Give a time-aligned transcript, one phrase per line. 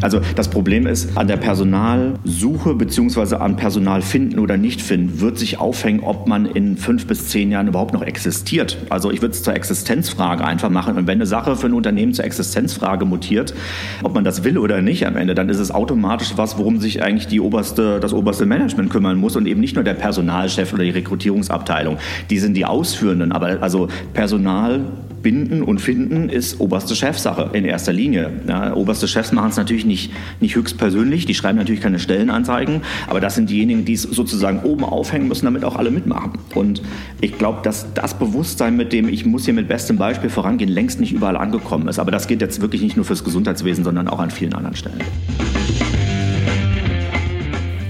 [0.00, 3.36] Also das Problem ist, an der Personalsuche bzw.
[3.36, 7.50] an Personal finden oder nicht finden, wird sich aufhängen, ob man in fünf bis zehn
[7.50, 8.78] Jahren überhaupt noch existiert.
[8.90, 10.96] Also ich würde es zur Existenzfrage einfach machen.
[10.96, 13.54] Und wenn eine Sache für ein Unternehmen zur Existenzfrage mutiert,
[14.02, 17.02] ob man das will oder nicht am Ende, dann ist es automatisch was, worum sich
[17.02, 20.84] eigentlich die oberste, das oberste Management kümmern muss und eben nicht nur der Personalchef oder
[20.84, 21.98] die Rekrutierungsabteilung.
[22.30, 24.80] Die sind die Ausführenden, aber also Personal
[25.22, 28.30] binden und finden ist oberste Chefsache in erster Linie.
[28.46, 33.20] Ja, oberste Chefs machen es natürlich nicht, nicht höchstpersönlich, die schreiben natürlich keine Stellenanzeigen, aber
[33.20, 36.32] das sind diejenigen, die es sozusagen oben aufhängen müssen, damit auch alle mitmachen.
[36.54, 36.82] Und
[37.20, 41.00] ich glaube, dass das Bewusstsein, mit dem ich muss hier mit bestem Beispiel vorangehen, längst
[41.00, 41.98] nicht überall angekommen ist.
[41.98, 44.98] Aber das geht jetzt wirklich nicht nur fürs Gesundheitswesen, sondern auch an vielen anderen Stellen.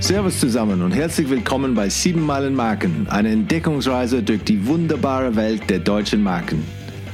[0.00, 5.68] Servus zusammen und herzlich willkommen bei 7 Meilen Marken, eine Entdeckungsreise durch die wunderbare Welt
[5.68, 6.77] der deutschen Marken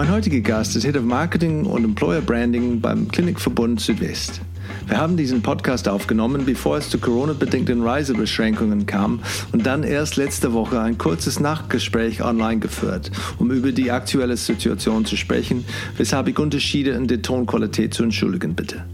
[0.00, 4.40] Mein heutiger Gast ist Head of Marketing und Employer Branding beim Klinikverbund Südwest.
[4.86, 9.20] Wir haben diesen Podcast aufgenommen, bevor es zu Corona-bedingten Reisebeschränkungen kam
[9.52, 15.04] und dann erst letzte Woche ein kurzes Nachgespräch online geführt, um über die aktuelle Situation
[15.04, 15.66] zu sprechen,
[15.98, 18.86] weshalb ich Unterschiede in der Tonqualität zu entschuldigen bitte.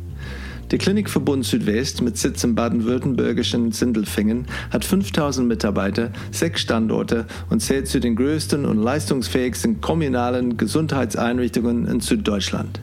[0.73, 7.87] Der Klinikverbund Südwest mit Sitz im baden-württembergischen Sindelfingen hat 5000 Mitarbeiter, sechs Standorte und zählt
[7.87, 12.81] zu den größten und leistungsfähigsten kommunalen Gesundheitseinrichtungen in Süddeutschland.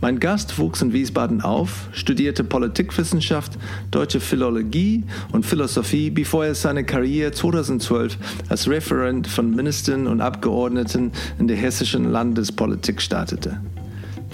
[0.00, 3.58] Mein Gast wuchs in Wiesbaden auf, studierte Politikwissenschaft,
[3.90, 8.16] deutsche Philologie und Philosophie, bevor er seine Karriere 2012
[8.48, 13.60] als Referent von Ministern und Abgeordneten in der hessischen Landespolitik startete.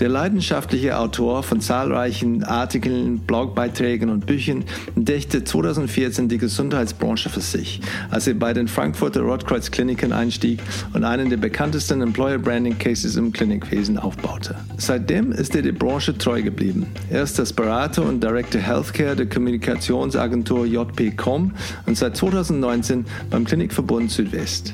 [0.00, 4.64] Der leidenschaftliche Autor von zahlreichen Artikeln, Blogbeiträgen und Büchern
[4.96, 10.60] entdeckte 2014 die Gesundheitsbranche für sich, als er bei den Frankfurter Rotkreuz Kliniken einstieg
[10.94, 14.56] und einen der bekanntesten Employer Branding Cases im Klinikwesen aufbaute.
[14.78, 16.86] Seitdem ist er der Branche treu geblieben.
[17.10, 21.52] Er ist das Berater und Director Healthcare der Kommunikationsagentur JP.com
[21.84, 24.72] und seit 2019 beim Klinikverbund Südwest.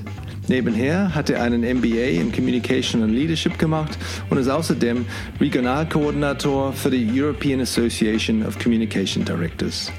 [0.48, 3.98] Nebenher hat er einen MBA in Communication and Leadership gemacht
[4.30, 5.04] und ist außerdem
[5.40, 9.90] Regionalkoordinator für die European Association of Communication Directors.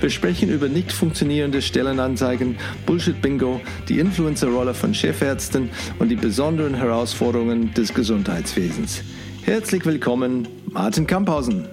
[0.00, 2.56] Wir sprechen über nicht funktionierende Stellenanzeigen,
[2.86, 5.68] Bullshit-Bingo, die Influencer-Rolle von Chefärzten
[5.98, 9.02] und die besonderen Herausforderungen des Gesundheitswesens.
[9.42, 11.68] Herzlich willkommen, Martin Kamphausen.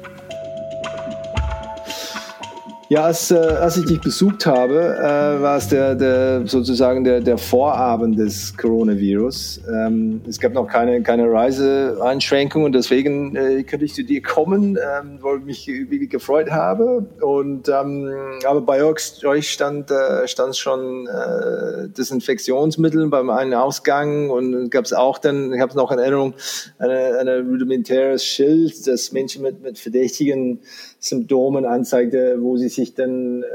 [2.89, 7.19] Ja, als, äh, als ich dich besucht habe, äh, war es der, der, sozusagen der,
[7.19, 9.59] der Vorabend des Coronavirus.
[9.69, 15.19] Ähm, es gab noch keine, keine Reiseeinschränkungen, deswegen äh, könnte ich zu dir kommen, ähm,
[15.19, 17.05] weil ich mich wirklich gefreut habe.
[17.19, 18.09] Und, ähm,
[18.47, 24.93] aber bei euch, stand, äh, stand schon äh, Desinfektionsmittel beim einen Ausgang und gab es
[24.93, 26.35] auch dann, ich habe es noch in Erinnerung,
[26.79, 30.61] eine, eine rudimentäres Schild, das Menschen mit, mit verdächtigen
[30.99, 33.45] Symptomen anzeigte, wo sie sich dann äh,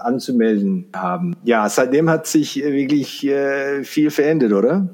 [0.00, 1.36] anzumelden haben.
[1.44, 4.88] Ja, seitdem hat sich wirklich äh, viel verändert, oder?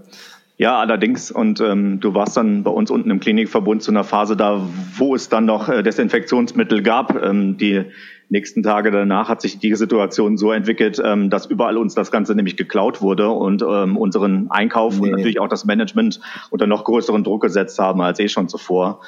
[0.56, 1.32] Ja, allerdings.
[1.32, 4.60] Und ähm, du warst dann bei uns unten im Klinikverbund zu einer Phase da,
[4.96, 7.20] wo es dann noch äh, Desinfektionsmittel gab.
[7.20, 7.84] Ähm, die
[8.28, 12.34] nächsten Tage danach hat sich die Situation so entwickelt, ähm, dass überall uns das Ganze
[12.36, 15.06] nämlich geklaut wurde und ähm, unseren Einkauf nee.
[15.06, 19.00] und natürlich auch das Management unter noch größeren Druck gesetzt haben als eh schon zuvor.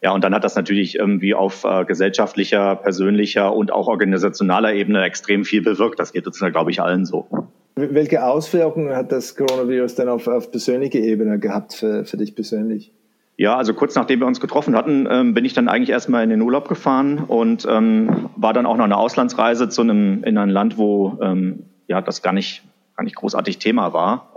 [0.00, 5.02] Ja, und dann hat das natürlich irgendwie auf äh, gesellschaftlicher, persönlicher und auch organisationaler Ebene
[5.04, 5.98] extrem viel bewirkt.
[5.98, 7.26] Das geht uns, glaube ich, allen so.
[7.74, 12.92] Welche Auswirkungen hat das Coronavirus denn auf, auf persönliche Ebene gehabt für, für dich persönlich?
[13.36, 16.30] Ja, also kurz nachdem wir uns getroffen hatten, ähm, bin ich dann eigentlich erstmal in
[16.30, 20.50] den Urlaub gefahren und ähm, war dann auch noch eine Auslandsreise zu einem in ein
[20.50, 22.64] Land, wo ähm, ja das gar nicht
[22.96, 24.32] gar nicht großartig Thema war.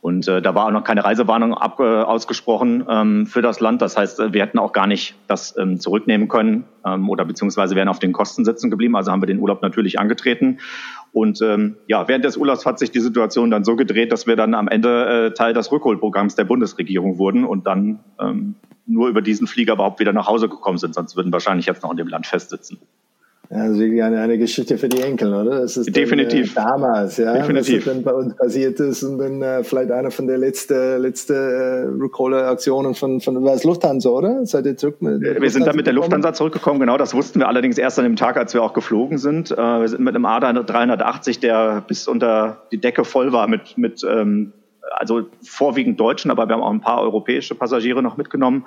[0.00, 3.82] Und äh, da war auch noch keine Reisewarnung ab, äh, ausgesprochen ähm, für das Land.
[3.82, 7.88] Das heißt, wir hätten auch gar nicht das ähm, zurücknehmen können ähm, oder beziehungsweise wären
[7.88, 8.94] auf den Kosten sitzen geblieben.
[8.96, 10.58] Also haben wir den Urlaub natürlich angetreten.
[11.12, 14.36] Und ähm, ja, während des Urlaubs hat sich die Situation dann so gedreht, dass wir
[14.36, 18.54] dann am Ende äh, Teil des Rückholprogramms der Bundesregierung wurden und dann ähm,
[18.86, 20.94] nur über diesen Flieger überhaupt wieder nach Hause gekommen sind.
[20.94, 22.78] Sonst würden wahrscheinlich jetzt noch in dem Land festsitzen.
[23.50, 25.60] Also eine, eine Geschichte für die Enkel, oder?
[25.60, 26.52] Das ist Definitiv.
[26.52, 27.86] Dann, äh, damals, ja, Definitiv.
[27.86, 31.34] was dann bei uns passiert ist und dann äh, vielleicht einer von der letzten letzte,
[31.34, 34.44] äh, Recall-Aktionen von, von war es Lufthansa, oder?
[34.44, 36.98] Seid ihr zurück mit Wir Lufthansa sind dann mit der Lufthansa zurückgekommen, genau.
[36.98, 39.50] Das wussten wir allerdings erst an dem Tag, als wir auch geflogen sind.
[39.50, 44.04] Äh, wir sind mit einem A380, der bis unter die Decke voll war mit, mit
[44.06, 44.52] ähm,
[44.90, 48.66] also vorwiegend Deutschen, aber wir haben auch ein paar europäische Passagiere noch mitgenommen.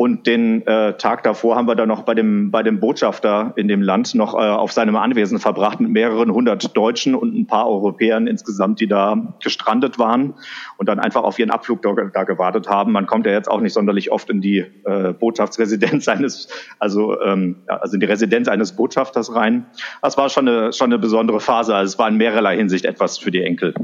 [0.00, 3.66] Und den äh, Tag davor haben wir dann noch bei dem, bei dem Botschafter in
[3.66, 7.68] dem Land noch äh, auf seinem Anwesen verbracht mit mehreren hundert Deutschen und ein paar
[7.68, 10.34] Europäern insgesamt, die da gestrandet waren
[10.76, 12.92] und dann einfach auf ihren Abflug da, da gewartet haben.
[12.92, 16.46] Man kommt ja jetzt auch nicht sonderlich oft in die äh, Botschaftsresidenz eines,
[16.78, 19.66] also, ähm, also in die Residenz eines Botschafters rein.
[20.00, 21.74] Das war schon eine, schon eine besondere Phase.
[21.74, 23.74] Also es war in mehrerlei Hinsicht etwas für die Enkel.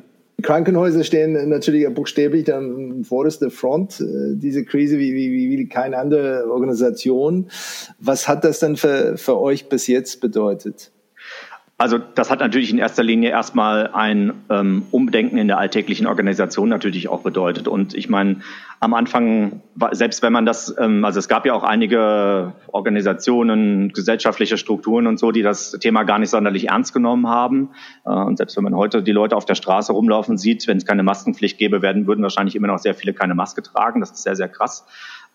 [0.42, 6.50] Krankenhäuser stehen natürlich buchstäblich am vordersten Front, äh, diese Krise wie, wie, wie keine andere
[6.50, 7.50] Organisation.
[7.98, 10.92] Was hat das denn für, für euch bis jetzt bedeutet?
[11.76, 16.68] Also das hat natürlich in erster Linie erstmal ein ähm, Umdenken in der alltäglichen Organisation
[16.68, 17.66] natürlich auch bedeutet.
[17.66, 18.42] Und ich meine,
[18.78, 19.60] am Anfang,
[19.90, 25.18] selbst wenn man das, ähm, also es gab ja auch einige Organisationen, gesellschaftliche Strukturen und
[25.18, 27.70] so, die das Thema gar nicht sonderlich ernst genommen haben.
[28.04, 30.86] Äh, und selbst wenn man heute die Leute auf der Straße rumlaufen sieht, wenn es
[30.86, 33.98] keine Maskenpflicht gäbe, werden würden wahrscheinlich immer noch sehr viele keine Maske tragen.
[33.98, 34.86] Das ist sehr, sehr krass.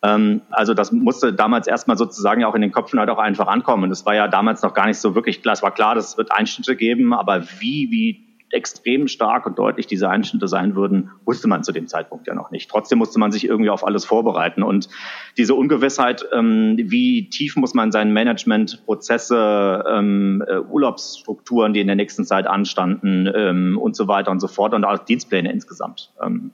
[0.01, 3.48] Ähm, also das musste damals erstmal sozusagen ja auch in den Köpfen halt auch einfach
[3.48, 3.84] ankommen.
[3.84, 5.54] Und es war ja damals noch gar nicht so wirklich klar.
[5.54, 9.88] Es war klar, dass es wird Einschnitte geben, aber wie, wie extrem stark und deutlich
[9.88, 12.69] diese Einschnitte sein würden, wusste man zu dem Zeitpunkt ja noch nicht.
[12.69, 14.63] Trotzdem musste man sich irgendwie auf alles vorbereiten.
[14.63, 14.90] Und
[15.38, 21.88] diese Ungewissheit, ähm, wie tief muss man seinen Management, Prozesse, ähm, äh, Urlaubsstrukturen, die in
[21.88, 26.12] der nächsten Zeit anstanden ähm, und so weiter und so fort und auch Dienstpläne insgesamt
[26.24, 26.51] ähm,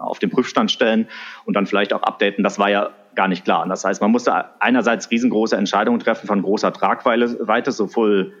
[0.00, 1.08] auf den Prüfstand stellen
[1.44, 2.44] und dann vielleicht auch updaten.
[2.44, 3.62] Das war ja gar nicht klar.
[3.62, 8.34] Und das heißt, man musste einerseits riesengroße Entscheidungen treffen von großer Tragweite, sowohl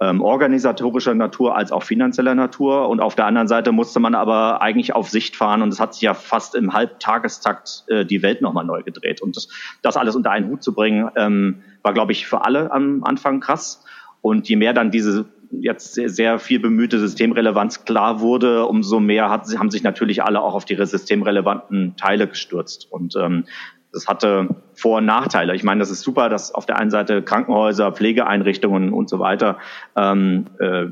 [0.00, 2.88] ähm, organisatorischer Natur als auch finanzieller Natur.
[2.88, 5.94] Und auf der anderen Seite musste man aber eigentlich auf Sicht fahren und es hat
[5.94, 9.22] sich ja fast im Halbtagestakt äh, die Welt nochmal neu gedreht.
[9.22, 9.48] Und das,
[9.82, 13.40] das, alles unter einen Hut zu bringen, ähm, war, glaube ich, für alle am Anfang
[13.40, 13.84] krass.
[14.20, 15.26] Und je mehr dann diese
[15.60, 20.40] jetzt sehr, sehr viel bemühte Systemrelevanz klar wurde, umso mehr hat, haben sich natürlich alle
[20.40, 22.86] auch auf die systemrelevanten Teile gestürzt.
[22.90, 23.44] Und ähm,
[23.92, 25.54] das hatte Vor- und Nachteile.
[25.54, 29.58] Ich meine, das ist super, dass auf der einen Seite Krankenhäuser, Pflegeeinrichtungen und so weiter
[29.96, 30.86] ähm, äh,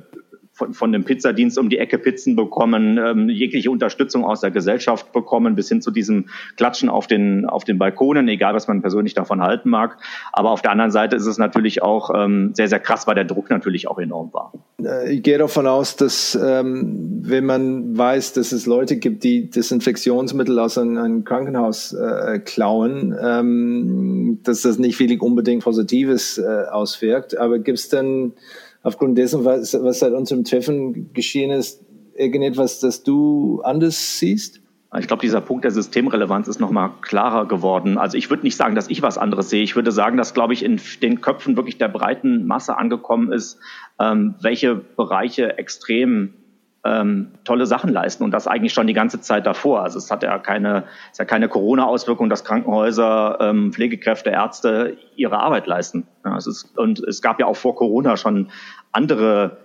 [0.52, 5.12] von, von dem Pizzadienst um die Ecke Pizzen bekommen, ähm, jegliche Unterstützung aus der Gesellschaft
[5.12, 9.14] bekommen, bis hin zu diesem Klatschen auf den, auf den Balkonen, egal was man persönlich
[9.14, 9.99] davon halten mag.
[10.32, 13.25] Aber auf der anderen Seite ist es natürlich auch ähm, sehr, sehr krass, weil der
[13.25, 14.52] Druck natürlich auch enorm war.
[14.82, 19.49] Äh, ich gehe davon aus, dass ähm, wenn man weiß, dass es Leute gibt, die
[19.49, 26.64] Desinfektionsmittel aus einem, einem Krankenhaus äh, klauen, ähm, dass das nicht wirklich unbedingt Positives äh,
[26.70, 27.38] auswirkt.
[27.38, 28.34] Aber gibt es denn
[28.82, 31.84] aufgrund dessen, was, was seit unserem Treffen geschehen ist,
[32.14, 34.61] irgendetwas, das du anders siehst?
[34.99, 37.96] Ich glaube, dieser Punkt der Systemrelevanz ist nochmal klarer geworden.
[37.96, 39.62] Also ich würde nicht sagen, dass ich was anderes sehe.
[39.62, 43.58] Ich würde sagen, dass, glaube ich, in den Köpfen wirklich der breiten Masse angekommen ist,
[43.99, 46.35] ähm, welche Bereiche extrem
[46.84, 49.82] ähm, tolle Sachen leisten und das eigentlich schon die ganze Zeit davor.
[49.82, 55.38] Also es hat ja keine, hat ja keine Corona-Auswirkung, dass Krankenhäuser, ähm, Pflegekräfte, Ärzte ihre
[55.38, 56.06] Arbeit leisten.
[56.25, 58.49] Ja, es ist, und es gab ja auch vor Corona schon
[58.90, 59.58] andere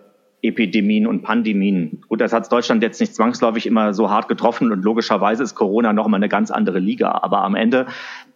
[0.43, 2.03] Epidemien und Pandemien.
[2.07, 5.93] Gut, das hat Deutschland jetzt nicht zwangsläufig immer so hart getroffen und logischerweise ist Corona
[5.93, 7.11] noch mal eine ganz andere Liga.
[7.23, 7.87] Aber am Ende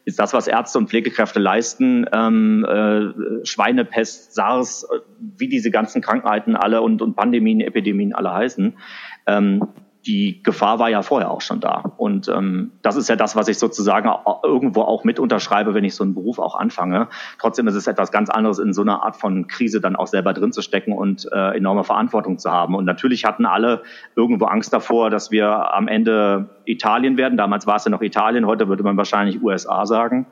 [0.05, 4.99] ist das, was Ärzte und Pflegekräfte leisten, ähm, äh, Schweinepest, SARS, äh,
[5.37, 8.77] wie diese ganzen Krankheiten alle und, und Pandemien, Epidemien alle heißen,
[9.27, 9.67] ähm,
[10.05, 11.93] die Gefahr war ja vorher auch schon da.
[11.97, 14.09] Und ähm, das ist ja das, was ich sozusagen
[14.43, 17.07] irgendwo auch mit unterschreibe, wenn ich so einen Beruf auch anfange.
[17.39, 20.33] Trotzdem ist es etwas ganz anderes, in so einer Art von Krise dann auch selber
[20.33, 22.75] drin zu stecken und äh, enorme Verantwortung zu haben.
[22.75, 23.83] Und natürlich hatten alle
[24.15, 27.37] irgendwo Angst davor, dass wir am Ende Italien werden.
[27.37, 30.27] Damals war es ja noch Italien, heute würde man wahrscheinlich USA sagen.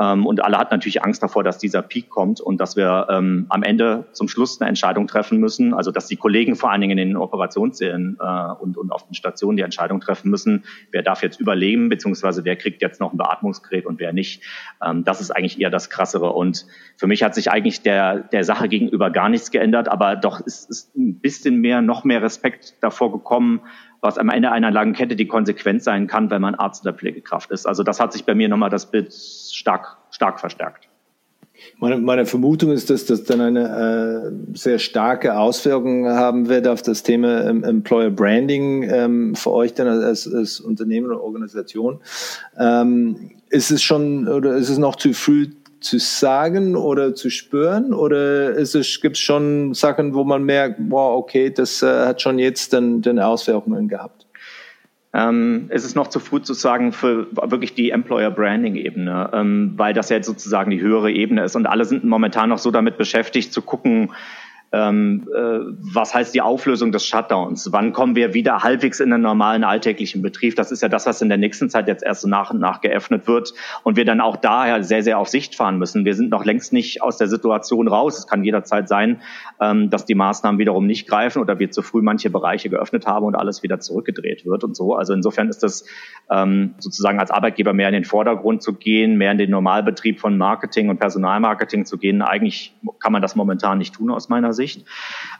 [0.00, 3.46] Ähm, und alle hatten natürlich Angst davor, dass dieser Peak kommt und dass wir ähm,
[3.48, 5.74] am Ende zum Schluss eine Entscheidung treffen müssen.
[5.74, 9.14] Also dass die Kollegen vor allen Dingen in den Operationssälen äh, und, und auf den
[9.14, 13.18] Stationen die Entscheidung treffen müssen, wer darf jetzt überleben, beziehungsweise wer kriegt jetzt noch ein
[13.18, 14.42] Beatmungsgerät und wer nicht.
[14.84, 16.32] Ähm, das ist eigentlich eher das Krassere.
[16.32, 20.40] Und für mich hat sich eigentlich der, der Sache gegenüber gar nichts geändert, aber doch
[20.40, 23.60] ist, ist ein bisschen mehr, noch mehr Respekt davor gekommen,
[24.00, 27.50] was am Ende einer langen Kette die Konsequenz sein kann, wenn man Arzt oder Pflegekraft
[27.50, 27.66] ist.
[27.66, 30.88] Also das hat sich bei mir nochmal das Bild stark, stark verstärkt.
[31.78, 36.82] Meine, meine Vermutung ist, dass das dann eine äh, sehr starke Auswirkung haben wird auf
[36.82, 42.00] das Thema ähm, Employer Branding ähm, für euch dann als, als Unternehmen oder Organisation.
[42.58, 45.48] Ähm, ist es schon oder ist es noch zu früh
[45.80, 47.92] zu sagen oder zu spüren?
[47.92, 52.72] Oder gibt es schon Sachen, wo man merkt, wow, okay, das äh, hat schon jetzt
[52.72, 54.26] dann, dann Auswirkungen gehabt?
[55.14, 59.72] Ähm, es ist noch zu früh zu sagen für wirklich die Employer Branding Ebene, ähm,
[59.76, 62.70] weil das ja jetzt sozusagen die höhere Ebene ist und alle sind momentan noch so
[62.70, 64.10] damit beschäftigt zu gucken,
[64.70, 65.60] ähm, äh,
[65.94, 67.72] was heißt die Auflösung des Shutdowns?
[67.72, 70.56] Wann kommen wir wieder halbwegs in den normalen alltäglichen Betrieb?
[70.56, 72.82] Das ist ja das, was in der nächsten Zeit jetzt erst so nach und nach
[72.82, 76.04] geöffnet wird und wir dann auch daher sehr, sehr auf Sicht fahren müssen.
[76.04, 78.18] Wir sind noch längst nicht aus der Situation raus.
[78.18, 79.22] Es kann jederzeit sein,
[79.58, 83.24] ähm, dass die Maßnahmen wiederum nicht greifen oder wir zu früh manche Bereiche geöffnet haben
[83.24, 84.94] und alles wieder zurückgedreht wird und so.
[84.94, 85.86] Also insofern ist das
[86.30, 90.36] ähm, sozusagen als Arbeitgeber mehr in den Vordergrund zu gehen, mehr in den Normalbetrieb von
[90.36, 92.20] Marketing und Personalmarketing zu gehen.
[92.20, 94.57] Eigentlich kann man das momentan nicht tun aus meiner Sicht.
[94.58, 94.84] Sicht.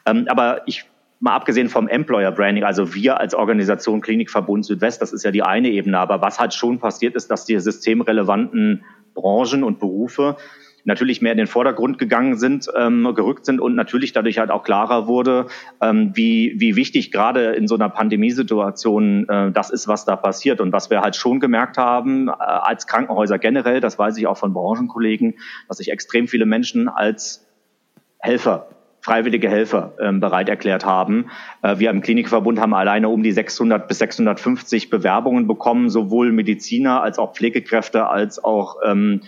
[0.07, 0.87] Ähm, aber ich
[1.21, 5.43] mal abgesehen vom Employer Branding, also wir als Organisation Klinikverbund Südwest, das ist ja die
[5.43, 8.85] eine Ebene, aber was halt schon passiert ist, dass die systemrelevanten
[9.15, 10.37] Branchen und Berufe
[10.85, 14.63] natürlich mehr in den Vordergrund gegangen sind, ähm, gerückt sind und natürlich dadurch halt auch
[14.63, 15.47] klarer wurde,
[15.83, 20.61] ähm, wie, wie wichtig gerade in so einer Pandemiesituation äh, das ist, was da passiert.
[20.61, 24.39] Und was wir halt schon gemerkt haben, äh, als Krankenhäuser generell, das weiß ich auch
[24.39, 25.35] von Branchenkollegen,
[25.69, 27.47] dass sich extrem viele Menschen als
[28.19, 28.69] Helfer
[29.09, 31.31] freiwillige Helfer ähm, bereit erklärt haben.
[31.63, 37.03] Äh, wir im Klinikverbund haben alleine um die 600 bis 650 Bewerbungen bekommen, sowohl Mediziner
[37.03, 39.23] als auch Pflegekräfte als auch ähm,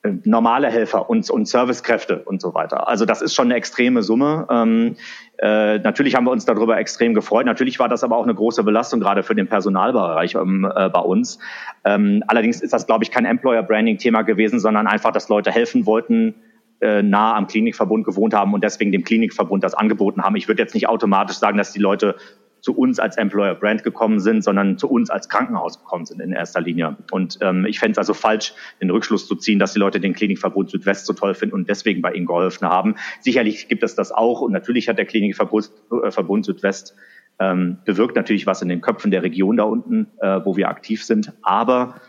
[0.00, 2.88] äh, normale Helfer und, und Servicekräfte und so weiter.
[2.88, 4.46] Also das ist schon eine extreme Summe.
[4.50, 4.96] Ähm,
[5.42, 7.44] äh, natürlich haben wir uns darüber extrem gefreut.
[7.44, 11.00] Natürlich war das aber auch eine große Belastung gerade für den Personalbereich ähm, äh, bei
[11.00, 11.38] uns.
[11.84, 16.34] Ähm, allerdings ist das, glaube ich, kein Employer-Branding-Thema gewesen, sondern einfach, dass Leute helfen wollten,
[16.80, 20.36] äh, nah am Klinikverbund gewohnt haben und deswegen dem Klinikverbund das angeboten haben.
[20.36, 22.16] Ich würde jetzt nicht automatisch sagen, dass die Leute
[22.60, 26.32] zu uns als Employer Brand gekommen sind, sondern zu uns als Krankenhaus gekommen sind in
[26.32, 26.96] erster Linie.
[27.12, 30.14] Und ähm, ich fände es also falsch, den Rückschluss zu ziehen, dass die Leute den
[30.14, 32.96] Klinikverbund Südwest so toll finden und deswegen bei ihnen geholfen haben.
[33.20, 35.70] Sicherlich gibt es das auch und natürlich hat der Klinikverbund
[36.02, 36.96] äh, Verbund Südwest
[37.38, 41.04] ähm, bewirkt natürlich was in den Köpfen der Region da unten, äh, wo wir aktiv
[41.04, 41.32] sind.
[41.42, 42.00] Aber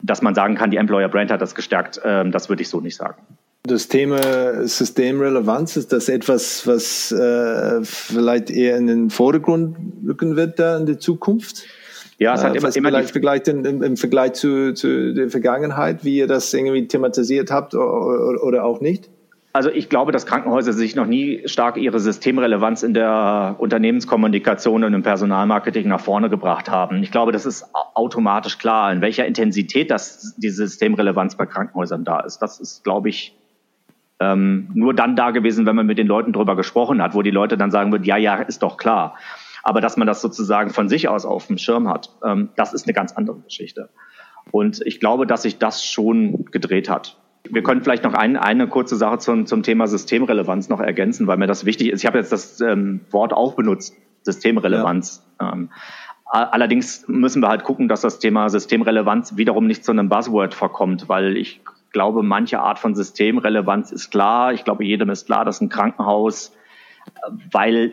[0.00, 2.80] dass man sagen kann, die Employer Brand hat das gestärkt, äh, das würde ich so
[2.80, 3.22] nicht sagen.
[3.64, 10.58] Das Thema Systemrelevanz, ist das etwas, was äh, vielleicht eher in den Vordergrund rücken wird
[10.58, 11.64] da in der Zukunft?
[12.18, 15.30] Ja, es hat äh, immer, immer vielleicht Vergleich in, im, im, Vergleich zu, zu der
[15.30, 19.08] Vergangenheit, wie ihr das irgendwie thematisiert habt oder, oder auch nicht?
[19.52, 24.94] Also ich glaube, dass Krankenhäuser sich noch nie stark ihre Systemrelevanz in der Unternehmenskommunikation und
[24.94, 27.02] im Personalmarketing nach vorne gebracht haben.
[27.02, 32.20] Ich glaube, das ist automatisch klar, in welcher Intensität das, die Systemrelevanz bei Krankenhäusern da
[32.20, 32.38] ist.
[32.38, 33.36] Das ist, glaube ich,
[34.22, 37.30] ähm, nur dann da gewesen, wenn man mit den Leuten drüber gesprochen hat, wo die
[37.30, 39.16] Leute dann sagen würden, ja, ja, ist doch klar.
[39.64, 42.86] Aber dass man das sozusagen von sich aus auf dem Schirm hat, ähm, das ist
[42.86, 43.88] eine ganz andere Geschichte.
[44.50, 47.18] Und ich glaube, dass sich das schon gedreht hat.
[47.48, 51.36] Wir können vielleicht noch ein, eine kurze Sache zum, zum Thema Systemrelevanz noch ergänzen, weil
[51.36, 52.00] mir das wichtig ist.
[52.00, 55.24] Ich habe jetzt das ähm, Wort auch benutzt, Systemrelevanz.
[55.40, 55.52] Ja.
[55.52, 55.70] Ähm,
[56.32, 61.08] allerdings müssen wir halt gucken, dass das Thema Systemrelevanz wiederum nicht zu einem Buzzword verkommt,
[61.08, 61.60] weil ich
[61.92, 64.52] glaube, manche Art von Systemrelevanz ist klar.
[64.52, 66.56] Ich glaube, jedem ist klar, dass ein Krankenhaus,
[67.50, 67.92] weil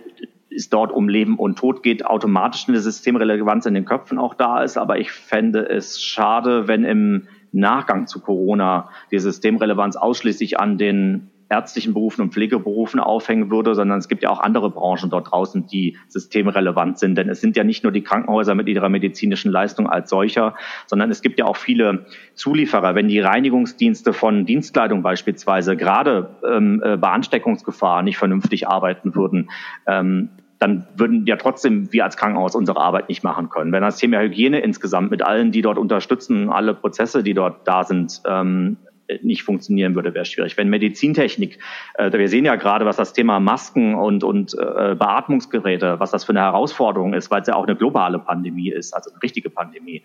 [0.49, 4.63] es dort um Leben und Tod geht, automatisch eine Systemrelevanz in den Köpfen auch da
[4.63, 4.77] ist.
[4.77, 11.31] Aber ich fände es schade, wenn im Nachgang zu Corona die Systemrelevanz ausschließlich an den
[11.49, 15.65] ärztlichen Berufen und Pflegeberufen aufhängen würde, sondern es gibt ja auch andere Branchen dort draußen,
[15.67, 17.17] die systemrelevant sind.
[17.17, 21.09] Denn es sind ja nicht nur die Krankenhäuser mit ihrer medizinischen Leistung als solcher, sondern
[21.09, 22.95] es gibt ja auch viele Zulieferer.
[22.95, 29.49] Wenn die Reinigungsdienste von Dienstkleidung beispielsweise gerade ähm, äh, bei Ansteckungsgefahr nicht vernünftig arbeiten würden,
[29.87, 30.29] ähm,
[30.59, 33.71] dann würden ja trotzdem wir als Krankenhaus unsere Arbeit nicht machen können.
[33.71, 37.85] Wenn das Thema Hygiene insgesamt mit allen, die dort unterstützen, alle Prozesse, die dort da
[37.85, 38.77] sind, ähm,
[39.21, 40.57] nicht funktionieren würde, wäre schwierig.
[40.57, 41.59] Wenn Medizintechnik,
[41.95, 46.23] äh, wir sehen ja gerade, was das Thema Masken und, und äh, Beatmungsgeräte, was das
[46.23, 49.49] für eine Herausforderung ist, weil es ja auch eine globale Pandemie ist, also eine richtige
[49.49, 50.03] Pandemie.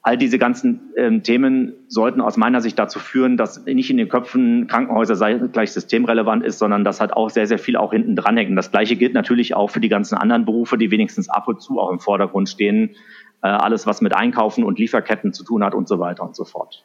[0.00, 4.08] All diese ganzen ähm, Themen sollten aus meiner Sicht dazu führen, dass nicht in den
[4.08, 8.14] Köpfen Krankenhäuser sei, gleich systemrelevant ist, sondern dass halt auch sehr, sehr viel auch hinten
[8.14, 8.56] dranhängt.
[8.56, 11.80] Das Gleiche gilt natürlich auch für die ganzen anderen Berufe, die wenigstens ab und zu
[11.80, 12.94] auch im Vordergrund stehen.
[13.42, 16.44] Äh, alles, was mit Einkaufen und Lieferketten zu tun hat und so weiter und so
[16.44, 16.84] fort.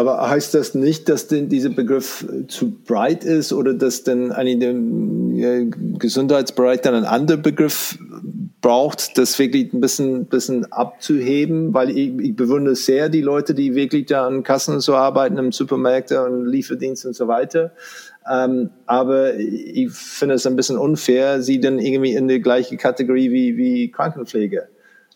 [0.00, 4.58] Aber heißt das nicht, dass denn dieser Begriff zu breit ist oder dass denn eigentlich
[4.58, 5.66] der
[5.98, 7.98] Gesundheitsbereich dann einen anderen Begriff
[8.62, 11.74] braucht, das wirklich ein bisschen, bisschen abzuheben?
[11.74, 15.52] Weil ich, ich bewundere sehr die Leute, die wirklich da an Kassen so arbeiten, im
[15.52, 17.72] Supermärkte und Lieferdienst und so weiter.
[18.26, 23.30] Ähm, aber ich finde es ein bisschen unfair, sie dann irgendwie in die gleiche Kategorie
[23.30, 24.66] wie, wie Krankenpflege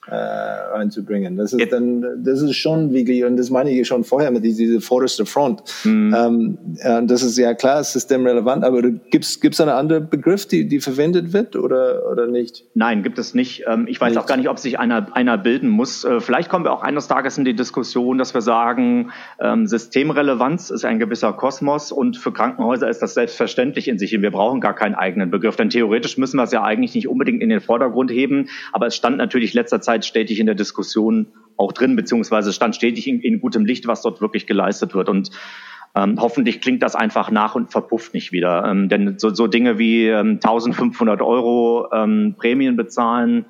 [0.06, 1.36] äh, reinzubringen.
[1.36, 4.80] Das ist dann, das ist schon wirklich, und das meine ich schon vorher mit dieser
[4.80, 5.62] vorderste Front.
[5.84, 6.14] Mhm.
[6.16, 10.80] Ähm, äh, das ist ja klar, systemrelevant, aber gibt es einen anderen Begriff, die, die
[10.80, 12.64] verwendet wird oder, oder nicht?
[12.74, 13.64] Nein, gibt es nicht.
[13.66, 14.18] Ähm, ich weiß nicht.
[14.18, 16.04] auch gar nicht, ob sich einer, einer bilden muss.
[16.04, 20.70] Äh, vielleicht kommen wir auch eines Tages in die Diskussion, dass wir sagen, ähm, Systemrelevanz
[20.70, 24.14] ist ein gewisser Kosmos und für Krankenhäuser ist das selbstverständlich in sich.
[24.14, 27.08] Und wir brauchen gar keinen eigenen Begriff, denn theoretisch müssen wir es ja eigentlich nicht
[27.08, 30.54] unbedingt in den Vordergrund heben, aber es stand natürlich letzter Zeit Zeit stetig in der
[30.54, 35.08] Diskussion auch drin, beziehungsweise stand stetig in, in gutem Licht, was dort wirklich geleistet wird.
[35.08, 35.30] Und
[35.94, 38.64] ähm, hoffentlich klingt das einfach nach und verpufft nicht wieder.
[38.64, 43.46] Ähm, denn so, so Dinge wie ähm, 1500 Euro ähm, Prämien bezahlen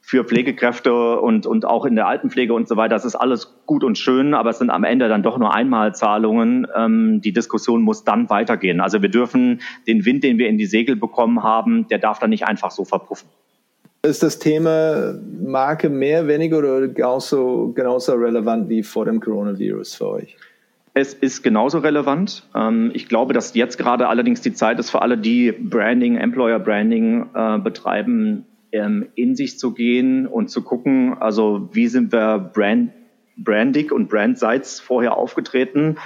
[0.00, 3.84] für Pflegekräfte und, und auch in der Altenpflege und so weiter, das ist alles gut
[3.84, 6.66] und schön, aber es sind am Ende dann doch nur Einmalzahlungen.
[6.74, 8.80] Ähm, die Diskussion muss dann weitergehen.
[8.80, 12.30] Also wir dürfen den Wind, den wir in die Segel bekommen haben, der darf dann
[12.30, 13.28] nicht einfach so verpuffen.
[14.02, 20.08] Ist das Thema Marke mehr, weniger oder genauso, genauso relevant wie vor dem Coronavirus für
[20.08, 20.36] euch?
[20.94, 22.48] Es ist genauso relevant.
[22.54, 26.58] Ähm, ich glaube, dass jetzt gerade allerdings die Zeit ist für alle, die Branding, Employer
[26.58, 32.38] Branding äh, betreiben, ähm, in sich zu gehen und zu gucken, also wie sind wir
[32.38, 32.92] brand,
[33.36, 35.98] brandig und brandseits vorher aufgetreten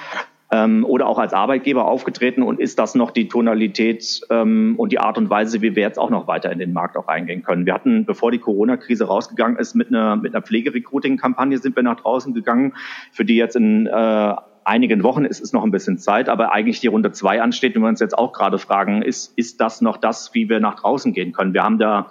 [0.50, 4.98] ähm, oder auch als Arbeitgeber aufgetreten und ist das noch die Tonalität ähm, und die
[4.98, 7.66] Art und Weise, wie wir jetzt auch noch weiter in den Markt auch reingehen können.
[7.66, 12.00] Wir hatten, bevor die Corona-Krise rausgegangen ist, mit einer, mit einer Pflegerecruiting-Kampagne sind wir nach
[12.00, 12.74] draußen gegangen,
[13.12, 14.34] für die jetzt in äh,
[14.64, 17.82] einigen Wochen ist es noch ein bisschen Zeit, aber eigentlich die Runde zwei ansteht und
[17.82, 21.12] wir uns jetzt auch gerade fragen, ist, ist das noch das, wie wir nach draußen
[21.12, 21.54] gehen können?
[21.54, 22.10] Wir haben da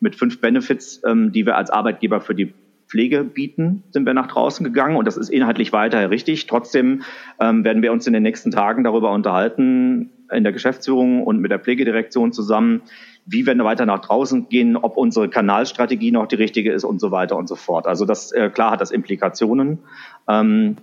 [0.00, 2.54] mit fünf Benefits, ähm, die wir als Arbeitgeber für die
[2.88, 6.46] Pflege bieten, sind wir nach draußen gegangen und das ist inhaltlich weiter richtig.
[6.46, 7.02] Trotzdem
[7.38, 11.50] ähm, werden wir uns in den nächsten Tagen darüber unterhalten, in der Geschäftsführung und mit
[11.50, 12.82] der Pflegedirektion zusammen,
[13.26, 17.10] wie wir weiter nach draußen gehen, ob unsere Kanalstrategie noch die richtige ist und so
[17.10, 17.86] weiter und so fort.
[17.86, 19.80] Also das äh, klar hat das Implikationen.
[20.26, 20.76] Ähm,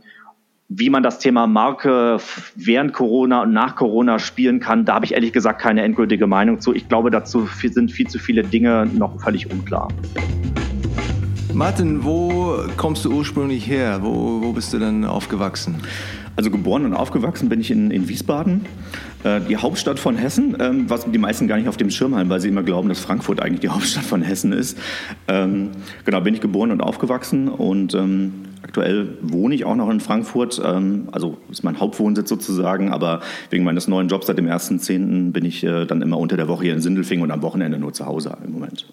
[0.68, 2.18] wie man das Thema Marke
[2.56, 6.60] während Corona und nach Corona spielen kann, da habe ich ehrlich gesagt keine endgültige Meinung
[6.60, 6.74] zu.
[6.74, 9.90] Ich glaube, dazu sind viel zu viele Dinge noch völlig unklar.
[11.56, 14.00] Martin, wo kommst du ursprünglich her?
[14.02, 15.76] Wo, wo bist du denn aufgewachsen?
[16.36, 18.66] Also geboren und aufgewachsen bin ich in, in Wiesbaden,
[19.24, 22.29] äh, die Hauptstadt von Hessen, ähm, was die meisten gar nicht auf dem Schirm haben,
[22.29, 24.77] weil sie immer glauben, dass Frankfurt eigentlich die Hauptstadt von Hessen ist.
[25.29, 25.70] Ähm,
[26.03, 30.62] genau, bin ich geboren und aufgewachsen und ähm, aktuell wohne ich auch noch in Frankfurt.
[30.62, 35.32] Ähm, also ist mein Hauptwohnsitz sozusagen, aber wegen meines neuen Jobs seit dem 1.10.
[35.32, 37.94] bin ich äh, dann immer unter der Woche hier in Sindelfingen und am Wochenende nur
[37.94, 38.88] zu Hause im Moment.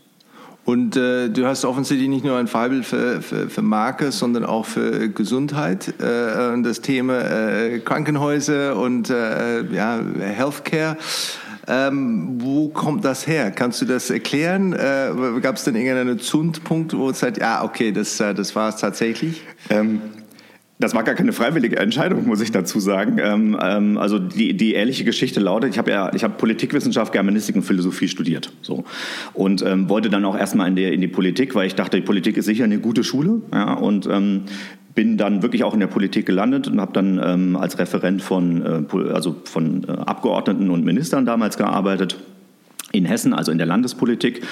[0.65, 4.65] Und äh, du hast offensichtlich nicht nur ein Fabel für, für, für Marke, sondern auch
[4.65, 5.89] für Gesundheit.
[6.01, 10.97] Äh, das Thema äh, Krankenhäuser und äh, ja, Healthcare.
[11.69, 13.51] Ähm, wo kommt das her?
[13.51, 14.73] Kannst du das erklären?
[14.73, 18.69] Äh, Gab es denn irgendeinen Zundpunkt, wo es sagt, ja, okay, das, äh, das war
[18.69, 19.43] es tatsächlich?
[19.71, 20.01] Ähm,
[20.83, 23.19] das war gar keine freiwillige Entscheidung, muss ich dazu sagen.
[23.23, 27.57] Ähm, ähm, also die, die ehrliche Geschichte lautet, ich habe ja, ich habe Politikwissenschaft, Germanistik
[27.57, 28.85] und Philosophie studiert, so
[29.35, 32.03] und ähm, wollte dann auch erstmal in, der, in die Politik, weil ich dachte, die
[32.03, 34.43] Politik ist sicher eine gute Schule, ja, und ähm,
[34.95, 38.87] bin dann wirklich auch in der Politik gelandet und habe dann ähm, als Referent von,
[38.93, 42.19] äh, also von äh, Abgeordneten und Ministern damals gearbeitet
[42.93, 44.43] in Hessen, also in der Landespolitik.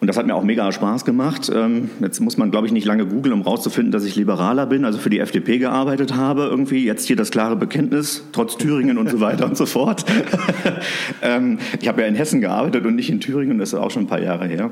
[0.00, 1.50] Und das hat mir auch mega Spaß gemacht.
[1.54, 4.86] Ähm, jetzt muss man, glaube ich, nicht lange googeln, um rauszufinden, dass ich Liberaler bin,
[4.86, 6.44] also für die FDP gearbeitet habe.
[6.44, 10.04] Irgendwie jetzt hier das klare Bekenntnis, trotz Thüringen und so weiter und so fort.
[11.22, 14.04] Ähm, ich habe ja in Hessen gearbeitet und nicht in Thüringen, das ist auch schon
[14.04, 14.70] ein paar Jahre her.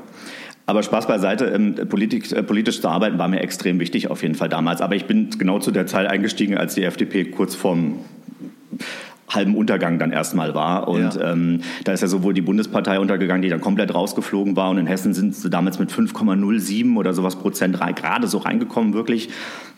[0.65, 4.35] Aber Spaß beiseite, ähm, Politik, äh, politisch zu arbeiten war mir extrem wichtig auf jeden
[4.35, 4.81] Fall damals.
[4.81, 7.99] Aber ich bin genau zu der Zeit eingestiegen, als die FDP kurz vorm
[9.29, 10.87] halben Untergang dann erstmal war.
[10.87, 11.31] Und ja.
[11.31, 14.69] ähm, da ist ja sowohl die Bundespartei untergegangen, die dann komplett rausgeflogen war.
[14.69, 19.29] Und in Hessen sind sie damals mit 5,07 oder sowas Prozent gerade so reingekommen, wirklich.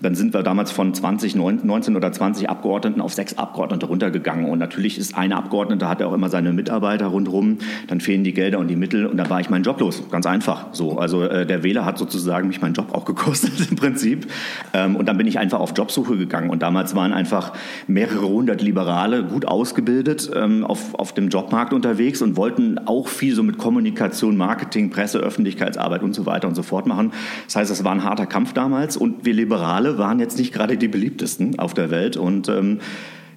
[0.02, 4.46] Dann sind wir damals von 20, 19 oder 20 Abgeordneten auf sechs Abgeordnete runtergegangen.
[4.46, 7.60] Und natürlich ist eine Abgeordnete, hat ja auch immer seine Mitarbeiter rundherum.
[7.88, 9.06] Dann fehlen die Gelder und die Mittel.
[9.06, 10.04] Und da war ich meinen Job los.
[10.10, 10.68] Ganz einfach.
[10.72, 10.98] So.
[10.98, 14.28] Also äh, der Wähler hat sozusagen mich meinen Job auch gekostet im Prinzip.
[14.74, 16.50] Ähm, und dann bin ich einfach auf Jobsuche gegangen.
[16.50, 17.54] Und damals waren einfach
[17.88, 23.36] mehrere hundert Liberale, gut ausgebildet, ähm, auf, auf dem Jobmarkt unterwegs und wollten auch viel
[23.36, 27.12] so mit Kommunikation, Marketing, Presse, Öffentlichkeitsarbeit und so weiter und so fort machen.
[27.46, 28.98] Das heißt, es war ein harter Kampf damals.
[28.98, 32.18] Und wir Liberale waren jetzt nicht gerade die beliebtesten auf der Welt.
[32.18, 32.80] Und ähm,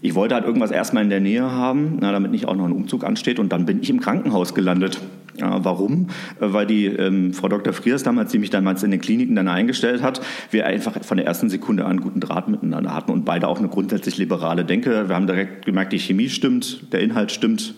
[0.00, 2.72] ich wollte halt irgendwas erstmal in der Nähe haben, na, damit nicht auch noch ein
[2.72, 3.38] Umzug ansteht.
[3.38, 5.00] Und dann bin ich im Krankenhaus gelandet.
[5.38, 6.08] Ja, warum?
[6.40, 7.72] Äh, weil die ähm, Frau Dr.
[7.72, 11.26] Friers damals, die mich damals in den Kliniken dann eingestellt hat, wir einfach von der
[11.26, 15.08] ersten Sekunde an guten Draht miteinander hatten und beide auch eine grundsätzlich liberale Denke.
[15.08, 17.74] Wir haben direkt gemerkt, die Chemie stimmt, der Inhalt stimmt.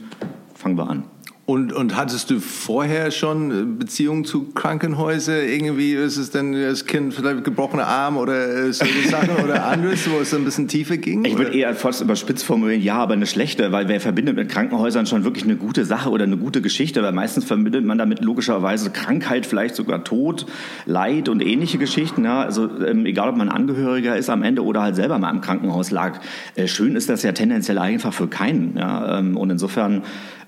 [0.55, 1.05] Fangen wir an.
[1.47, 5.47] Und, und hattest du vorher schon äh, Beziehungen zu Krankenhäusern?
[5.47, 10.19] Irgendwie ist es denn das Kind vielleicht gebrochener Arm oder solche Sachen oder anderes, wo
[10.19, 11.25] es ein bisschen tiefer ging?
[11.25, 15.07] Ich würde eher fast überspitzt formulieren, ja, aber eine schlechte, weil wer verbindet mit Krankenhäusern
[15.07, 18.91] schon wirklich eine gute Sache oder eine gute Geschichte, weil meistens verbindet man damit logischerweise
[18.91, 20.47] Krankheit, vielleicht sogar Tod,
[20.85, 22.25] Leid und ähnliche Geschichten.
[22.25, 22.41] Ja?
[22.41, 25.93] Also ähm, egal, ob man Angehöriger ist am Ende oder halt selber mal im Krankenhaus
[25.93, 26.19] lag.
[26.57, 28.77] Äh, schön ist das ja tendenziell einfach für keinen.
[28.77, 29.21] Ja?
[29.21, 30.03] Ähm, und insofern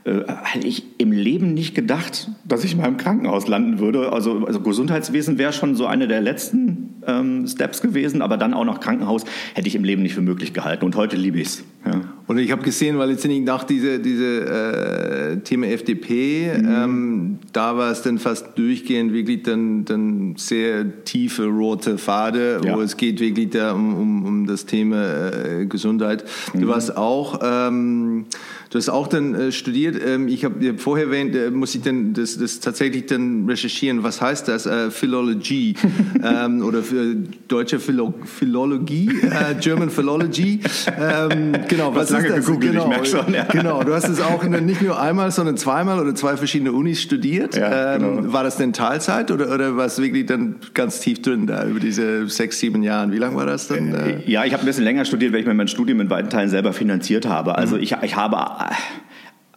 [0.05, 4.13] äh, hätte ich im Leben nicht gedacht, dass ich mal im Krankenhaus landen würde.
[4.13, 8.65] Also, also Gesundheitswesen wäre schon so eine der letzten ähm, Steps gewesen, aber dann auch
[8.65, 10.85] noch Krankenhaus hätte ich im Leben nicht für möglich gehalten.
[10.85, 11.65] Und heute liebe ich es.
[11.85, 12.01] Ja.
[12.29, 16.69] Und ich habe gesehen, weil jetzt nicht nach diese, diese äh, Thema FDP, mhm.
[16.69, 22.77] ähm, da war es dann fast durchgehend wirklich dann, dann sehr tiefe rote Pfade, ja.
[22.77, 26.25] wo es geht wirklich da um, um, um das Thema äh, Gesundheit.
[26.53, 26.61] Mhm.
[26.61, 28.27] Du warst auch ähm,
[28.71, 29.97] Du hast auch dann äh, studiert.
[30.05, 34.03] Ähm, ich habe hab vorher erwähnt, äh, muss ich dann das, das tatsächlich dann recherchieren.
[34.03, 34.67] Was heißt das?
[34.67, 35.75] Äh, Philology
[36.23, 37.17] ähm, oder für
[37.49, 40.61] deutsche Philo Philologie, äh, German Philology.
[40.99, 41.95] Ähm, genau.
[41.95, 42.47] Was, was ist das?
[42.47, 43.35] Gegoogelt, genau, ich merke schon.
[43.35, 43.45] Ja.
[43.45, 43.83] Genau.
[43.83, 47.57] Du hast es auch nicht nur einmal, sondern zweimal oder zwei verschiedene Unis studiert.
[47.57, 48.33] Ja, ähm, genau.
[48.33, 51.81] War das denn Teilzeit oder, oder war es wirklich dann ganz tief drin da über
[51.81, 53.11] diese sechs, sieben Jahre?
[53.13, 53.95] Wie lange war das dann?
[53.95, 56.31] Äh, ja, ich habe ein bisschen länger studiert, weil ich mir mein Studium in weiten
[56.31, 57.57] Teilen selber finanziert habe.
[57.57, 57.83] Also mhm.
[57.83, 58.37] ich, ich habe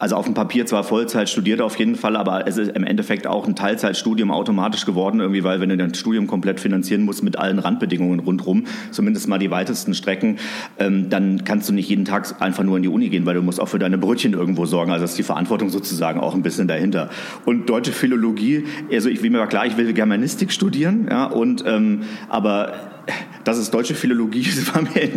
[0.02, 3.28] also auf dem Papier zwar Vollzeit studiert auf jeden Fall, aber es ist im Endeffekt
[3.28, 7.38] auch ein Teilzeitstudium automatisch geworden, irgendwie, weil wenn du dein Studium komplett finanzieren musst mit
[7.38, 10.40] allen Randbedingungen rundherum, zumindest mal die weitesten Strecken,
[10.80, 13.44] ähm, dann kannst du nicht jeden Tag einfach nur in die Uni gehen, weil du
[13.44, 14.92] musst auch für deine Brötchen irgendwo sorgen.
[14.92, 17.12] Also ist die Verantwortung sozusagen auch ein bisschen dahinter.
[17.46, 21.64] Und deutsche Philologie, also ich will mir war klar, ich will Germanistik studieren, ja, und
[21.68, 22.74] ähm, aber
[23.44, 25.10] dass es deutsche Philologie ist, war mir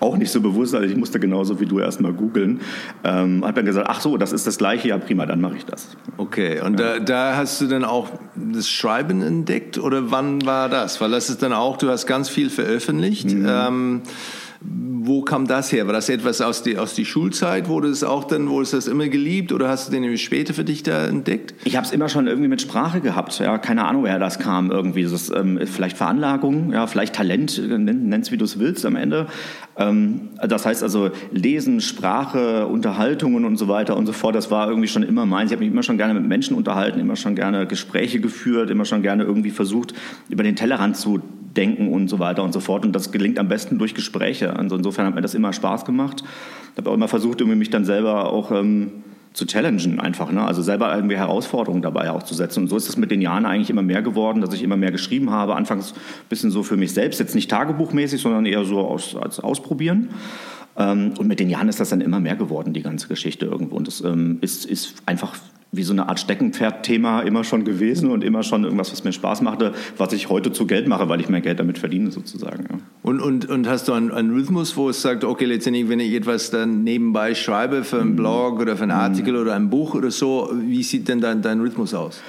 [0.00, 0.74] auch nicht so bewusst.
[0.74, 2.60] Also ich musste genauso wie du erstmal googeln.
[3.04, 5.66] Ähm, hat dann gesagt, ach so, das ist das Gleiche, ja prima, dann mache ich
[5.66, 5.96] das.
[6.16, 6.98] Okay, und ja.
[6.98, 11.00] da, da, hast du dann auch das Schreiben entdeckt oder wann war das?
[11.00, 13.32] Weil das ist dann auch, du hast ganz viel veröffentlicht.
[13.32, 13.46] Mhm.
[13.48, 14.02] Ähm,
[14.64, 15.86] wo kam das her?
[15.86, 17.68] War das etwas aus die, aus die Schulzeit?
[17.68, 20.54] Wurde es auch dann, wo es das immer geliebt oder hast du den nämlich später
[20.54, 21.54] für dich da entdeckt?
[21.64, 23.38] Ich habe es immer schon irgendwie mit Sprache gehabt.
[23.40, 25.02] Ja, keine Ahnung, woher das kam irgendwie.
[25.02, 28.96] Das ist, ähm, vielleicht Veranlagung, ja, vielleicht Talent, nenn es wie du es willst am
[28.96, 29.26] Ende.
[29.76, 34.68] Ähm, das heißt also Lesen, Sprache, Unterhaltungen und so weiter und so fort, das war
[34.68, 35.50] irgendwie schon immer meins.
[35.50, 38.84] Ich habe mich immer schon gerne mit Menschen unterhalten, immer schon gerne Gespräche geführt, immer
[38.84, 39.94] schon gerne irgendwie versucht,
[40.28, 41.20] über den Tellerrand zu
[41.56, 42.84] denken und so weiter und so fort.
[42.84, 44.56] Und das gelingt am besten durch Gespräche.
[44.56, 46.22] Also insofern hat mir das immer Spaß gemacht.
[46.72, 48.90] Ich habe auch immer versucht, irgendwie mich dann selber auch ähm,
[49.32, 50.44] zu challengen einfach, ne?
[50.44, 52.64] also selber irgendwie Herausforderungen dabei auch zu setzen.
[52.64, 54.92] Und so ist es mit den Jahren eigentlich immer mehr geworden, dass ich immer mehr
[54.92, 55.56] geschrieben habe.
[55.56, 59.40] Anfangs ein bisschen so für mich selbst, jetzt nicht tagebuchmäßig, sondern eher so aus, als
[59.40, 60.10] Ausprobieren.
[60.76, 63.76] Ähm, und mit den Jahren ist das dann immer mehr geworden, die ganze Geschichte irgendwo.
[63.76, 65.36] Und das ähm, ist, ist einfach
[65.74, 69.40] wie so eine Art Steckenpferd-Thema immer schon gewesen und immer schon irgendwas, was mir Spaß
[69.40, 72.66] machte, was ich heute zu Geld mache, weil ich mein Geld damit verdiene sozusagen.
[72.70, 72.78] Ja.
[73.02, 76.12] Und, und, und hast du einen, einen, Rhythmus, wo es sagt, okay, letztendlich, wenn ich
[76.12, 78.16] etwas dann nebenbei schreibe für einen mhm.
[78.16, 79.40] Blog oder für einen Artikel mhm.
[79.40, 82.20] oder ein Buch oder so, wie sieht denn dein, dein Rhythmus aus?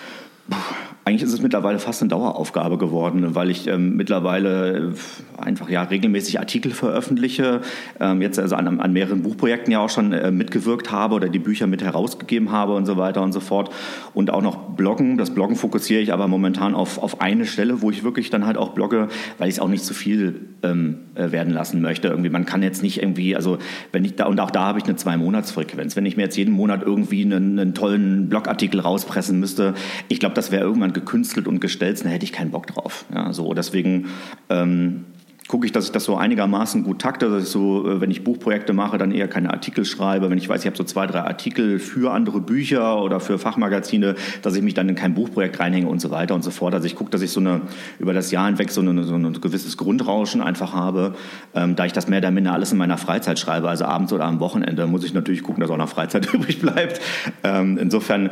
[0.49, 0.57] Puh
[1.05, 5.83] eigentlich ist es mittlerweile fast eine Daueraufgabe geworden, weil ich ähm, mittlerweile äh, einfach ja
[5.83, 7.59] regelmäßig Artikel veröffentliche,
[7.99, 11.39] ähm, jetzt also an, an, mehreren Buchprojekten ja auch schon äh, mitgewirkt habe oder die
[11.39, 13.69] Bücher mit herausgegeben habe und so weiter und so fort.
[14.13, 15.17] Und auch noch Bloggen.
[15.17, 18.55] Das Bloggen fokussiere ich aber momentan auf, auf eine Stelle, wo ich wirklich dann halt
[18.55, 22.07] auch blogge, weil ich es auch nicht zu viel ähm, äh, werden lassen möchte.
[22.07, 23.57] Irgendwie, man kann jetzt nicht irgendwie, also
[23.91, 25.97] wenn ich da, und auch da habe ich eine Zwei-Monats-Frequenz.
[25.97, 29.73] Wenn ich mir jetzt jeden Monat irgendwie einen, einen tollen Blogartikel rauspressen müsste,
[30.07, 33.05] ich glaube, das wäre irgendwann gekünstelt und gestellt, dann hätte ich keinen Bock drauf.
[33.13, 34.07] Ja, so, deswegen
[34.49, 35.05] ähm,
[35.47, 38.23] gucke ich, dass ich das so einigermaßen gut takte, dass ich so, äh, wenn ich
[38.23, 40.29] Buchprojekte mache, dann eher keine Artikel schreibe.
[40.29, 44.15] Wenn ich weiß, ich habe so zwei, drei Artikel für andere Bücher oder für Fachmagazine,
[44.41, 46.73] dass ich mich dann in kein Buchprojekt reinhänge und so weiter und so fort.
[46.73, 47.61] Also ich gucke, dass ich so eine,
[47.99, 51.15] über das Jahr hinweg so, eine, so ein gewisses Grundrauschen einfach habe.
[51.53, 54.25] Ähm, da ich das mehr oder minder alles in meiner Freizeit schreibe, also abends oder
[54.25, 57.01] am Wochenende, muss ich natürlich gucken, dass auch noch Freizeit übrig bleibt.
[57.43, 58.29] Ähm, insofern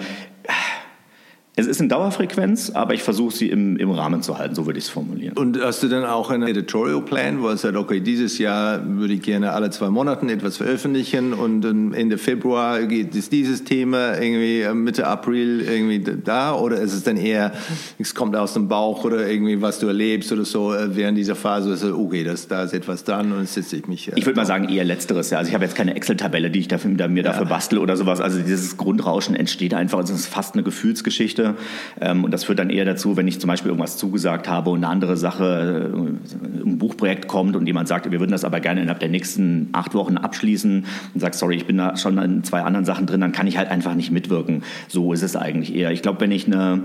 [1.58, 4.80] es ist eine Dauerfrequenz, aber ich versuche sie im, im Rahmen zu halten, so würde
[4.80, 5.38] ich es formulieren.
[5.38, 9.16] Und hast du dann auch einen Editorial Plan, wo du sagst, okay, dieses Jahr würde
[9.16, 14.18] ich gerne alle zwei Monate etwas veröffentlichen und dann Ende Februar geht es dieses Thema
[14.18, 17.52] irgendwie äh, Mitte April irgendwie da oder ist es dann eher,
[18.00, 21.36] es kommt aus dem Bauch oder irgendwie was du erlebst oder so äh, während dieser
[21.36, 24.08] Phase, so, okay, das, da ist etwas dran und setze ich mich.
[24.08, 25.40] Äh, ich würde mal sagen eher letzteres, ja.
[25.40, 28.22] Also ich habe jetzt keine Excel-Tabelle, die ich dafür, mir dafür bastel oder sowas.
[28.22, 31.56] Also dieses Grundrauschen entsteht einfach, es ist fast eine Gefühlsgeschichte Geschichte.
[32.00, 34.78] Ähm, und das führt dann eher dazu, wenn ich zum Beispiel irgendwas zugesagt habe und
[34.84, 38.82] eine andere Sache, äh, ein Buchprojekt kommt und jemand sagt, wir würden das aber gerne
[38.82, 42.62] innerhalb der nächsten acht Wochen abschließen und sagt, sorry, ich bin da schon in zwei
[42.62, 44.64] anderen Sachen drin, dann kann ich halt einfach nicht mitwirken.
[44.88, 45.92] So ist es eigentlich eher.
[45.92, 46.82] Ich glaube, wenn ich eine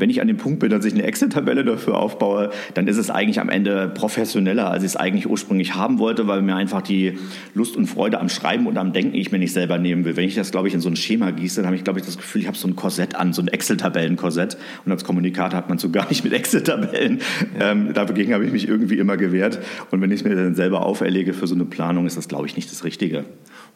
[0.00, 3.10] wenn ich an dem Punkt bin, dass ich eine Excel-Tabelle dafür aufbaue, dann ist es
[3.10, 7.18] eigentlich am Ende professioneller, als ich es eigentlich ursprünglich haben wollte, weil mir einfach die
[7.54, 10.16] Lust und Freude am Schreiben und am Denken ich mir nicht selber nehmen will.
[10.16, 12.06] Wenn ich das, glaube ich, in so ein Schema gieße, dann habe ich, glaube ich,
[12.06, 14.56] das Gefühl, ich habe so ein Korsett an, so ein Excel-Tabellen-Korsett.
[14.84, 17.20] Und als Kommunikator hat man so gar nicht mit Excel-Tabellen.
[17.58, 19.58] Ähm, dagegen habe ich mich irgendwie immer gewehrt.
[19.90, 22.46] Und wenn ich es mir dann selber auferlege für so eine Planung, ist das, glaube
[22.46, 23.24] ich, nicht das Richtige.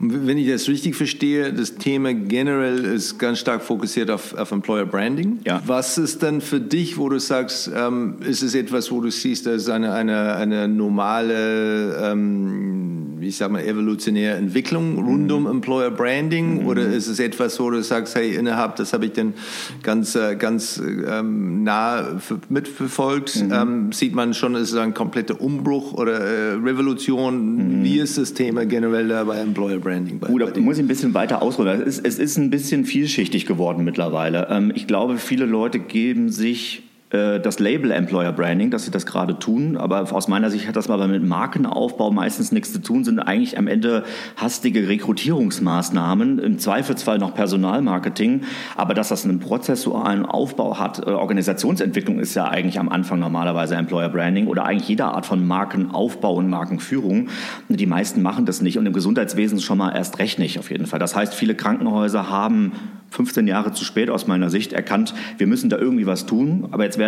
[0.01, 4.51] Und wenn ich das richtig verstehe, das Thema generell ist ganz stark fokussiert auf, auf
[4.51, 5.39] Employer Branding.
[5.47, 5.63] Ja.
[5.67, 9.47] Was ist dann für dich, wo du sagst, ähm, ist es etwas, wo du siehst,
[9.47, 15.91] das ist eine, eine, eine normale, ähm, ich sag mal, evolutionäre Entwicklung rund um Employer
[15.91, 16.63] Branding?
[16.63, 16.67] Mhm.
[16.67, 19.35] Oder ist es etwas, wo du sagst, hey, innerhalb, das habe ich dann
[19.83, 23.53] ganz, äh, ganz ähm, nah mitverfolgt, mhm.
[23.53, 27.79] ähm, sieht man schon, es ist ein kompletter Umbruch oder äh, Revolution.
[27.79, 27.85] Mhm.
[27.85, 29.84] Wie ist das Thema generell da bei Employer Branding.
[29.85, 31.83] Bei, Gut, da muss ich ein bisschen weiter ausholen.
[31.83, 34.49] Es ist, es ist ein bisschen vielschichtig geworden mittlerweile.
[34.51, 36.84] Ähm, ich glaube, viele Leute geben sich
[37.15, 39.77] das Label Employer Branding, dass sie das gerade tun.
[39.77, 43.59] Aber aus meiner Sicht hat das aber mit Markenaufbau meistens nichts zu tun, sind eigentlich
[43.59, 44.05] am Ende
[44.37, 48.43] hastige Rekrutierungsmaßnahmen, im Zweifelsfall noch Personalmarketing.
[48.77, 53.77] Aber dass das einen prozessualen Aufbau hat, äh, Organisationsentwicklung ist ja eigentlich am Anfang normalerweise
[53.77, 57.29] Employer Branding oder eigentlich jede Art von Markenaufbau und Markenführung.
[57.69, 60.87] Die meisten machen das nicht und im Gesundheitswesen schon mal erst recht nicht auf jeden
[60.87, 60.99] Fall.
[60.99, 62.73] Das heißt, viele Krankenhäuser haben
[63.15, 66.69] 15 Jahre zu spät aus meiner Sicht erkannt, wir müssen da irgendwie was tun.
[66.73, 66.99] Aber jetzt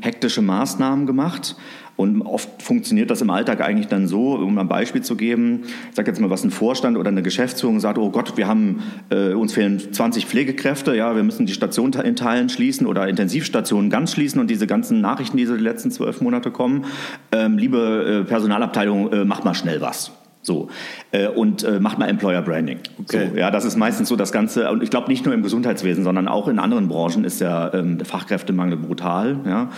[0.00, 1.56] hektische Maßnahmen gemacht.
[1.96, 5.94] Und oft funktioniert das im Alltag eigentlich dann so, um ein Beispiel zu geben, ich
[5.94, 9.34] sage jetzt mal, was ein Vorstand oder eine Geschäftsführung sagt, oh Gott, wir haben, äh,
[9.34, 14.12] uns fehlen 20 Pflegekräfte, ja, wir müssen die Station in Teilen schließen oder Intensivstationen ganz
[14.12, 16.86] schließen und diese ganzen Nachrichten, die so die letzten zwölf Monate kommen,
[17.30, 20.12] ähm, liebe äh, Personalabteilung, äh, macht mal schnell was.
[20.42, 20.68] So.
[21.12, 22.78] Äh, und äh, macht mal Employer Branding.
[23.00, 23.30] Okay.
[23.30, 24.70] So, ja, das ist meistens so das Ganze.
[24.70, 27.98] Und ich glaube nicht nur im Gesundheitswesen, sondern auch in anderen Branchen ist ja ähm,
[27.98, 29.36] der Fachkräftemangel brutal.
[29.46, 29.70] Ja.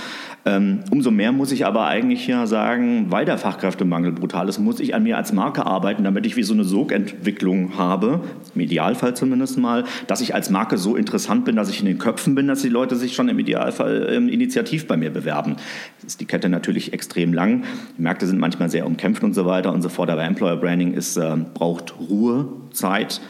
[0.46, 4.81] Ähm, umso mehr muss ich aber eigentlich ja sagen, weil der Fachkräftemangel brutal ist, muss
[4.81, 8.20] ich an mir als Marke arbeiten, damit ich wie so eine Sogentwicklung habe,
[8.55, 11.98] im Idealfall zumindest mal, dass ich als Marke so interessant bin, dass ich in den
[11.98, 15.57] Köpfen bin, dass die Leute sich schon im Idealfall ähm, initiativ bei mir bewerben.
[16.00, 17.64] Das ist die Kette natürlich extrem lang.
[17.98, 20.95] Die Märkte sind manchmal sehr umkämpft und so weiter und so fort, aber Employer Branding
[20.95, 23.21] ist, äh, braucht Ruhe, Zeit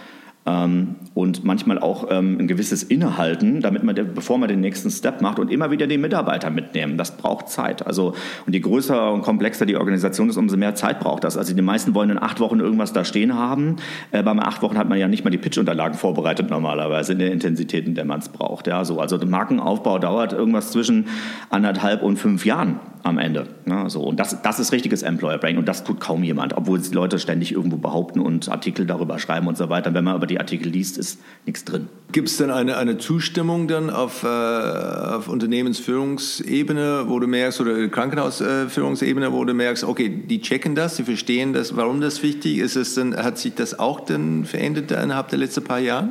[0.47, 5.23] ähm, und manchmal auch ähm, ein gewisses Innehalten, damit man, bevor man den nächsten Step
[5.23, 6.99] macht und immer wieder den Mitarbeiter mitnehmen.
[6.99, 7.87] Das braucht Zeit.
[7.87, 8.15] Also,
[8.47, 11.37] und je größer und komplexer die Organisation ist, umso mehr Zeit braucht das.
[11.37, 13.77] Also die meisten wollen in acht Wochen irgendwas da stehen haben.
[14.11, 17.33] Äh, beim acht Wochen hat man ja nicht mal die Pitch-Unterlagen vorbereitet normalerweise in den
[17.33, 18.67] Intensitäten, in der man es braucht.
[18.67, 19.01] Ja, so.
[19.01, 21.07] Also der Markenaufbau dauert irgendwas zwischen
[21.49, 23.47] anderthalb und fünf Jahren am Ende.
[23.67, 24.03] Ja, so.
[24.03, 27.19] Und das, das ist richtiges Employer Branding und das tut kaum jemand, obwohl die Leute
[27.19, 29.93] ständig irgendwo behaupten und Artikel darüber schreiben und so weiter.
[29.93, 31.89] Wenn man aber die Artikel liest, ist nichts drin.
[32.13, 37.89] Gibt es denn eine, eine Zustimmung dann auf, äh, auf Unternehmensführungsebene, wo du merkst, oder
[37.89, 42.77] Krankenhausführungsebene, wo du merkst, okay, die checken das, sie verstehen das, warum das wichtig ist?
[42.77, 46.11] Es denn, hat sich das auch denn verändert innerhalb der letzten paar Jahre?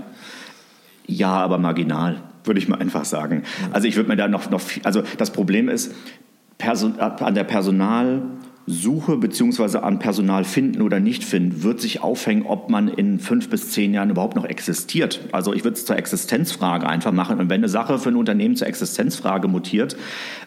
[1.05, 3.43] Ja, aber marginal würde ich mal einfach sagen.
[3.71, 5.93] Also ich würde mir da noch, noch also das Problem ist,
[6.57, 7.43] Person, an der
[8.65, 9.79] Personalsuche bzw.
[9.79, 13.93] an Personal finden oder nicht finden, wird sich aufhängen, ob man in fünf bis zehn
[13.93, 15.21] Jahren überhaupt noch existiert.
[15.31, 17.39] Also ich würde es zur Existenzfrage einfach machen.
[17.39, 19.97] Und wenn eine Sache für ein Unternehmen zur Existenzfrage mutiert,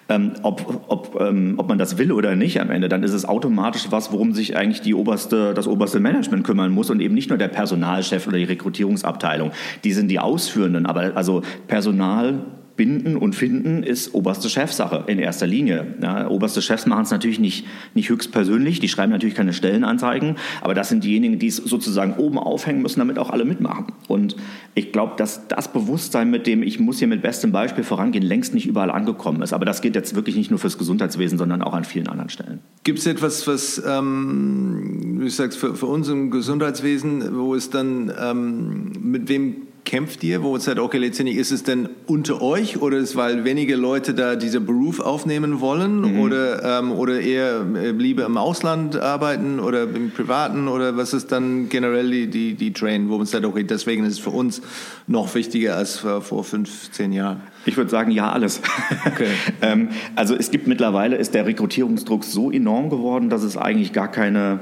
[0.08, 3.26] ähm, ob, ob, ähm, ob man das will oder nicht am Ende, dann ist es
[3.26, 7.28] automatisch was, worum sich eigentlich die oberste, das oberste Management kümmern muss und eben nicht
[7.28, 9.50] nur der Personalchef oder die Rekrutierungsabteilung.
[9.84, 15.46] Die sind die Ausführenden, aber also Personal Binden und Finden ist oberste Chefsache in erster
[15.46, 15.94] Linie.
[16.02, 20.74] Ja, oberste Chefs machen es natürlich nicht, nicht höchstpersönlich, die schreiben natürlich keine Stellenanzeigen, aber
[20.74, 23.86] das sind diejenigen, die es sozusagen oben aufhängen müssen, damit auch alle mitmachen.
[24.08, 24.36] Und
[24.74, 28.52] ich glaube, dass das Bewusstsein, mit dem ich muss hier mit bestem Beispiel vorangehen, längst
[28.52, 29.52] nicht überall angekommen ist.
[29.52, 32.60] Aber das geht jetzt wirklich nicht nur fürs Gesundheitswesen, sondern auch an vielen anderen Stellen.
[32.84, 38.12] Gibt es etwas, was, ähm, wie sagst, für, für uns im Gesundheitswesen, wo es dann,
[38.20, 42.82] ähm, mit wem kämpft ihr, wo es sagt, okay, letztendlich ist es denn unter euch
[42.82, 46.20] oder ist es, weil wenige Leute da diesen Beruf aufnehmen wollen mhm.
[46.20, 51.30] oder, ähm, oder eher äh, lieber im Ausland arbeiten oder im Privaten oder was ist
[51.32, 54.60] dann generell die, die, die Train, wo man sagt, okay, deswegen ist es für uns
[55.06, 57.40] noch wichtiger als vor 15 Jahren?
[57.64, 58.60] Ich würde sagen, ja, alles.
[59.06, 59.28] Okay.
[59.62, 64.10] ähm, also es gibt mittlerweile, ist der Rekrutierungsdruck so enorm geworden, dass es eigentlich gar
[64.10, 64.60] keine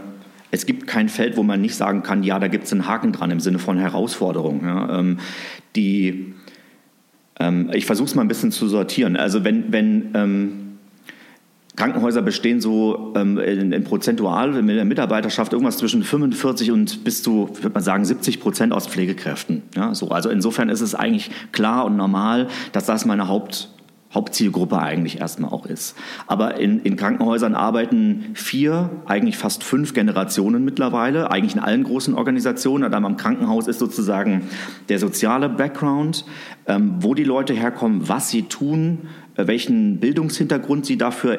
[0.55, 3.11] es gibt kein Feld, wo man nicht sagen kann, ja, da gibt es einen Haken
[3.11, 4.63] dran im Sinne von Herausforderung.
[4.65, 5.01] Ja.
[5.01, 5.19] Ähm,
[5.75, 6.35] die
[7.41, 9.17] Ähm, ich versuche es mal ein bisschen zu sortieren.
[9.17, 10.61] Also wenn, wenn ähm,
[11.75, 17.25] Krankenhäuser bestehen so ähm, in, in prozentual in der Mitarbeiterschaft irgendwas zwischen 45 und bis
[17.25, 19.65] zu, würde man sagen, 70 Prozent aus Pflegekräften.
[19.75, 20.11] Ja, so.
[20.11, 23.71] Also insofern ist es eigentlich klar und normal, dass das meine Haupt
[24.15, 25.97] Hauptzielgruppe eigentlich erstmal auch ist.
[26.27, 32.15] Aber in, in, Krankenhäusern arbeiten vier, eigentlich fast fünf Generationen mittlerweile, eigentlich in allen großen
[32.15, 32.85] Organisationen.
[32.85, 34.49] Und am Krankenhaus ist sozusagen
[34.89, 36.25] der soziale Background,
[36.67, 41.39] ähm, wo die Leute herkommen, was sie tun, äh, welchen Bildungshintergrund sie dafür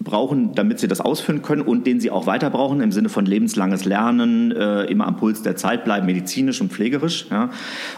[0.00, 3.26] brauchen, damit sie das ausführen können und den sie auch weiter brauchen im Sinne von
[3.26, 7.50] lebenslanges Lernen, äh, immer am Puls der Zeit bleiben, medizinisch und pflegerisch ja,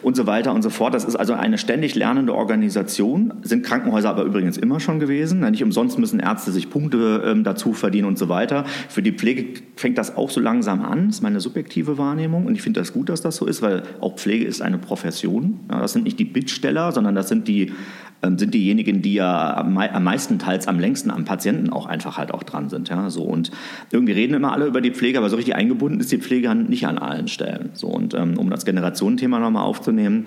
[0.02, 0.94] und so weiter und so fort.
[0.94, 5.40] Das ist also eine ständig lernende Organisation, sind Krankenhäuser aber übrigens immer schon gewesen.
[5.50, 8.64] Nicht umsonst müssen Ärzte sich Punkte ähm, dazu verdienen und so weiter.
[8.88, 12.62] Für die Pflege fängt das auch so langsam an, ist meine subjektive Wahrnehmung und ich
[12.62, 15.60] finde das gut, dass das so ist, weil auch Pflege ist eine Profession.
[15.70, 17.72] Ja, das sind nicht die Bittsteller, sondern das sind die
[18.22, 22.42] sind diejenigen, die ja am, meisten teils am längsten am Patienten auch einfach halt auch
[22.42, 22.88] dran sind.
[22.88, 23.50] Ja, so und
[23.92, 26.86] irgendwie reden immer alle über die Pflege, aber so richtig eingebunden ist die Pflege nicht
[26.86, 27.70] an allen Stellen.
[27.74, 30.24] So und ähm, um das Generationenthema nochmal aufzunehmen,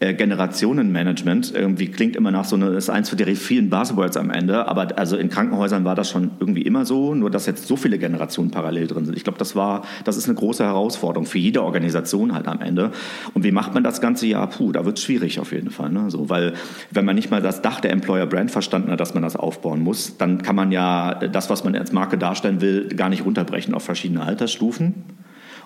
[0.00, 4.66] Generationenmanagement irgendwie klingt immer nach so eine, ist eins für die vielen Buzzwords am Ende,
[4.66, 7.98] aber also in Krankenhäusern war das schon irgendwie immer so, nur dass jetzt so viele
[7.98, 9.16] Generationen parallel drin sind.
[9.16, 12.90] Ich glaube, das war, das ist eine große Herausforderung für jede Organisation halt am Ende.
[13.34, 14.48] Und wie macht man das ganze Jahr?
[14.48, 15.90] Puh, da wird es schwierig auf jeden Fall.
[15.90, 16.10] Ne?
[16.10, 16.54] So, weil
[16.90, 19.80] wenn man nicht mal das Dach der Employer Brand verstanden hat, dass man das aufbauen
[19.80, 23.74] muss, dann kann man ja das, was man als Marke darstellen will, gar nicht runterbrechen
[23.74, 25.04] auf verschiedene Altersstufen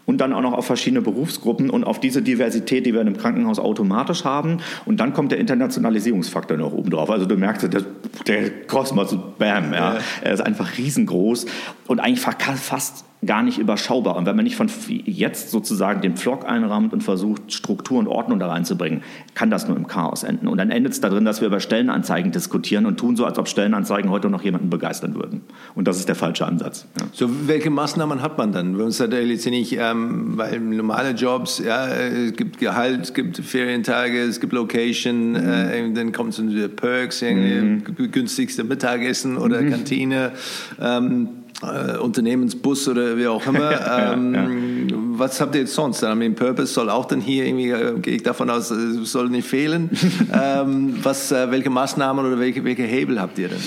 [0.09, 3.19] und dann auch noch auf verschiedene Berufsgruppen und auf diese Diversität, die wir in einem
[3.19, 4.57] Krankenhaus automatisch haben.
[4.87, 7.11] Und dann kommt der Internationalisierungsfaktor noch oben drauf.
[7.11, 7.83] Also du merkst, der,
[8.27, 11.45] der Kosmos, bam, ja, er ist einfach riesengroß
[11.89, 14.17] und eigentlich fast gar nicht überschaubar.
[14.17, 18.39] Und wenn man nicht von jetzt sozusagen den Pflock einrahmt und versucht, Struktur und Ordnung
[18.39, 19.03] da reinzubringen,
[19.35, 20.47] kann das nur im Chaos enden.
[20.47, 23.49] Und dann endet es darin, dass wir über Stellenanzeigen diskutieren und tun so, als ob
[23.49, 25.41] Stellenanzeigen heute noch jemanden begeistern würden.
[25.75, 26.87] Und das ist der falsche Ansatz.
[27.01, 27.07] Ja.
[27.13, 28.75] So, welche Maßnahmen hat man dann?
[28.75, 34.21] Wenn man sagt, letztendlich, ähm, weil normale Jobs, ja, es gibt Gehalt, es gibt Ferientage,
[34.21, 35.37] es gibt Location, mhm.
[35.37, 37.83] äh, dann kommt so Perks, mhm.
[38.13, 39.71] günstigste Mittagessen oder mhm.
[39.71, 40.33] Kantine.
[40.81, 41.29] Ähm,
[41.63, 44.13] äh, Unternehmensbus oder wie auch immer.
[44.13, 44.35] ähm,
[44.89, 45.03] ja, ja.
[45.19, 46.03] Was habt ihr jetzt sonst?
[46.03, 49.29] I mean, Purpose soll auch dann hier irgendwie, äh, gehe ich davon aus, äh, soll
[49.29, 49.91] nicht fehlen.
[50.33, 53.61] ähm, was, äh, welche Maßnahmen oder welche, welche Hebel habt ihr denn?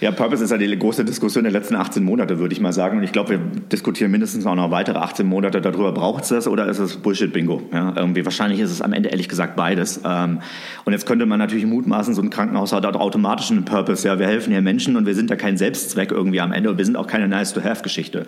[0.00, 2.98] Ja, Purpose ist ja die große Diskussion der letzten 18 Monate, würde ich mal sagen.
[2.98, 6.48] Und ich glaube, wir diskutieren mindestens auch noch weitere 18 Monate darüber, braucht es das
[6.48, 7.62] oder ist es Bullshit-Bingo?
[7.72, 10.00] Ja, irgendwie wahrscheinlich ist es am Ende ehrlich gesagt beides.
[10.04, 10.40] Ähm,
[10.84, 14.06] und jetzt könnte man natürlich mutmaßen, so ein Krankenhaus hat automatisch einen Purpose.
[14.06, 16.78] Ja, wir helfen hier Menschen und wir sind ja kein Selbstzweck irgendwie am Ende und
[16.78, 18.26] wir sind auch keine Nice-to-Have-Geschichte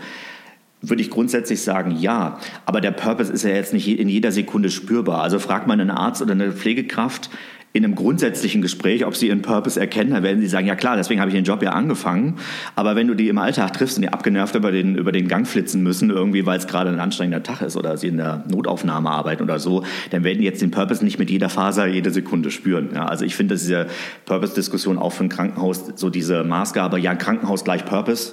[0.82, 2.38] würde ich grundsätzlich sagen, ja.
[2.64, 5.22] Aber der Purpose ist ja jetzt nicht in jeder Sekunde spürbar.
[5.22, 7.30] Also fragt man einen Arzt oder eine Pflegekraft,
[7.76, 10.96] in einem grundsätzlichen Gespräch, ob sie ihren Purpose erkennen, dann werden sie sagen, ja klar,
[10.96, 12.36] deswegen habe ich den Job ja angefangen.
[12.74, 15.46] Aber wenn du die im Alltag triffst und die abgenervt über den, über den Gang
[15.46, 19.10] flitzen müssen, irgendwie, weil es gerade ein anstrengender Tag ist oder sie in der Notaufnahme
[19.10, 22.50] arbeiten oder so, dann werden die jetzt den Purpose nicht mit jeder Faser jede Sekunde
[22.50, 22.90] spüren.
[22.94, 23.88] Ja, also ich finde, diese
[24.24, 28.32] Purpose-Diskussion auch für ein Krankenhaus, so diese Maßgabe, ja, Krankenhaus gleich Purpose,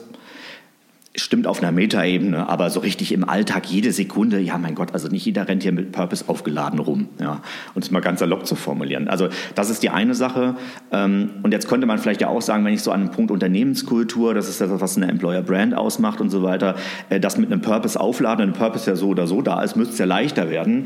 [1.15, 5.09] stimmt auf einer Metaebene, aber so richtig im Alltag jede Sekunde, ja mein Gott, also
[5.09, 7.41] nicht jeder rennt hier mit Purpose aufgeladen rum, ja,
[7.75, 9.07] und es mal ganz salopp zu formulieren.
[9.07, 10.55] Also das ist die eine Sache.
[10.91, 13.29] Ähm, und jetzt könnte man vielleicht ja auch sagen, wenn ich so an den Punkt
[13.29, 16.75] Unternehmenskultur, das ist das, was eine Employer Brand ausmacht und so weiter,
[17.09, 19.93] äh, das mit einem Purpose aufladen, ein Purpose ja so oder so da ist, müsste
[19.93, 20.85] es ja leichter werden.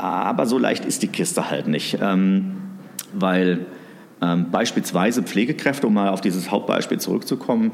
[0.00, 2.52] Aber so leicht ist die Kiste halt nicht, ähm,
[3.14, 3.66] weil
[4.22, 7.72] ähm, beispielsweise Pflegekräfte, um mal auf dieses Hauptbeispiel zurückzukommen,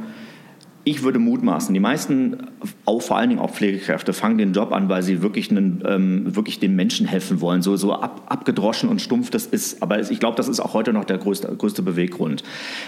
[0.84, 2.48] ich würde mutmaßen, die meisten,
[2.84, 6.34] auch vor allen Dingen auch Pflegekräfte, fangen den Job an, weil sie wirklich, einen, ähm,
[6.34, 7.62] wirklich den Menschen helfen wollen.
[7.62, 9.80] So, so ab, abgedroschen und stumpf das ist.
[9.80, 12.42] Aber ich glaube, das ist auch heute noch der größte, größte Beweggrund.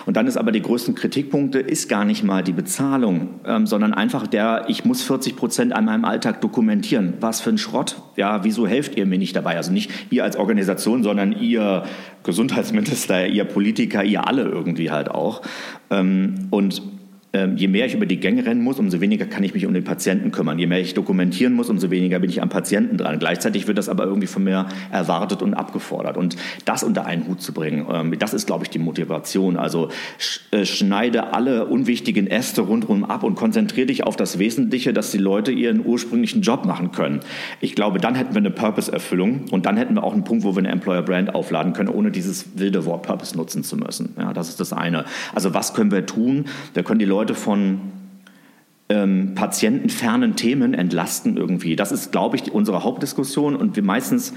[0.06, 3.94] Und dann ist aber die größten Kritikpunkte, ist gar nicht mal die Bezahlung, ähm, sondern
[3.94, 7.14] einfach der, ich muss 40 Prozent an meinem Alltag dokumentieren.
[7.20, 8.02] Was für ein Schrott.
[8.16, 9.56] Ja, wieso helft ihr mir nicht dabei?
[9.56, 11.84] Also nicht ihr als Organisation, sondern ihr
[12.24, 15.42] Gesundheitsminister, ihr Politiker, ihr alle irgendwie halt auch.
[15.90, 16.82] Ähm, und
[17.56, 19.84] je mehr ich über die Gänge rennen muss, umso weniger kann ich mich um den
[19.84, 20.58] Patienten kümmern.
[20.58, 23.18] Je mehr ich dokumentieren muss, umso weniger bin ich am Patienten dran.
[23.18, 26.16] Gleichzeitig wird das aber irgendwie von mir erwartet und abgefordert.
[26.16, 29.56] Und das unter einen Hut zu bringen, ähm, das ist, glaube ich, die Motivation.
[29.56, 29.88] Also
[30.50, 35.18] äh, schneide alle unwichtigen Äste rundherum ab und konzentriere dich auf das Wesentliche, dass die
[35.18, 37.20] Leute ihren ursprünglichen Job machen können.
[37.60, 40.54] Ich glaube, dann hätten wir eine Purpose-Erfüllung und dann hätten wir auch einen Punkt, wo
[40.54, 44.14] wir eine Employer-Brand aufladen können, ohne dieses wilde Wort Purpose nutzen zu müssen.
[44.18, 45.04] Ja, das ist das eine.
[45.34, 46.46] Also was können wir tun?
[46.74, 47.80] Wir können die Leute Leute von
[48.90, 51.74] ähm, patientenfernen Themen entlasten irgendwie.
[51.74, 54.34] Das ist, glaube ich, unsere Hauptdiskussion und wir meistens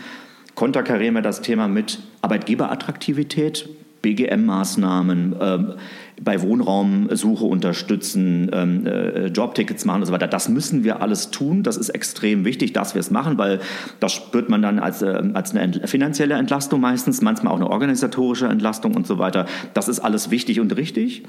[0.55, 3.67] konterkarieren wir das Thema mit, Arbeitgeberattraktivität,
[4.01, 5.75] BGM-Maßnahmen, äh,
[6.21, 10.27] bei Wohnraumsuche unterstützen, ähm, äh, Jobtickets machen und so weiter.
[10.27, 11.63] Das müssen wir alles tun.
[11.63, 13.59] Das ist extrem wichtig, dass wir es machen, weil
[13.99, 18.47] das spürt man dann als, äh, als eine finanzielle Entlastung meistens, manchmal auch eine organisatorische
[18.47, 19.45] Entlastung und so weiter.
[19.73, 21.23] Das ist alles wichtig und richtig.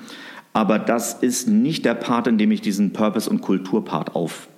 [0.53, 4.49] Aber das ist nicht der Part, in dem ich diesen Purpose- und Kulturpart auf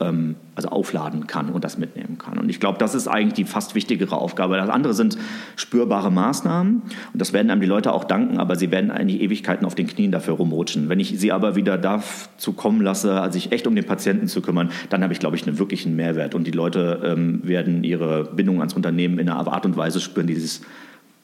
[0.00, 2.38] ähm, also aufladen kann und das mitnehmen kann.
[2.38, 4.56] Und ich glaube, das ist eigentlich die fast wichtigere Aufgabe.
[4.56, 5.16] Das andere sind
[5.56, 9.64] spürbare Maßnahmen und das werden einem die Leute auch danken, aber sie werden eigentlich Ewigkeiten
[9.64, 10.88] auf den Knien dafür rumrutschen.
[10.88, 14.42] Wenn ich sie aber wieder dazu kommen lasse, also sich echt um den Patienten zu
[14.42, 18.24] kümmern, dann habe ich, glaube ich, einen wirklichen Mehrwert und die Leute ähm, werden ihre
[18.24, 20.60] Bindung ans Unternehmen in einer Art und Weise spüren, die sie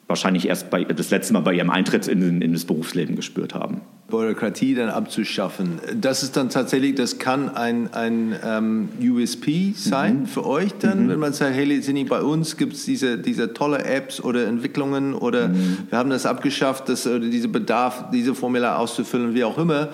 [0.08, 3.80] wahrscheinlich erst bei, das letzte Mal bei ihrem Eintritt in, in das Berufsleben gespürt haben.
[4.08, 5.80] Bürokratie dann abzuschaffen.
[6.00, 10.26] Das ist dann tatsächlich, das kann ein, ein ähm, USP sein mhm.
[10.26, 11.08] für euch dann, mhm.
[11.08, 15.12] wenn man sagt, hey, sind bei uns gibt es diese, diese tolle Apps oder Entwicklungen
[15.12, 15.78] oder mhm.
[15.90, 19.88] wir haben das abgeschafft, das, oder diese Bedarf, diese Formular auszufüllen, wie auch immer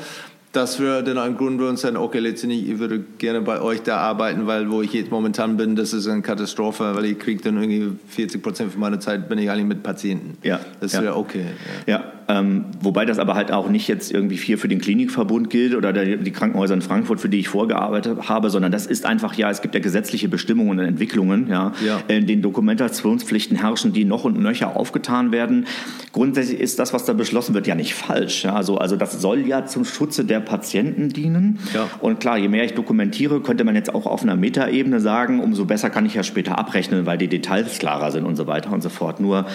[0.53, 3.83] das wäre dann ein Grund, wo uns sagen, okay, letztendlich, ich würde gerne bei euch
[3.83, 7.43] da arbeiten, weil wo ich jetzt momentan bin, das ist eine Katastrophe, weil ich kriege
[7.43, 10.37] dann irgendwie 40 Prozent von meiner Zeit bin ich eigentlich mit Patienten.
[10.43, 10.61] Ja.
[10.81, 11.17] Das wäre ja.
[11.17, 11.47] okay.
[11.87, 15.51] Ja, ja ähm, wobei das aber halt auch nicht jetzt irgendwie viel für den Klinikverbund
[15.51, 19.07] gilt oder der, die Krankenhäuser in Frankfurt, für die ich vorgearbeitet habe, sondern das ist
[19.07, 22.01] einfach, ja, es gibt ja gesetzliche Bestimmungen und Entwicklungen, ja, ja.
[22.09, 25.67] in denen Dokumentationspflichten herrschen, die noch und nöcher aufgetan werden.
[26.13, 28.45] Grundsätzlich ist das, was da beschlossen wird, ja nicht falsch.
[28.45, 31.59] Ja, also, also das soll ja zum Schutze der Patienten dienen.
[31.75, 31.89] Ja.
[32.01, 35.65] Und klar, je mehr ich dokumentiere, könnte man jetzt auch auf einer Metaebene sagen, umso
[35.65, 38.83] besser kann ich ja später abrechnen, weil die Details klarer sind und so weiter und
[38.83, 39.21] so fort.
[39.21, 39.47] Nur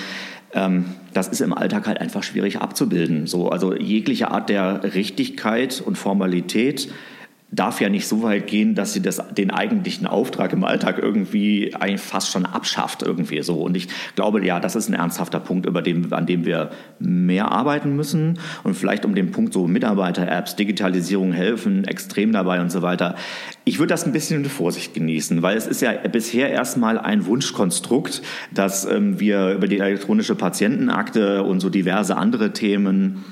[0.52, 3.28] das ist im Alltag halt einfach schwierig abzubilden.
[3.28, 6.90] So, also jegliche Art der Richtigkeit und Formalität
[7.50, 11.74] darf ja nicht so weit gehen, dass sie das, den eigentlichen Auftrag im Alltag irgendwie
[11.96, 13.62] fast schon abschafft irgendwie so.
[13.62, 17.52] Und ich glaube, ja, das ist ein ernsthafter Punkt, über dem, an dem wir mehr
[17.52, 22.82] arbeiten müssen und vielleicht um den Punkt so Mitarbeiter-Apps, Digitalisierung helfen, extrem dabei und so
[22.82, 23.16] weiter.
[23.64, 27.26] Ich würde das ein bisschen mit Vorsicht genießen, weil es ist ja bisher erstmal ein
[27.26, 28.22] Wunschkonstrukt,
[28.54, 33.24] dass ähm, wir über die elektronische Patientenakte und so diverse andere Themen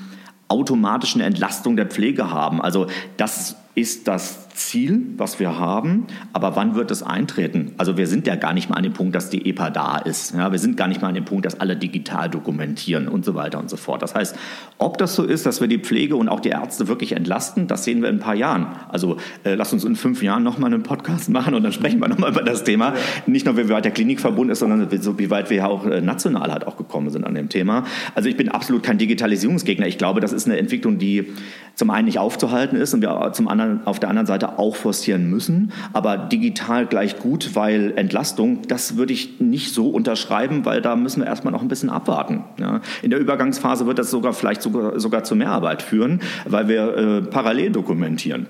[0.48, 2.62] automatischen Entlastung der Pflege haben.
[2.62, 2.86] Also
[3.16, 7.72] das ist das Ziel, was wir haben, aber wann wird es eintreten?
[7.78, 10.34] Also wir sind ja gar nicht mal an dem Punkt, dass die EPA da ist.
[10.34, 13.34] Ja, wir sind gar nicht mal an dem Punkt, dass alle digital dokumentieren und so
[13.34, 14.02] weiter und so fort.
[14.02, 14.36] Das heißt,
[14.78, 17.84] ob das so ist, dass wir die Pflege und auch die Ärzte wirklich entlasten, das
[17.84, 18.66] sehen wir in ein paar Jahren.
[18.88, 22.08] Also äh, lass uns in fünf Jahren nochmal einen Podcast machen und dann sprechen wir
[22.08, 22.94] nochmal über das Thema.
[22.94, 22.94] Ja.
[23.26, 26.00] Nicht nur, wie weit der Klinikverbund ist, sondern so, wie weit wir ja auch äh,
[26.00, 27.84] national halt auch gekommen sind an dem Thema.
[28.14, 29.86] Also ich bin absolut kein Digitalisierungsgegner.
[29.86, 31.32] Ich glaube, das ist eine Entwicklung, die
[31.74, 35.28] zum einen nicht aufzuhalten ist und wir zum anderen auf der anderen Seite auch forcieren
[35.28, 35.72] müssen.
[35.92, 41.22] Aber digital gleich gut, weil Entlastung, das würde ich nicht so unterschreiben, weil da müssen
[41.22, 42.44] wir erstmal noch ein bisschen abwarten.
[42.58, 42.80] Ja.
[43.02, 46.96] In der Übergangsphase wird das sogar vielleicht sogar, sogar zu mehr Arbeit führen, weil wir
[46.96, 48.46] äh, parallel dokumentieren.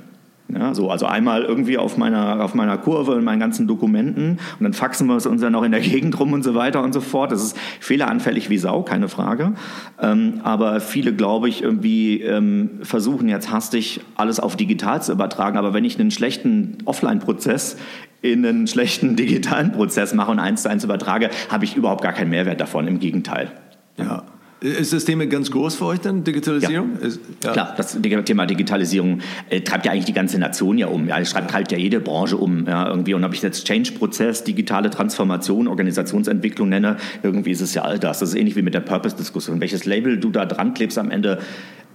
[0.48, 4.62] Ja, so, also einmal irgendwie auf meiner, auf meiner Kurve in meinen ganzen Dokumenten und
[4.62, 6.92] dann faxen wir es uns ja noch in der Gegend rum und so weiter und
[6.92, 7.32] so fort.
[7.32, 9.54] Das ist fehleranfällig wie Sau, keine Frage.
[10.00, 15.58] Ähm, aber viele, glaube ich, irgendwie ähm, versuchen jetzt hastig alles auf digital zu übertragen.
[15.58, 17.76] Aber wenn ich einen schlechten Offline-Prozess
[18.22, 22.12] in einen schlechten digitalen Prozess mache und eins zu eins übertrage, habe ich überhaupt gar
[22.12, 22.86] keinen Mehrwert davon.
[22.86, 23.50] Im Gegenteil.
[23.96, 24.22] Ja.
[24.60, 26.92] Ist das Thema ganz groß für euch dann, Digitalisierung?
[27.00, 27.06] Ja.
[27.06, 27.52] Ist, ja.
[27.52, 31.08] Klar, das Thema Digitalisierung äh, treibt ja eigentlich die ganze Nation ja um.
[31.08, 32.66] Ja, es treibt halt ja jede Branche um.
[32.66, 33.12] Ja, irgendwie.
[33.12, 38.20] Und ob ich jetzt Change-Prozess, digitale Transformation, Organisationsentwicklung nenne, irgendwie ist es ja all das.
[38.20, 39.60] Das ist ähnlich wie mit der Purpose-Diskussion.
[39.60, 41.38] Welches Label du da dran klebst am Ende,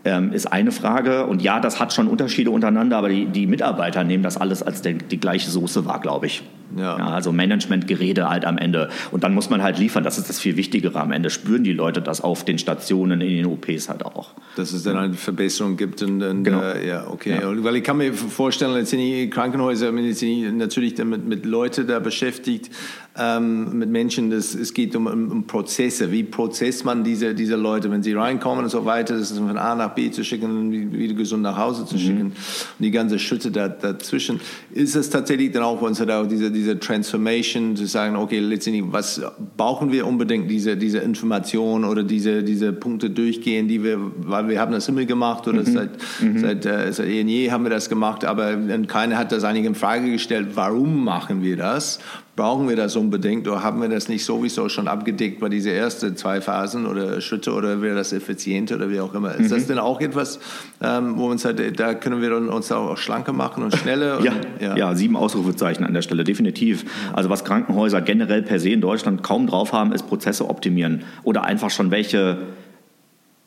[0.05, 1.25] ähm, ist eine Frage.
[1.25, 4.83] Und ja, das hat schon Unterschiede untereinander, aber die, die Mitarbeiter nehmen das alles als
[4.83, 6.43] der, die gleiche Soße wahr, glaube ich.
[6.77, 6.97] Ja.
[6.97, 8.89] ja also Managementgerede halt am Ende.
[9.11, 10.03] Und dann muss man halt liefern.
[10.03, 11.29] Das ist das viel Wichtigere am Ende.
[11.29, 14.31] Spüren die Leute das auf den Stationen, in den OPs halt auch.
[14.55, 16.01] Dass es dann eine Verbesserung gibt.
[16.03, 16.61] Und, und genau.
[16.61, 17.39] Äh, ja, okay.
[17.41, 17.63] Ja.
[17.63, 22.69] Weil ich kann mir vorstellen, jetzt sind die Krankenhäuser natürlich damit mit Leuten da beschäftigt,
[23.17, 24.29] ähm, mit Menschen.
[24.29, 26.11] Das, es geht um, um, Prozesse.
[26.11, 29.17] Wie prozesst man diese, diese Leute, wenn sie reinkommen und so weiter?
[29.17, 31.99] Das ist von A nach B zu schicken und wieder gesund nach Hause zu mhm.
[31.99, 32.25] schicken.
[32.25, 32.35] Und
[32.79, 34.39] die ganze Schritte da, dazwischen.
[34.73, 38.85] Ist es tatsächlich dann auch, wenn es auch diese, diese Transformation zu sagen, okay, letztendlich,
[38.87, 39.21] was
[39.57, 44.59] brauchen wir unbedingt, diese, diese Information oder diese, diese Punkte durchgehen, die wir, weil wir
[44.59, 45.65] haben das immer gemacht oder mhm.
[45.65, 45.89] seit,
[46.19, 46.39] mhm.
[46.39, 48.57] seit, äh, seit eh und je haben wir das gemacht, aber
[48.87, 51.99] keiner hat das eigentlich in Frage gestellt, warum machen wir das?
[52.35, 56.15] Brauchen wir das unbedingt oder haben wir das nicht sowieso schon abgedeckt bei diesen ersten
[56.15, 59.35] zwei Phasen oder Schritte oder wäre das effizienter oder wie auch immer?
[59.35, 59.55] Ist mhm.
[59.55, 60.39] das denn auch etwas,
[60.81, 64.21] ähm, wo man sagt, da können wir uns auch schlanker machen und schneller?
[64.23, 64.95] ja, ja, ja.
[64.95, 66.85] sieben Ausrufezeichen an der Stelle, definitiv.
[67.11, 71.43] Also was Krankenhäuser generell per se in Deutschland kaum drauf haben, ist Prozesse optimieren oder
[71.43, 72.37] einfach schon welche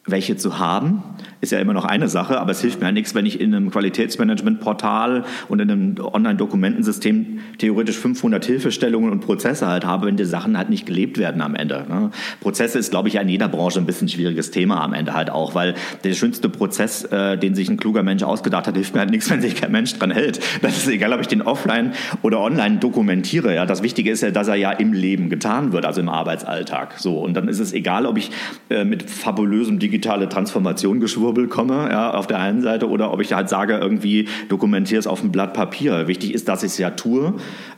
[0.06, 1.02] welche zu haben,
[1.44, 3.54] ist ja immer noch eine Sache, aber es hilft mir ja nichts, wenn ich in
[3.54, 10.24] einem Qualitätsmanagement-Portal und in einem Online-Dokumentensystem theoretisch 500 Hilfestellungen und Prozesse halt habe, wenn die
[10.24, 11.84] Sachen halt nicht gelebt werden am Ende.
[11.88, 12.10] Ne?
[12.40, 15.54] Prozesse ist, glaube ich, in jeder Branche ein bisschen schwieriges Thema am Ende halt auch,
[15.54, 19.10] weil der schönste Prozess, äh, den sich ein kluger Mensch ausgedacht hat, hilft mir halt
[19.10, 20.40] nichts, wenn sich kein Mensch dran hält.
[20.62, 21.92] Das ist egal, ob ich den offline
[22.22, 23.54] oder online dokumentiere.
[23.54, 23.66] Ja?
[23.66, 26.94] Das Wichtige ist ja, dass er ja im Leben getan wird, also im Arbeitsalltag.
[26.98, 28.30] So, und dann ist es egal, ob ich
[28.70, 31.00] äh, mit fabulösem Digital digitale Transformation
[31.34, 35.06] geschwurbel komme, ja, auf der einen Seite, oder ob ich halt sage, irgendwie dokumentiere es
[35.06, 36.08] auf einem Blatt Papier.
[36.08, 37.34] Wichtig ist, dass ich es ja tue,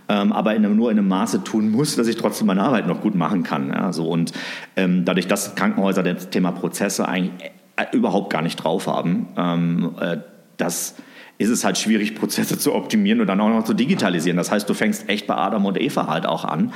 [0.09, 2.86] ähm, aber in einem, nur in einem Maße tun muss, dass ich trotzdem meine Arbeit
[2.86, 3.70] noch gut machen kann.
[3.70, 4.09] Ja, so.
[4.09, 4.32] Und
[4.76, 9.94] ähm, dadurch, dass Krankenhäuser das Thema Prozesse eigentlich äh, überhaupt gar nicht drauf haben, ähm,
[10.00, 10.18] äh,
[10.57, 10.96] das
[11.39, 14.37] ist es halt schwierig, Prozesse zu optimieren und dann auch noch zu digitalisieren.
[14.37, 16.72] Das heißt, du fängst echt bei Adam und Eva halt auch an.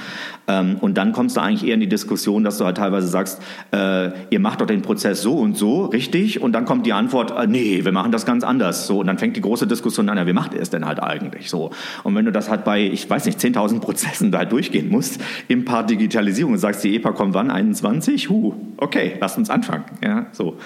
[0.48, 3.40] Ähm, und dann kommst du eigentlich eher in die Diskussion, dass du halt teilweise sagst,
[3.72, 6.42] äh, ihr macht doch den Prozess so und so, richtig?
[6.42, 8.86] Und dann kommt die Antwort, äh, nee, wir machen das ganz anders.
[8.86, 11.02] So, und dann fängt die große Diskussion an, ja, wie macht ihr es denn halt
[11.02, 11.48] eigentlich?
[11.48, 11.70] So.
[12.04, 15.20] Und wenn du das halt bei, ich weiß nicht, 10.000 Prozessen da halt durchgehen musst,
[15.48, 17.50] im Part Digitalisierung und sagst, die EPA kommt wann?
[17.50, 18.28] 21?
[18.28, 19.84] Huh, okay, lass uns anfangen.
[20.02, 20.58] Ja, so.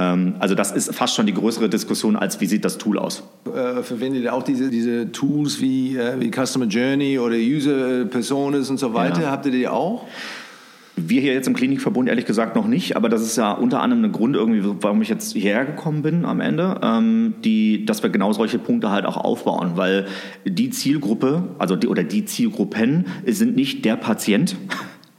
[0.00, 3.22] Ähm, also das ist fast schon die größere Diskussion, als wie sieht das Tool aus.
[3.46, 8.70] Äh, verwendet ihr auch diese, diese Tools wie, äh, wie Customer Journey oder User Personas
[8.70, 9.22] und so weiter?
[9.22, 9.30] Ja.
[9.30, 10.06] Habt ihr die auch?
[10.96, 14.04] Wir hier jetzt im Klinikverbund ehrlich gesagt noch nicht, aber das ist ja unter anderem
[14.04, 18.10] ein Grund irgendwie, warum ich jetzt hierher gekommen bin am Ende, ähm, die, dass wir
[18.10, 20.06] genau solche Punkte halt auch aufbauen, weil
[20.44, 24.56] die Zielgruppe, also die oder die Zielgruppen sind nicht der Patient,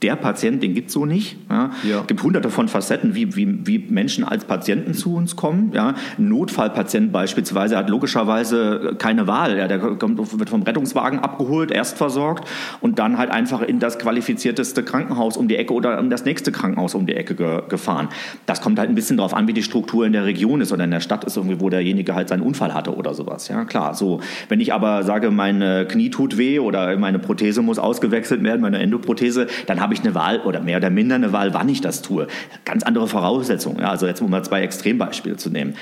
[0.02, 1.38] der Patient, den gibt es so nicht.
[1.50, 1.72] Ja.
[1.84, 2.02] Ja.
[2.02, 5.72] Es gibt hunderte von Facetten, wie, wie, wie Menschen als Patienten zu uns kommen.
[5.74, 5.96] Ja.
[6.18, 9.58] Ein Notfallpatient beispielsweise hat logischerweise keine Wahl.
[9.58, 9.68] Ja.
[9.68, 12.48] Der kommt, wird vom Rettungswagen abgeholt, erst versorgt
[12.80, 16.52] und dann halt einfach in das qualifizierteste Krankenhaus um die Ecke oder in das nächste
[16.52, 18.10] Krankenhaus um die Ecke ge gefahren.
[18.46, 20.84] Das kommt halt ein bisschen darauf an, wie die Struktur in der Region ist oder
[20.84, 23.48] in der Stadt ist, irgendwie, wo derjenige halt seinen Unfall hatte oder sowas.
[23.50, 23.94] Ja, klar.
[23.94, 28.62] So, wenn ich aber sage, mein Knie tut weh oder meine Prothese muss ausgewechselt werden,
[28.62, 31.68] meine Endoprothese, dann habe habe ich eine Wahl oder mehr oder minder eine Wahl, wann
[31.68, 32.28] ich das tue.
[32.64, 33.82] Ganz andere Voraussetzungen.
[33.82, 35.74] Ja, also jetzt um mal zwei Extrembeispiele zu nehmen.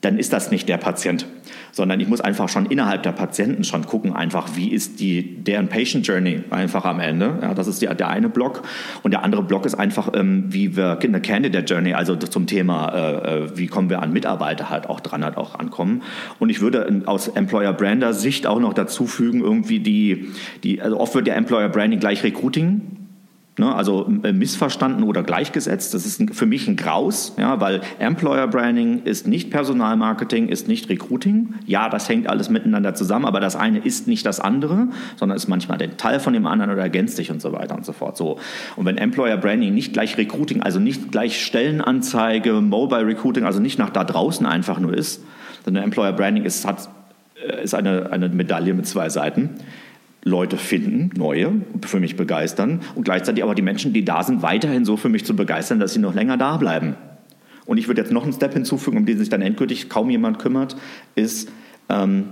[0.00, 1.24] Dann ist das nicht der Patient,
[1.70, 5.68] sondern ich muss einfach schon innerhalb der Patienten schon gucken, einfach wie ist die deren
[5.68, 7.38] Patient Journey einfach am Ende.
[7.40, 8.62] Ja, das ist die, der eine Block
[9.04, 12.88] und der andere Block ist einfach ähm, wie wir eine Candidate Journey, also zum Thema
[12.92, 16.02] äh, äh, wie kommen wir an Mitarbeiter halt auch dran halt auch ankommen.
[16.40, 20.32] Und ich würde aus Employer Brander Sicht auch noch dazu fügen irgendwie die
[20.64, 23.03] die also oft wird der Employer Branding gleich Recruiting
[23.56, 25.94] Ne, also äh, missverstanden oder gleichgesetzt.
[25.94, 30.88] Das ist für mich ein Graus, ja, weil Employer Branding ist nicht Personalmarketing, ist nicht
[30.88, 31.54] Recruiting.
[31.64, 35.46] Ja, das hängt alles miteinander zusammen, aber das eine ist nicht das andere, sondern ist
[35.46, 38.16] manchmal der Teil von dem anderen oder ergänzt sich und so weiter und so fort.
[38.16, 38.40] So.
[38.74, 43.78] Und wenn Employer Branding nicht gleich Recruiting, also nicht gleich Stellenanzeige, Mobile Recruiting, also nicht
[43.78, 45.22] nach da draußen einfach nur ist,
[45.64, 46.88] sondern Employer Branding ist, hat,
[47.46, 49.50] äh, ist eine, eine Medaille mit zwei Seiten
[50.24, 51.52] Leute finden, neue,
[51.82, 55.24] für mich begeistern und gleichzeitig aber die Menschen, die da sind, weiterhin so für mich
[55.24, 56.96] zu begeistern, dass sie noch länger da bleiben.
[57.66, 60.38] Und ich würde jetzt noch einen Step hinzufügen, um den sich dann endgültig kaum jemand
[60.38, 60.76] kümmert,
[61.14, 61.50] ist,
[61.88, 62.24] ähm,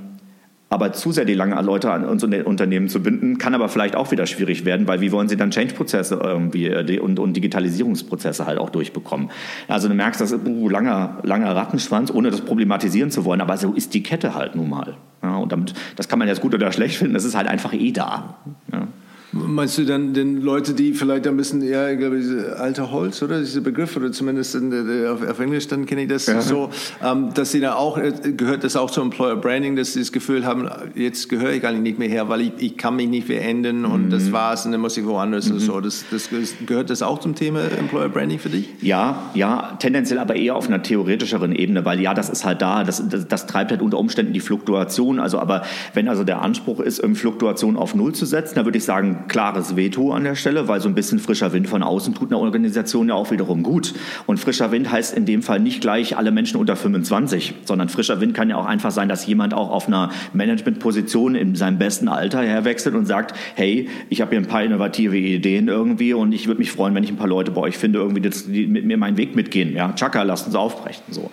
[0.73, 4.11] aber zu sehr die lange Leute an unsere Unternehmen zu binden, kann aber vielleicht auch
[4.11, 8.59] wieder schwierig werden, weil wie wollen sie dann Change-Prozesse irgendwie äh, und, und, Digitalisierungsprozesse halt
[8.59, 9.31] auch durchbekommen.
[9.69, 13.59] Also du merkst, das ist uh, langer, langer Rattenschwanz, ohne das problematisieren zu wollen, aber
[13.59, 14.97] so ist die Kette halt nun mal.
[15.23, 17.75] Ja, und damit, das kann man jetzt gut oder schlecht finden, das ist halt einfach
[17.75, 18.37] eh da.
[18.73, 18.89] Ja.
[19.33, 23.23] Meinst du dann den Leute, die vielleicht ein bisschen eher, ich glaube, diese alte Holz,
[23.23, 26.43] oder diese Begriff, oder zumindest der, auf, auf, Englisch, dann kenne ich das ja.
[26.43, 26.69] so,
[27.03, 30.13] ähm, dass sie da auch, äh, gehört das auch zum Employer Branding, dass sie das
[30.13, 33.29] Gefühl haben, jetzt gehöre ich gar nicht mehr her, weil ich, ich kann mich nicht
[33.29, 34.11] mehr ändern und mhm.
[34.11, 35.55] das war's und dann muss ich woanders mhm.
[35.55, 35.81] und so.
[35.81, 36.29] Das, das,
[36.67, 38.69] gehört das auch zum Thema Employer Branding für dich?
[38.83, 42.85] Ja, ja, tendenziell aber eher auf einer theoretischeren Ebene, weil ja, das ist halt da,
[42.85, 45.21] das, das, das treibt halt unter Umständen die Fluktuation.
[45.21, 45.63] Also, aber
[45.95, 49.77] wenn also der Anspruch ist, Fluktuation auf Null zu setzen, dann würde ich sagen, klares
[49.77, 53.09] Veto an der Stelle, weil so ein bisschen frischer Wind von außen tut einer Organisation
[53.09, 53.95] ja auch wiederum gut.
[54.27, 58.21] Und frischer Wind heißt in dem Fall nicht gleich alle Menschen unter 25, sondern frischer
[58.21, 62.09] Wind kann ja auch einfach sein, dass jemand auch auf einer Managementposition in seinem besten
[62.09, 66.47] Alter herwechselt und sagt, hey, ich habe hier ein paar innovative Ideen irgendwie und ich
[66.47, 68.97] würde mich freuen, wenn ich ein paar Leute bei euch finde, irgendwie die mit mir
[68.97, 69.75] meinen Weg mitgehen.
[69.75, 71.03] Ja, Chaka, lasst uns aufbrechen.
[71.11, 71.31] So.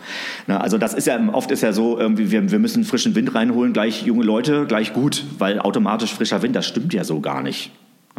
[0.48, 3.34] Na, also das ist ja, oft ist ja so, irgendwie, wir, wir müssen frischen Wind
[3.36, 7.42] reinholen, gleich junge Leute, gleich gut, weil automatisch frischer Wind, das stimmt ja so gar
[7.42, 7.72] nicht.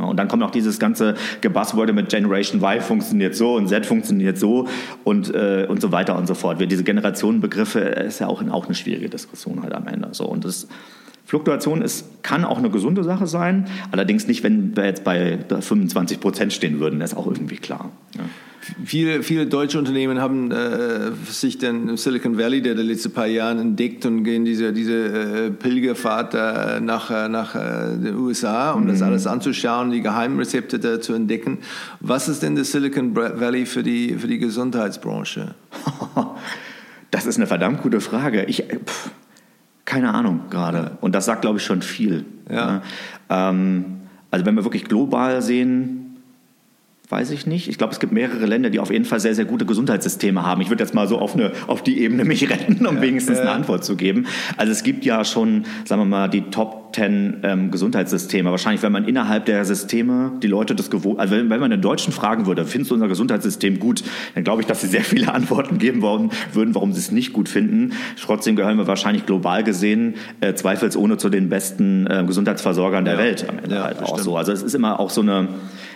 [0.08, 4.38] Und dann kommt auch dieses ganze Gebuzzworde mit Generation Y funktioniert so und Z funktioniert
[4.38, 4.66] so
[5.04, 6.60] und, äh, und so weiter und so fort.
[6.60, 10.08] Diese Generationenbegriffe ist ja auch, auch eine schwierige Diskussion halt am Ende.
[10.12, 10.24] So.
[10.26, 10.68] Und das,
[11.30, 16.18] Fluktuation ist, kann auch eine gesunde Sache sein, allerdings nicht, wenn wir jetzt bei 25
[16.18, 17.92] Prozent stehen würden, das ist auch irgendwie klar.
[18.16, 18.24] Ja.
[18.84, 23.60] Viele, viele deutsche Unternehmen haben äh, sich den Silicon Valley der, der letzten paar Jahren
[23.60, 28.82] entdeckt und gehen diese, diese äh, Pilgerfahrt äh, nach, äh, nach äh, den USA, um
[28.82, 28.88] mhm.
[28.88, 31.58] das alles anzuschauen, die Geheimrezepte da zu entdecken.
[32.00, 35.54] Was ist denn der Silicon Valley für die, für die Gesundheitsbranche?
[37.12, 38.44] Das ist eine verdammt gute Frage.
[38.44, 39.10] Ich, pff,
[39.90, 40.92] keine Ahnung gerade.
[41.00, 42.24] Und das sagt, glaube ich, schon viel.
[42.48, 42.80] Ja.
[43.28, 46.09] Ähm, also wenn wir wirklich global sehen,
[47.10, 47.66] Weiß ich nicht.
[47.68, 50.60] Ich glaube, es gibt mehrere Länder, die auf jeden Fall sehr, sehr gute Gesundheitssysteme haben.
[50.60, 53.38] Ich würde jetzt mal so auf, eine, auf die Ebene mich retten, um ja, wenigstens
[53.38, 53.42] ja.
[53.42, 54.26] eine Antwort zu geben.
[54.56, 58.52] Also es gibt ja schon, sagen wir mal, die Top 10 ähm, Gesundheitssysteme.
[58.52, 61.82] Wahrscheinlich, wenn man innerhalb der Systeme die Leute das gewohnt, also wenn, wenn man den
[61.82, 64.04] Deutschen fragen würde, findest du unser Gesundheitssystem gut,
[64.36, 67.32] dann glaube ich, dass sie sehr viele Antworten geben wollen, würden, warum sie es nicht
[67.32, 67.92] gut finden.
[68.22, 73.20] Trotzdem gehören wir wahrscheinlich global gesehen äh, zweifelsohne zu den besten äh, Gesundheitsversorgern der ja.
[73.20, 74.36] Welt am Ende halt auch so.
[74.36, 75.48] Also es ist immer auch so eine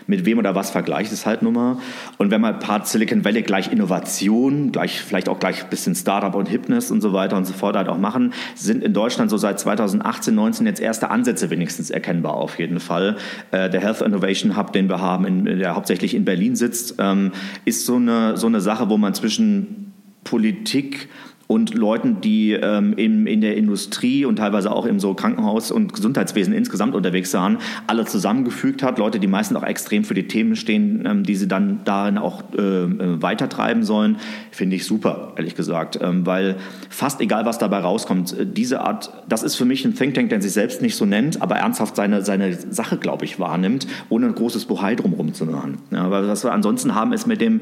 [0.06, 1.78] mit wem oder was vergleicht es halt nun mal.
[2.18, 6.34] Und wenn man Part Silicon Valley gleich Innovation, gleich, vielleicht auch gleich ein bisschen Startup
[6.34, 9.36] und Hipness und so weiter und so fort halt auch machen, sind in Deutschland so
[9.36, 13.16] seit 2018, 19 jetzt erste Ansätze wenigstens erkennbar auf jeden Fall.
[13.50, 17.32] Äh, der Health Innovation Hub, den wir haben, in, der hauptsächlich in Berlin sitzt, ähm,
[17.64, 19.92] ist so eine, so eine Sache, wo man zwischen
[20.24, 21.08] Politik
[21.46, 25.92] und Leuten, die ähm, in, in der Industrie und teilweise auch im so Krankenhaus- und
[25.92, 28.98] Gesundheitswesen insgesamt unterwegs waren, alle zusammengefügt hat.
[28.98, 32.42] Leute, die meistens auch extrem für die Themen stehen, ähm, die sie dann darin auch
[32.56, 34.16] äh, äh, weitertreiben sollen,
[34.50, 35.98] finde ich super, ehrlich gesagt.
[36.00, 36.56] Ähm, weil
[36.88, 40.30] fast egal, was dabei rauskommt, äh, diese Art, das ist für mich ein Think Tank,
[40.30, 44.26] der sich selbst nicht so nennt, aber ernsthaft seine, seine Sache, glaube ich, wahrnimmt, ohne
[44.26, 45.78] ein großes Bohai drumherum zu machen.
[45.90, 47.60] Ja, weil was wir ansonsten haben, ist mit dem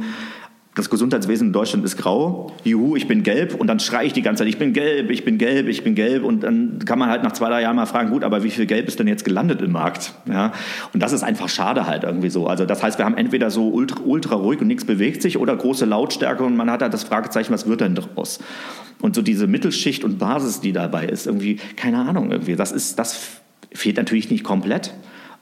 [0.74, 4.22] das Gesundheitswesen in Deutschland ist grau, juhu, ich bin gelb und dann schreie ich die
[4.22, 7.10] ganze Zeit, ich bin gelb, ich bin gelb, ich bin gelb und dann kann man
[7.10, 9.24] halt nach zwei, drei Jahren mal fragen, gut, aber wie viel Gelb ist denn jetzt
[9.24, 10.14] gelandet im Markt?
[10.26, 10.52] Ja?
[10.94, 12.46] Und das ist einfach schade halt irgendwie so.
[12.46, 15.54] Also das heißt, wir haben entweder so ultra, ultra ruhig und nichts bewegt sich oder
[15.54, 18.38] große Lautstärke und man hat halt das Fragezeichen, was wird denn daraus?
[19.02, 22.98] Und so diese Mittelschicht und Basis, die dabei ist, irgendwie, keine Ahnung, irgendwie, das ist,
[22.98, 23.40] das
[23.74, 24.94] fehlt natürlich nicht komplett,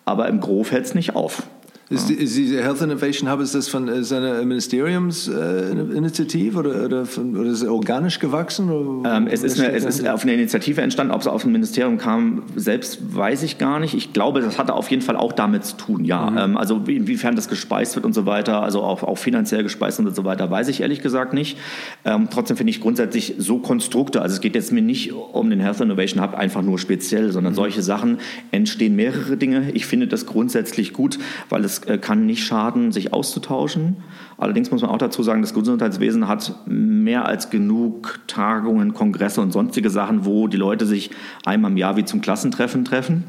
[0.04, 1.44] aber im Gro fällt es nicht auf.
[1.92, 6.84] Ist, die, ist diese Health Innovation Hub, ist das von äh, seiner Ministeriumsinitiative äh, oder,
[6.84, 9.02] oder, oder ist es organisch gewachsen?
[9.04, 11.12] Ähm, es, ist eine, es ist auf eine Initiative entstanden.
[11.12, 13.94] Ob es auf ein Ministerium kam, selbst weiß ich gar nicht.
[13.94, 16.30] Ich glaube, das hatte auf jeden Fall auch damit zu tun, ja.
[16.30, 16.38] Mhm.
[16.38, 20.14] Ähm, also inwiefern das gespeist wird und so weiter, also auch, auch finanziell gespeist und
[20.14, 21.58] so weiter, weiß ich ehrlich gesagt nicht.
[22.04, 25.58] Ähm, trotzdem finde ich grundsätzlich so Konstrukte, also es geht jetzt mir nicht um den
[25.58, 27.56] Health Innovation Hub einfach nur speziell, sondern mhm.
[27.56, 28.18] solche Sachen
[28.52, 29.72] entstehen mehrere Dinge.
[29.72, 31.18] Ich finde das grundsätzlich gut,
[31.48, 33.96] weil es äh, kann nicht schaden, sich auszutauschen.
[34.38, 39.52] Allerdings muss man auch dazu sagen, das Gesundheitswesen hat mehr als genug Tagungen, Kongresse und
[39.52, 41.10] sonstige Sachen, wo die Leute sich
[41.44, 43.24] einmal im Jahr wie zum Klassentreffen treffen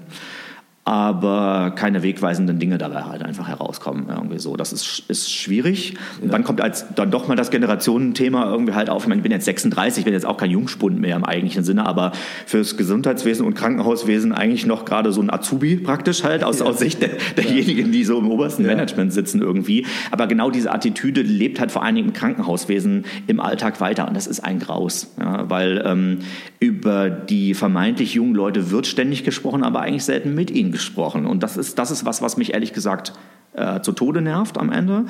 [0.91, 4.07] aber keine wegweisenden Dinge dabei halt einfach herauskommen.
[4.09, 4.57] Irgendwie so.
[4.57, 5.93] Das ist, ist schwierig.
[6.21, 9.03] Und dann kommt als dann doch mal das Generationenthema irgendwie halt auf.
[9.03, 11.63] Ich, meine, ich bin jetzt 36, ich bin jetzt auch kein Jungspund mehr im eigentlichen
[11.63, 12.11] Sinne, aber
[12.45, 16.65] fürs Gesundheitswesen und Krankenhauswesen eigentlich noch gerade so ein Azubi praktisch halt aus, ja.
[16.65, 18.71] aus Sicht der, derjenigen, die so im obersten ja.
[18.71, 19.85] Management sitzen irgendwie.
[20.11, 24.17] Aber genau diese Attitüde lebt halt vor allen Dingen im Krankenhauswesen im Alltag weiter und
[24.17, 26.17] das ist ein Graus, ja, weil ähm,
[26.59, 30.80] über die vermeintlich jungen Leute wird ständig gesprochen, aber eigentlich selten mit ihnen gesprochen.
[31.25, 33.13] Und das ist, das ist was, was mich ehrlich gesagt
[33.53, 35.05] äh, zu Tode nervt am Ende,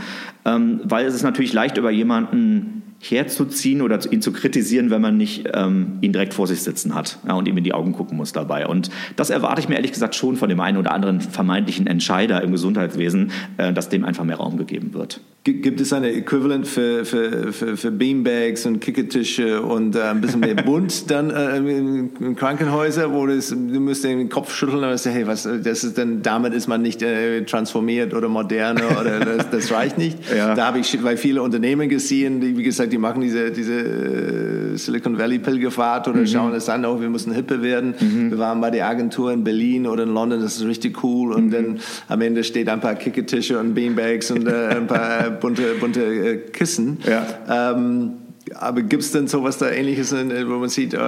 [0.45, 5.17] ähm, weil es ist natürlich leicht über jemanden herzuziehen oder ihn zu kritisieren, wenn man
[5.17, 8.17] nicht ähm, ihn direkt vor sich sitzen hat ja, und ihm in die Augen gucken
[8.17, 8.67] muss dabei.
[8.67, 12.41] Und das erwarte ich mir ehrlich gesagt schon von dem einen oder anderen vermeintlichen Entscheider
[12.41, 15.19] im Gesundheitswesen, äh, dass dem einfach mehr Raum gegeben wird.
[15.43, 20.41] Gibt es eine Äquivalent für, für, für, für Beanbags und Kickertische und äh, ein bisschen
[20.41, 25.15] mehr bunt dann äh, in Krankenhäusern, wo das, du musst den Kopf schütteln und sagen,
[25.15, 29.49] hey, was, das ist denn, damit ist man nicht äh, transformiert oder moderne oder das,
[29.49, 30.19] das reicht nicht.
[30.31, 30.53] Ja.
[30.53, 34.77] Da habe ich bei viele Unternehmen gesehen, die, wie gesagt, die machen diese, diese äh,
[34.77, 36.27] Silicon Valley Pilgerfahrt oder mhm.
[36.27, 37.95] schauen es an, oh, wir müssen hippe werden.
[37.99, 38.31] Mhm.
[38.31, 41.47] Wir waren bei der Agentur in Berlin oder in London, das ist richtig cool und
[41.47, 41.51] mhm.
[41.51, 46.01] dann am Ende steht ein paar Kickertische und Beanbags und äh, ein paar bunte, bunte
[46.03, 46.99] äh, Kissen.
[47.05, 47.73] Ja.
[47.73, 48.13] Ähm,
[48.55, 50.99] Aber gibt es denn sowas da Ähnliches, wo man sieht, äh,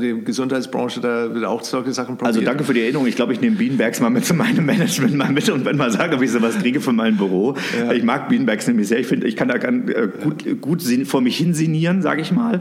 [0.00, 2.36] die Gesundheitsbranche, da wird auch solche Sachen probiert?
[2.36, 3.06] Also danke für die Erinnerung.
[3.06, 5.90] Ich glaube, ich nehme Beanbags mal mit zu meinem Management mal mit und wenn mal
[5.90, 7.54] sage, ob ich sowas kriege für mein Büro.
[7.78, 7.92] Ja.
[7.92, 8.98] Ich mag Beanbags nämlich sehr.
[8.98, 12.60] Ich finde, ich kann da ganz, äh, gut, gut vor mich hinsinieren, sage ich mal.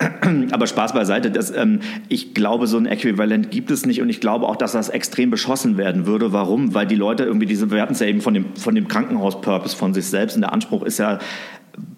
[0.00, 0.30] Ja.
[0.52, 1.30] Aber Spaß beiseite.
[1.30, 4.72] Das, ähm, ich glaube, so ein Äquivalent gibt es nicht und ich glaube auch, dass
[4.72, 6.32] das extrem beschossen werden würde.
[6.32, 6.74] Warum?
[6.74, 9.76] Weil die Leute irgendwie diese, wir hatten es ja eben von dem, von dem Krankenhaus-Purpose
[9.76, 11.18] von sich selbst und der Anspruch ist ja,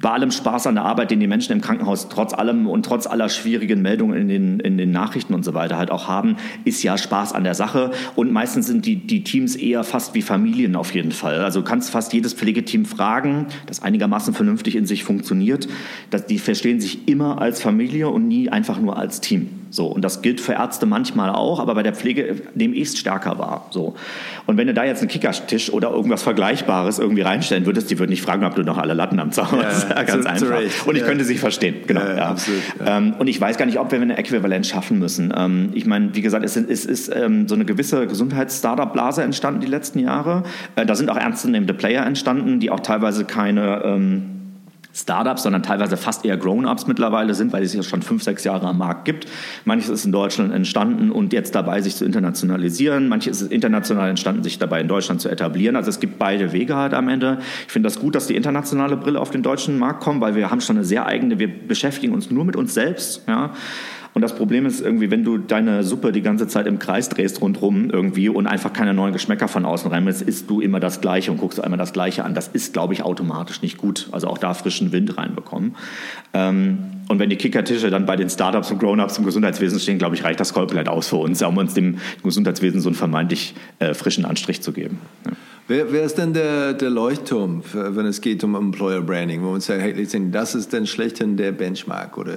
[0.01, 3.07] bei allem Spaß an der Arbeit, den die Menschen im Krankenhaus trotz allem und trotz
[3.07, 6.83] aller schwierigen Meldungen in den, in den Nachrichten und so weiter halt auch haben, ist
[6.83, 7.93] ja Spaß an der Sache.
[8.16, 11.41] Und meistens sind die, die Teams eher fast wie Familien auf jeden Fall.
[11.41, 15.68] Also du kannst fast jedes Pflegeteam fragen, das einigermaßen vernünftig in sich funktioniert.
[16.11, 19.62] Dass die verstehen sich immer als Familie und nie einfach nur als Team.
[19.73, 22.99] So, und das gilt für Ärzte manchmal auch, aber bei der Pflege nehme ich es
[22.99, 23.68] stärker wahr.
[23.70, 23.95] So.
[24.45, 28.11] Und wenn du da jetzt einen Kickertisch oder irgendwas Vergleichbares irgendwie reinstellen würdest, die würden
[28.11, 29.89] nicht fragen, ob du noch alle Latten am Zaun hast.
[29.93, 30.61] Ja, ganz einfach.
[30.68, 31.09] Zu und ich ja.
[31.09, 31.77] könnte sie verstehen.
[31.87, 32.01] Genau.
[32.01, 32.29] Ja, ja.
[32.31, 35.33] Absolut, ähm, und ich weiß gar nicht, ob wir eine Äquivalenz schaffen müssen.
[35.37, 39.61] Ähm, ich meine, wie gesagt, es ist, es ist ähm, so eine gewisse Gesundheits-Startup-Blase entstanden
[39.61, 40.43] die letzten Jahre.
[40.77, 44.41] Äh, da sind auch ernstzunehmende Player entstanden, die auch teilweise keine ähm,
[44.95, 48.66] Startups, sondern teilweise fast eher Grown-ups mittlerweile sind, weil es ja schon fünf, sechs Jahre
[48.66, 49.26] am Markt gibt.
[49.64, 53.09] Manches ist in Deutschland entstanden und jetzt dabei, sich zu internationalisieren.
[53.09, 55.76] Manches ist international entstanden, sich dabei in Deutschland zu etablieren.
[55.76, 57.38] Also es gibt beide Wege halt am Ende.
[57.66, 60.51] Ich finde das gut, dass die internationale Brille auf den deutschen Markt kommt, weil wir
[60.51, 63.22] haben schon eine sehr eigene, wir beschäftigen uns nur mit uns selbst.
[63.26, 63.53] Ja.
[64.15, 67.41] Und das Problem ist irgendwie, wenn du deine Suppe die ganze Zeit im Kreis drehst
[67.41, 71.33] rundherum irgendwie und einfach keine neuen Geschmäcker von außen reinmachst, isst du immer das Gleiche
[71.33, 72.35] und guckst einmal das Gleiche an.
[72.35, 74.09] Das ist, glaube ich, automatisch nicht gut.
[74.13, 75.77] Also auch da frischen Wind reinbekommen.
[76.35, 80.15] Ähm, und wenn die Kickertische dann bei den Startups und Grown-ups im Gesundheitswesen stehen, glaube
[80.15, 83.95] ich, reicht das komplett aus für uns, um uns dem Gesundheitswesen so einen vermeintlich äh,
[83.95, 84.99] frischen Anstrich zu geben.
[85.27, 85.33] Ja.
[85.73, 89.53] Wer, wer, ist denn der, der Leuchtturm, für, wenn es geht um Employer Branding, wo
[89.53, 92.18] man sagt, hey, das ist denn schlechthin der Benchmark?
[92.18, 92.35] Oder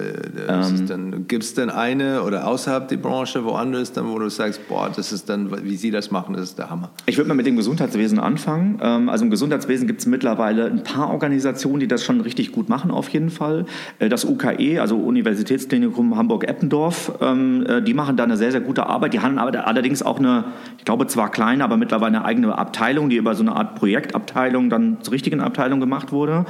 [0.48, 4.90] ähm, gibt es denn eine oder außerhalb der Branche woanders, dann, wo du sagst, boah,
[4.94, 6.88] das ist dann, wie Sie das machen, das ist der Hammer?
[7.04, 8.80] Ich würde mal mit dem Gesundheitswesen anfangen.
[8.82, 12.70] Ähm, also im Gesundheitswesen gibt es mittlerweile ein paar Organisationen, die das schon richtig gut
[12.70, 13.66] machen, auf jeden Fall.
[13.98, 18.86] Äh, das UKE, also Universitätsklinikum Hamburg-Eppendorf, ähm, äh, die machen da eine sehr, sehr gute
[18.86, 19.12] Arbeit.
[19.12, 20.44] Die haben allerdings auch eine,
[20.78, 24.70] ich glaube zwar kleine, aber mittlerweile eine eigene Abteilung, die über so eine Art Projektabteilung
[24.70, 26.46] dann zur richtigen Abteilung gemacht wurde.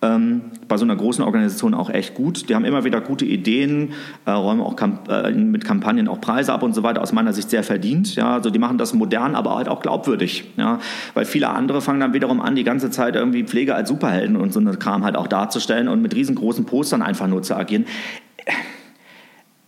[0.00, 2.48] Ähm, bei so einer großen Organisation auch echt gut.
[2.48, 3.92] Die haben immer wieder gute Ideen,
[4.24, 7.02] äh, räumen auch Kamp äh, mit Kampagnen auch Preise ab und so weiter.
[7.02, 8.16] Aus meiner Sicht sehr verdient.
[8.16, 10.44] Ja, also die machen das modern, aber halt auch glaubwürdig.
[10.56, 10.78] Ja,
[11.12, 14.52] weil viele andere fangen dann wiederum an, die ganze Zeit irgendwie Pflege als Superhelden und
[14.52, 17.84] so eine Kram halt auch darzustellen und mit riesengroßen Postern einfach nur zu agieren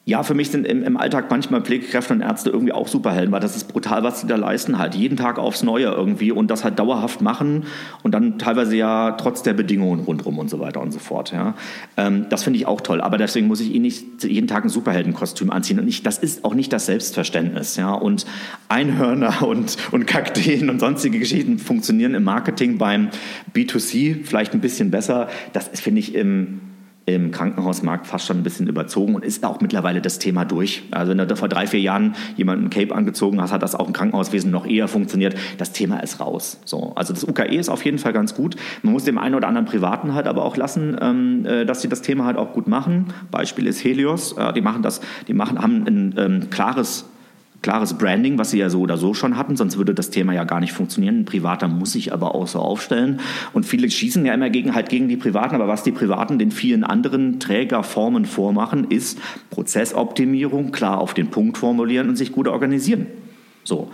[0.09, 3.41] ja, für mich sind im, im, Alltag manchmal Pflegekräfte und Ärzte irgendwie auch Superhelden, weil
[3.41, 6.63] das ist brutal, was sie da leisten, halt jeden Tag aufs Neue irgendwie und das
[6.63, 7.65] halt dauerhaft machen
[8.05, 11.33] und dann teilweise ja trotz der Bedingungen rundherum und so weiter und so fort.
[11.33, 11.55] Ja.
[11.97, 14.69] Ähm, das finde ich auch toll, aber deswegen muss ich ihnen nicht jeden Tag ein
[14.69, 17.75] Superheldenkostüm anziehen und ich, das ist auch nicht das Selbstverständnis.
[17.75, 17.93] Ja.
[17.93, 18.27] Und
[18.69, 23.09] Einhörner und, und Kakteen und sonstige Geschichten funktionieren im Marketing beim
[23.53, 25.27] B2C vielleicht ein bisschen besser.
[25.53, 26.61] Das finde ich, im
[27.07, 30.83] im Krankenhausmarkt fast schon ein bisschen überzogen und ist auch mittlerweile das Thema durch.
[30.91, 33.93] Also wenn du vor drei, vier Jahren jemanden Cape angezogen hast, hat das auch im
[33.93, 35.37] Krankenhauswesen noch eher funktioniert.
[35.57, 36.59] Das Thema ist raus.
[36.65, 38.57] So, also das UKE ist auf jeden Fall ganz gut.
[38.83, 41.89] Man muss dem einen oder anderen Privaten halt aber auch lassen, ähm, äh, dass sie
[41.89, 43.07] das Thema halt auch gut machen.
[43.31, 44.33] Beispiel ist Helios.
[44.33, 47.05] Äh, die machen das, die machen, haben ein ähm, klares
[47.63, 50.45] klares Branding, was sie ja so oder so schon hatten, sonst würde das Thema ja
[50.45, 51.21] gar nicht funktionieren.
[51.21, 53.21] Ein Privater muss sich aber auch so aufstellen.
[53.53, 56.51] Und viele schießen ja immer gegen, halt gegen die Privaten, aber was die Privaten den
[56.51, 59.19] vielen anderen Trägerformen vormachen, ist
[59.51, 63.07] Prozessoptimierung, klar auf den Punkt formulieren und sich gut organisieren.
[63.65, 63.91] So.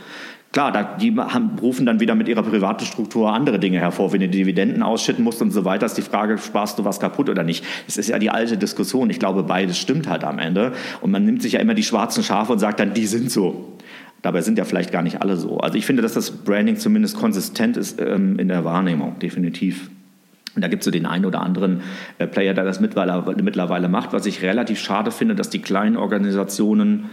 [0.53, 4.13] Klar, da, die haben, rufen dann wieder mit ihrer privaten Struktur andere Dinge hervor.
[4.13, 7.31] Wenn du Dividenden ausschütten musst und so weiter, ist die Frage, sparst du was kaputt
[7.31, 7.65] oder nicht?
[7.87, 9.09] Das ist ja die alte Diskussion.
[9.09, 10.73] Ich glaube, beides stimmt halt am Ende.
[11.01, 13.79] Und man nimmt sich ja immer die schwarzen Schafe und sagt dann, die sind so.
[14.21, 15.57] Dabei sind ja vielleicht gar nicht alle so.
[15.57, 19.91] Also ich finde, dass das Branding zumindest konsistent ist ähm, in der Wahrnehmung, definitiv.
[20.55, 21.81] Und da gibt es so den einen oder anderen
[22.19, 24.13] äh, Player, der das mittlerweile, mittlerweile macht.
[24.13, 27.09] Was ich relativ schade finde, dass die kleinen Organisationen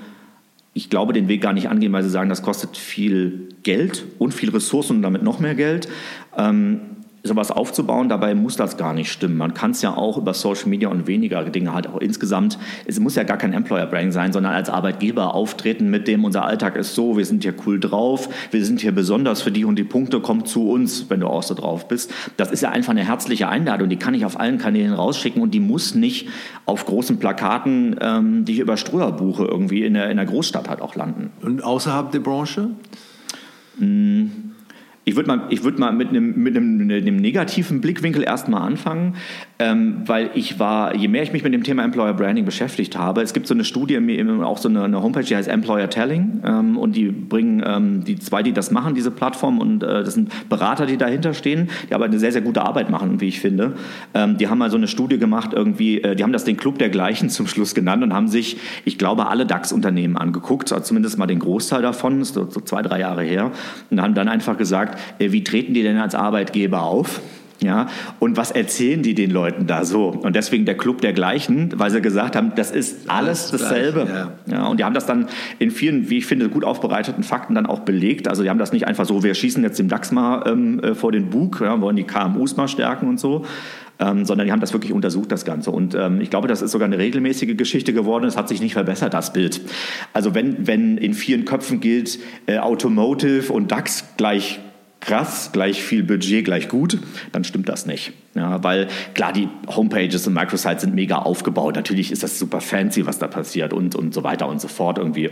[0.74, 4.34] ich glaube, den Weg gar nicht angehen, weil sie sagen, das kostet viel Geld und
[4.34, 5.90] viel Ressourcen und damit noch mehr Geld.
[6.38, 6.82] Ähm,
[7.24, 8.10] sowas aufzubauen.
[8.10, 9.38] Dabei muss das gar nicht stimmen.
[9.38, 12.58] Man kann es ja auch über Social Media und weniger Dinge halt auch insgesamt.
[12.86, 16.46] Es muss ja gar kein Employer Branding sein, sondern als Arbeitgeber auftreten mit dem, unser
[16.46, 19.78] Alltag ist so, wir sind hier cool drauf, wir sind hier besonders für die und
[19.78, 22.12] die Punkte, komm zu uns, wenn du auch so drauf bist.
[22.38, 25.54] Das ist ja einfach eine herzliche Einladung, die kann ich auf allen Kanälen rausschicken und
[25.54, 26.30] die muss nicht
[26.66, 30.70] auf großen Plakaten, ähm, die ich über Ströer buche, irgendwie in der, in der Großstadt
[30.70, 31.32] halt auch landen.
[31.42, 32.70] Und außerhalb der Branche?
[33.78, 34.49] Mmh
[35.10, 39.16] Ich würde mal, ich würd mal mit, einem, mit einem, negativen Blickwinkel erstmal anfangen,
[39.58, 43.24] ähm, weil ich war, je mehr ich mich mit dem Thema Employer Branding beschäftigt habe,
[43.24, 43.98] es gibt so eine Studie,
[44.44, 48.20] auch so eine, eine Homepage, die heißt Employer Telling ähm, und die bringen ähm, die
[48.20, 51.96] zwei, die das machen, diese Plattform und äh, das sind Berater, die dahinter stehen, die
[51.96, 53.74] aber eine sehr, sehr gute Arbeit machen, wie ich finde.
[54.14, 56.78] Ähm, die haben mal so eine Studie gemacht, irgendwie, äh, die haben das den Club
[56.78, 61.26] der Gleichen zum Schluss genannt und haben sich, ich glaube, alle DAX-Unternehmen angeguckt, zumindest mal
[61.26, 63.52] den Großteil davon, ist so, zwei, drei Jahre her,
[63.90, 67.22] und haben dann einfach gesagt, wie treten die denn als Arbeitgeber auf?
[67.62, 67.88] Ja,
[68.20, 70.08] und was erzählen die den Leuten da so?
[70.08, 74.08] Und deswegen der Club der Gleichen, weil sie gesagt haben, das ist alles dasselbe.
[74.48, 74.54] Ja.
[74.54, 74.66] ja.
[74.68, 75.28] und die haben das dann
[75.60, 78.30] in vielen, wie ich finde, gut aufbereiteten Fakten dann auch belegt.
[78.30, 80.96] Also die haben das nicht einfach so, wir schießen jetzt dem DAX mal ähm, äh,
[80.96, 83.44] vor den Bug, ja, wollen die KMUs mal stärken und so,
[84.00, 85.72] ähm, sondern die haben das wirklich untersucht, das Ganze.
[85.72, 88.24] Und ähm, ich glaube, das ist sogar eine regelmäßige Geschichte geworden.
[88.24, 89.60] Es hat sich nicht verbessert, das Bild.
[90.14, 94.62] Also wenn, wenn in vielen Köpfen gilt, äh, Automotive und DAX gleich
[95.00, 97.00] krass, gleich viel Budget, gleich gut,
[97.32, 98.14] dann stimmt das nicht.
[98.36, 101.76] Ja, weil klar, die Homepages und Microsites sind mega aufgebaut.
[101.76, 104.98] Natürlich ist das super fancy, was da passiert und, und so weiter und so fort
[104.98, 105.30] irgendwie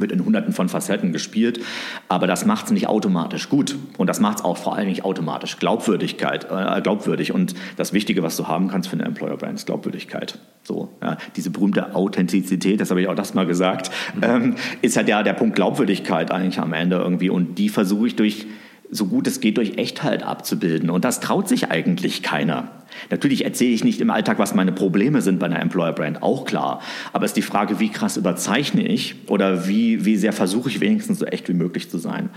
[0.00, 1.60] wird in hunderten von Facetten gespielt,
[2.08, 5.04] aber das macht es nicht automatisch gut und das macht es auch vor allem nicht
[5.04, 9.58] automatisch Glaubwürdigkeit, äh, glaubwürdig und das Wichtige, was du haben kannst für eine Employer Brand,
[9.58, 10.38] ist Glaubwürdigkeit.
[10.62, 14.22] So, ja, diese berühmte Authentizität, das habe ich auch das mal gesagt, mhm.
[14.22, 18.16] ähm, ist halt ja der Punkt Glaubwürdigkeit eigentlich am Ende irgendwie und die versuche ich
[18.16, 18.46] durch
[18.90, 20.90] so gut es geht durch Echtheit abzubilden.
[20.90, 22.70] Und das traut sich eigentlich keiner.
[23.10, 26.44] Natürlich erzähle ich nicht im Alltag, was meine Probleme sind bei einer Employer Brand, auch
[26.44, 26.80] klar.
[27.12, 30.80] Aber es ist die Frage, wie krass überzeichne ich oder wie, wie sehr versuche ich
[30.80, 32.30] wenigstens so echt wie möglich zu sein.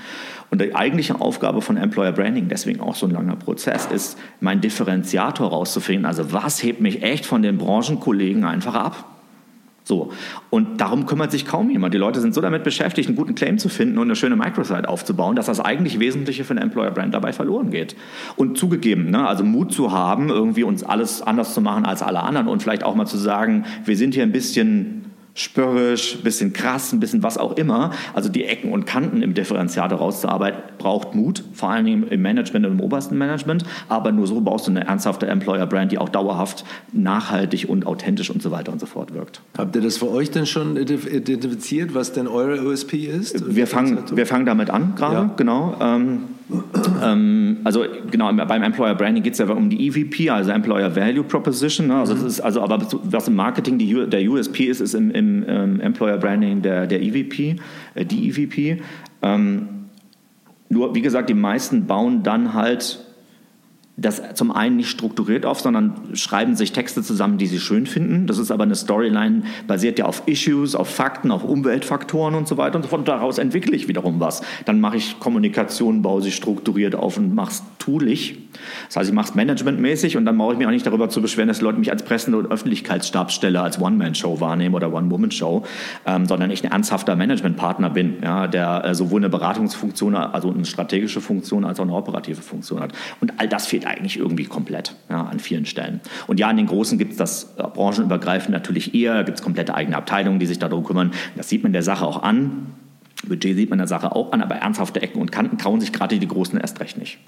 [0.49, 4.62] Und die eigentliche Aufgabe von Employer Branding, deswegen auch so ein langer Prozess, ist, meinen
[4.62, 6.05] Differenziator rauszufinden.
[6.05, 9.20] Also was hebt mich echt von den Branchenkollegen einfach ab?
[9.84, 10.12] So.
[10.50, 11.94] Und darum kümmert sich kaum jemand.
[11.94, 14.88] Die Leute sind so damit beschäftigt, einen guten Claim zu finden und eine schöne Microsite
[14.88, 17.96] aufzubauen, dass das eigentlich Wesentliche für eine Employer Brand dabei verloren geht.
[18.36, 22.22] Und zugegeben, ne, also Mut zu haben, irgendwie uns alles anders zu machen als alle
[22.22, 26.54] anderen und vielleicht auch mal zu sagen, wir sind hier ein bisschen spörrisch, ein bisschen
[26.54, 27.92] krass, ein bisschen was auch immer.
[28.14, 32.66] Also die Ecken und Kanten im Differenziator rauszuarbeiten, braucht Mut, vor allen Dingen im Management
[32.66, 33.64] und im obersten Management.
[33.88, 38.42] Aber nur so baust du eine ernsthafte Employer-Brand, die auch dauerhaft nachhaltig und authentisch und
[38.42, 39.42] so weiter und so fort wirkt.
[39.58, 43.56] Habt ihr das für euch denn schon identifiziert, was denn eure USP ist?
[43.56, 45.34] Wir fangen, wir fangen damit an gerade, ja.
[45.38, 45.76] genau.
[45.80, 46.24] Ähm,
[47.04, 51.24] ähm, also genau, beim Employer Branding geht es ja um die EVP, also Employer Value
[51.24, 51.88] Proposition.
[51.88, 51.95] Ne?
[51.95, 55.45] Also das ist also aber was im Marketing die, der USP ist, ist im, im
[55.47, 57.58] ähm, Employer Branding der, der EVP,
[57.95, 58.82] äh, die EVP.
[59.22, 59.68] Ähm,
[60.70, 62.99] nur wie gesagt, die meisten bauen dann halt
[64.02, 68.28] das zum einen nicht strukturiert auf, sondern schreiben sich Texte zusammen, die sie schön finden.
[68.28, 72.58] Das ist aber eine Storyline, basiert ja auf Issues, auf Fakten, auf Umweltfaktoren und so
[72.58, 72.99] weiter und so fort.
[72.99, 74.41] Und daraus entwickle ich wiederum was.
[74.66, 78.38] Dann mache ich Kommunikation, baue sie strukturiert auf und mache es toolig.
[78.88, 81.22] Das heißt, ich mache es managementmäßig und dann brauche ich mich auch nicht darüber zu
[81.22, 85.64] beschweren, dass Leute mich als Presse- und Öffentlichkeitsstabsstelle als One-Man-Show wahrnehmen oder One-Woman-Show,
[86.06, 90.66] ähm, sondern ich ein ernsthafter Managementpartner bin, ja, der äh, sowohl eine Beratungsfunktion, also eine
[90.66, 92.93] strategische Funktion als auch eine operative Funktion hat.
[93.20, 96.02] Und all das fehlt eigentlich irgendwie komplett ja, an vielen Stellen.
[96.28, 99.44] Und ja, in den Großen gibt es das äh, branchenübergreifend natürlich eher, da gibt es
[99.44, 101.12] komplette eigene Abteilungen, die sich darum kümmern.
[101.36, 102.68] Das sieht man der Sache auch an.
[103.28, 106.18] Budget sieht man der Sache auch an, aber ernsthafte Ecken und Kanten trauen sich gerade
[106.18, 107.20] die Großen erst recht nicht.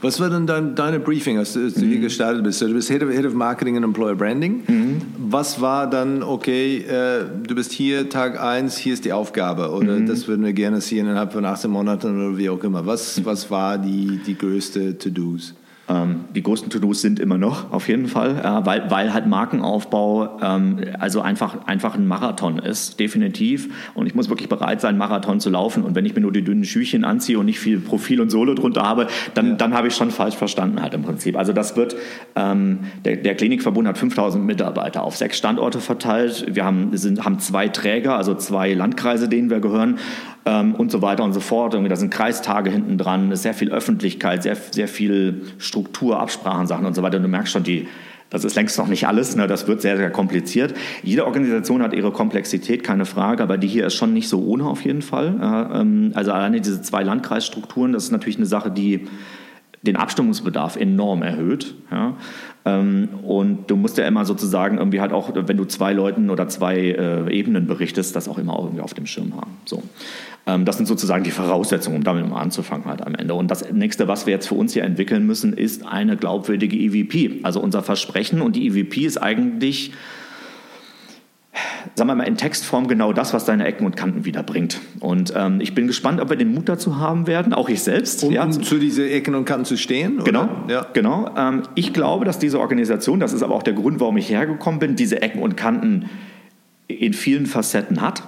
[0.00, 1.90] Was war denn dein, deine Briefing, als du, als du mhm.
[1.92, 2.60] hier gestartet bist?
[2.60, 4.62] Du bist Head of, Head of Marketing and Employer Branding.
[4.66, 5.02] Mhm.
[5.18, 9.94] Was war dann, okay, äh, du bist hier, Tag 1, hier ist die Aufgabe oder
[9.94, 10.06] mhm.
[10.06, 12.84] das würden wir gerne sehen innerhalb von 18 Monaten oder wie auch immer.
[12.86, 13.24] Was, mhm.
[13.24, 15.54] was war die, die größte To-Dos?
[15.86, 20.40] Ähm, die größten To-Dos sind immer noch, auf jeden Fall, äh, weil, weil halt Markenaufbau
[20.42, 23.68] ähm, also einfach, einfach ein Marathon ist, definitiv.
[23.94, 25.82] Und ich muss wirklich bereit sein, Marathon zu laufen.
[25.82, 28.54] Und wenn ich mir nur die dünnen Schüchchen anziehe und nicht viel Profil und Solo
[28.54, 29.54] drunter habe, dann, ja.
[29.56, 31.36] dann habe ich schon falsch verstanden halt im Prinzip.
[31.36, 31.96] Also das wird,
[32.34, 36.46] ähm, der, der Klinikverbund hat 5000 Mitarbeiter auf sechs Standorte verteilt.
[36.48, 39.98] Wir haben, sind, haben zwei Träger, also zwei Landkreise, denen wir gehören
[40.46, 41.74] ähm, und so weiter und so fort.
[41.74, 45.73] Irgendwie, da sind Kreistage hinten dran, sehr viel Öffentlichkeit, sehr, sehr viel Struktur,
[46.18, 47.18] Absprachensachen und so weiter.
[47.18, 47.88] Du merkst schon, die,
[48.30, 49.46] das ist längst noch nicht alles, ne?
[49.46, 50.74] das wird sehr, sehr kompliziert.
[51.02, 54.64] Jede Organisation hat ihre Komplexität, keine Frage, aber die hier ist schon nicht so ohne
[54.64, 55.70] auf jeden Fall.
[55.72, 59.06] Ähm, also alleine diese zwei Landkreisstrukturen, das ist natürlich eine Sache, die
[59.82, 61.74] den Abstimmungsbedarf enorm erhöht.
[61.90, 62.14] Ja.
[62.64, 66.48] Ähm, und du musst ja immer sozusagen irgendwie halt auch, wenn du zwei Leuten oder
[66.48, 69.58] zwei äh, Ebenen berichtest, das auch immer irgendwie auf dem Schirm haben.
[69.66, 69.82] So.
[70.46, 73.34] Ähm, das sind sozusagen die Voraussetzungen, um damit mal anzufangen halt am Ende.
[73.34, 77.40] Und das nächste, was wir jetzt für uns hier entwickeln müssen, ist eine glaubwürdige EVP.
[77.42, 79.92] Also unser Versprechen und die EVP ist eigentlich
[81.94, 84.80] sagen wir mal, in Textform genau das, was deine Ecken und Kanten wiederbringt.
[85.00, 88.24] Und ähm, ich bin gespannt, ob wir den Mut dazu haben werden, auch ich selbst.
[88.24, 90.20] Um, ja, um zu diese Ecken und Kanten zu stehen?
[90.20, 90.24] Oder?
[90.24, 90.86] Genau, ja.
[90.92, 91.30] genau.
[91.36, 94.80] Ähm, ich glaube, dass diese Organisation, das ist aber auch der Grund, warum ich hergekommen
[94.80, 96.10] bin, diese Ecken und Kanten
[96.88, 98.22] in vielen Facetten hat.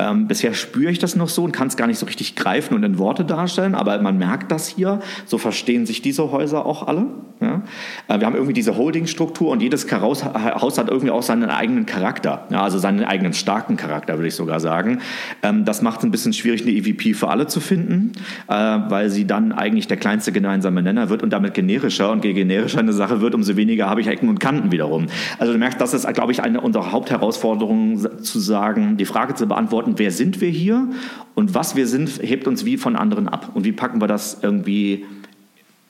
[0.00, 2.74] Ähm, bisher spüre ich das noch so und kann es gar nicht so richtig greifen
[2.74, 5.00] und in Worte darstellen, aber man merkt das hier.
[5.26, 7.06] So verstehen sich diese Häuser auch alle.
[7.40, 7.62] Ja?
[8.06, 12.46] Äh, wir haben irgendwie diese Holdingstruktur und jedes Haus, hat irgendwie auch seinen eigenen Charakter,
[12.50, 15.00] ja, also seinen eigenen starken Charakter, würde ich sogar sagen.
[15.42, 18.12] Ähm, das macht es ein bisschen schwierig, eine EVP für alle zu finden,
[18.48, 22.34] äh, weil sie dann eigentlich der kleinste gemeinsame Nenner wird und damit generischer und je
[22.34, 25.06] generischer eine Sache wird, umso weniger habe ich Ecken und Kanten wiederum.
[25.38, 29.46] Also du merkst, das ist, glaube ich, eine unserer Hauptherausforderungen zu sagen, die Frage zu
[29.46, 30.88] beantworten, beantworten, wer sind wir hier
[31.34, 33.50] und was wir sind, hebt uns wie von anderen ab.
[33.54, 35.04] Und wie packen wir das irgendwie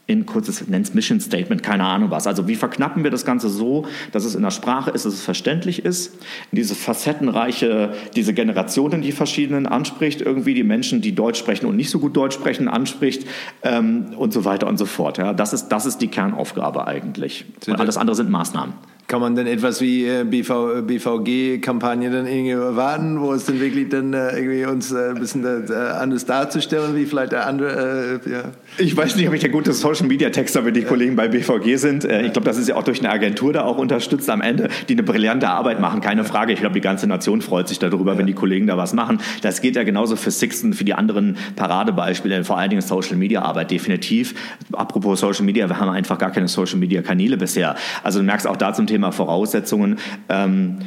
[0.07, 2.27] in kurzes, nennt Mission Statement, keine Ahnung was.
[2.27, 5.21] Also wie verknappen wir das Ganze so, dass es in der Sprache ist, dass es
[5.21, 6.17] verständlich ist,
[6.51, 11.91] diese facettenreiche, diese Generationen, die verschiedenen anspricht, irgendwie die Menschen, die Deutsch sprechen und nicht
[11.91, 13.27] so gut Deutsch sprechen, anspricht
[13.63, 15.19] ähm, und so weiter und so fort.
[15.19, 17.45] Ja, das, ist, das ist die Kernaufgabe eigentlich.
[17.67, 18.73] Und alles andere sind Maßnahmen.
[19.09, 23.89] Kann man denn etwas wie äh, BV, BVG-Kampagne dann irgendwie erwarten, wo es dann wirklich
[23.89, 28.31] dann äh, irgendwie uns äh, ein bisschen äh, anders darzustellen, wie vielleicht der andere, äh,
[28.31, 28.43] ja.
[28.77, 30.89] Ich weiß nicht, ob ich der gute Social-Media-Texter mit den ja.
[30.91, 32.05] Kollegen bei BVG sind.
[32.05, 34.69] Äh, ich glaube, das ist ja auch durch eine Agentur da auch unterstützt am Ende,
[34.91, 36.53] die eine brillante Arbeit machen, keine Frage.
[36.53, 38.19] Ich glaube, die ganze Nation freut sich darüber, ja.
[38.19, 39.21] wenn die Kollegen da was machen.
[39.41, 44.35] Das geht ja genauso für Sixten, für die anderen Paradebeispiele, vor allen Dingen Social-Media-Arbeit, definitiv.
[44.71, 47.75] Apropos Social-Media, wir haben einfach gar keine Social-Media-Kanäle bisher.
[48.03, 49.99] Also du merkst auch da zum Thema Thema Voraussetzungen.
[50.29, 50.79] Ähm,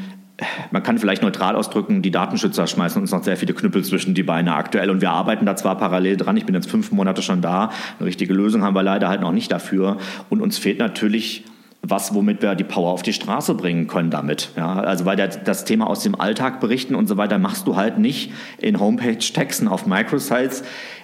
[0.72, 4.24] man kann vielleicht neutral ausdrücken, die Datenschützer schmeißen uns noch sehr viele Knüppel zwischen die
[4.24, 6.36] Beine aktuell und wir arbeiten da zwar parallel dran.
[6.36, 7.72] Ich bin jetzt fünf Monate schon da.
[7.99, 9.97] Eine richtige Lösung haben wir leider halt noch nicht dafür.
[10.30, 11.45] Und uns fehlt natürlich
[11.84, 14.51] was, womit wir die Power auf die Straße bringen können damit.
[14.55, 17.97] Ja, also weil das Thema aus dem Alltag berichten und so weiter machst du halt
[17.97, 20.64] nicht in Homepage-Texten auf Microsites,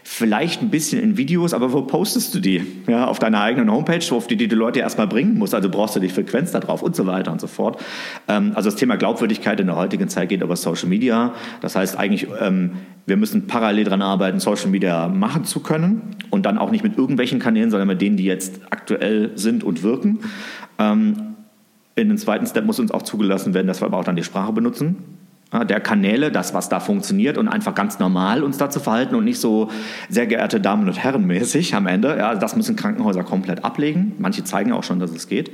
[0.09, 2.65] vielleicht ein bisschen in Videos, aber wo postest du die?
[2.87, 5.97] Ja, auf deiner eigenen Homepage, auf die, die die Leute erstmal bringen musst, also brauchst
[5.97, 7.83] du die Frequenz da drauf und so weiter und so fort.
[8.29, 11.33] Ähm, also das Thema Glaubwürdigkeit in der heutigen Zeit geht über Social Media.
[11.59, 16.45] Das heißt eigentlich, ähm, wir müssen parallel daran arbeiten, Social Media machen zu können und
[16.45, 20.19] dann auch nicht mit irgendwelchen Kanälen, sondern mit denen, die jetzt aktuell sind und wirken.
[20.79, 21.35] Ähm,
[21.95, 24.23] in den zweiten Step muss uns auch zugelassen werden, dass wir aber auch dann die
[24.23, 25.16] Sprache benutzen.
[25.53, 29.23] Der Kanäle, das, was da funktioniert und einfach ganz normal uns da zu verhalten und
[29.23, 29.69] nicht so
[30.09, 32.17] sehr geehrte Damen und Herren mäßig am Ende.
[32.17, 34.11] Ja, das müssen Krankenhäuser komplett ablegen.
[34.19, 35.51] Manche zeigen auch schon, dass es geht.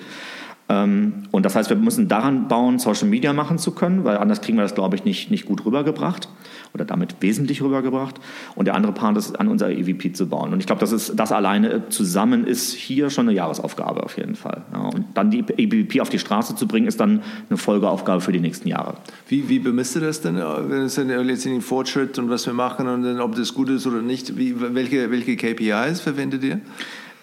[0.70, 4.42] Ähm, und das heißt, wir müssen daran bauen, Social Media machen zu können, weil anders
[4.42, 6.30] kriegen wir das, glaube ich, nicht, nicht gut rübergebracht
[6.74, 8.20] oder damit wesentlich rübergebracht.
[8.56, 10.54] Und der andere Part ist, an unser EVP zu bauen.
[10.54, 14.64] Und ich glaube, das, das alleine zusammen ist hier schon eine Jahresaufgabe auf jeden Fall.
[14.72, 18.32] Ja, und dann die EVP auf die Straße zu bringen, ist dann eine Folgeaufgabe für
[18.32, 18.96] die nächsten Jahre.
[19.28, 22.54] Wie, wie bemisst du das denn, wenn es jetzt in den Fortschritt und was wir
[22.54, 24.38] machen und dann, ob das gut ist oder nicht?
[24.38, 26.62] Wie, welche, welche KPIs verwendet ihr?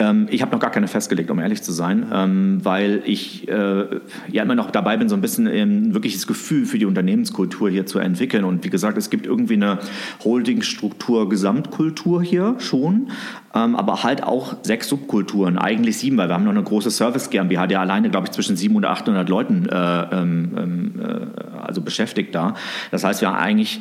[0.00, 4.00] Ähm, ich habe noch gar keine festgelegt, um ehrlich zu sein, ähm, weil ich äh,
[4.32, 7.86] ja immer noch dabei bin, so ein bisschen ein wirkliches Gefühl für die Unternehmenskultur hier
[7.86, 8.44] zu entwickeln.
[8.44, 9.78] Und wie gesagt, es gibt irgendwie eine
[10.24, 13.10] Holdingstruktur, Gesamtkultur hier schon,
[13.54, 17.28] ähm, aber halt auch sechs Subkulturen, eigentlich sieben, weil wir haben noch eine große Service
[17.28, 22.34] GmbH, die alleine, glaube ich, zwischen 700 und 800 Leuten äh, ähm, äh, also beschäftigt
[22.34, 22.54] da.
[22.90, 23.80] Das heißt, wir haben eigentlich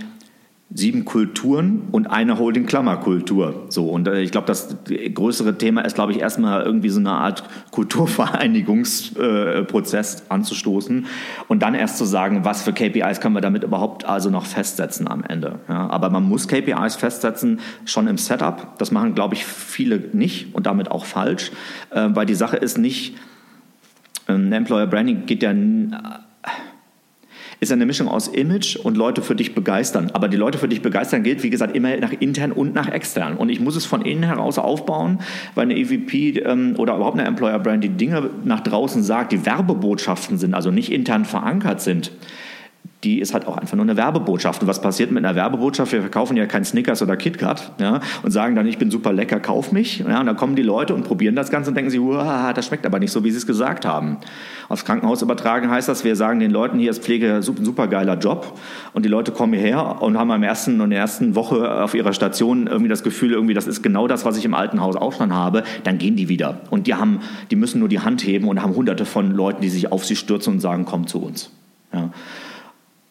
[0.72, 3.66] sieben Kulturen und eine Holding-Klammer-Kultur.
[3.70, 7.10] So, und äh, ich glaube, das größere Thema ist, glaube ich, erstmal irgendwie so eine
[7.12, 11.08] Art Kulturvereinigungsprozess äh, anzustoßen
[11.48, 15.08] und dann erst zu sagen, was für KPIs können wir damit überhaupt also noch festsetzen
[15.08, 15.56] am Ende.
[15.68, 18.78] Ja, aber man muss KPIs festsetzen, schon im Setup.
[18.78, 21.52] Das machen, glaube ich, viele nicht und damit auch falsch,
[21.90, 23.18] äh, weil die Sache ist nicht,
[24.28, 25.52] ähm, Employer Branding geht ja
[27.60, 30.12] ist eine Mischung aus Image und Leute für dich begeistern.
[30.14, 33.36] Aber die Leute für dich begeistern gilt, wie gesagt, immer nach intern und nach extern.
[33.36, 35.20] Und ich muss es von innen heraus aufbauen,
[35.56, 39.46] weil eine EVP ähm, oder überhaupt eine Employer Brand die Dinge nach draußen sagt, die
[39.46, 42.12] Werbebotschaften sind, also nicht intern verankert sind
[43.04, 44.62] die ist halt auch einfach nur eine Werbebotschaft.
[44.62, 45.94] Und was passiert mit einer Werbebotschaft?
[45.94, 49.40] Wir verkaufen ja kein Snickers oder KitKat ja, und sagen dann, ich bin super lecker,
[49.40, 50.00] kauf mich.
[50.00, 52.02] Ja, und dann kommen die Leute und probieren das Ganze und denken sich,
[52.56, 54.18] das schmeckt aber nicht so, wie sie es gesagt haben.
[54.68, 58.18] Aufs Krankenhaus übertragen heißt das, wir sagen den Leuten, hier ist Pflege ein super geiler
[58.18, 58.60] Job
[58.94, 62.12] und die Leute kommen hierher und haben am ersten und der ersten Woche auf ihrer
[62.12, 65.14] Station irgendwie das Gefühl, irgendwie das ist genau das, was ich im alten Haus auch
[65.14, 66.60] schon habe, dann gehen die wieder.
[66.70, 69.70] Und die haben, die müssen nur die Hand heben und haben hunderte von Leuten, die
[69.70, 71.50] sich auf sie stürzen und sagen, komm zu uns.
[71.94, 72.12] Ja.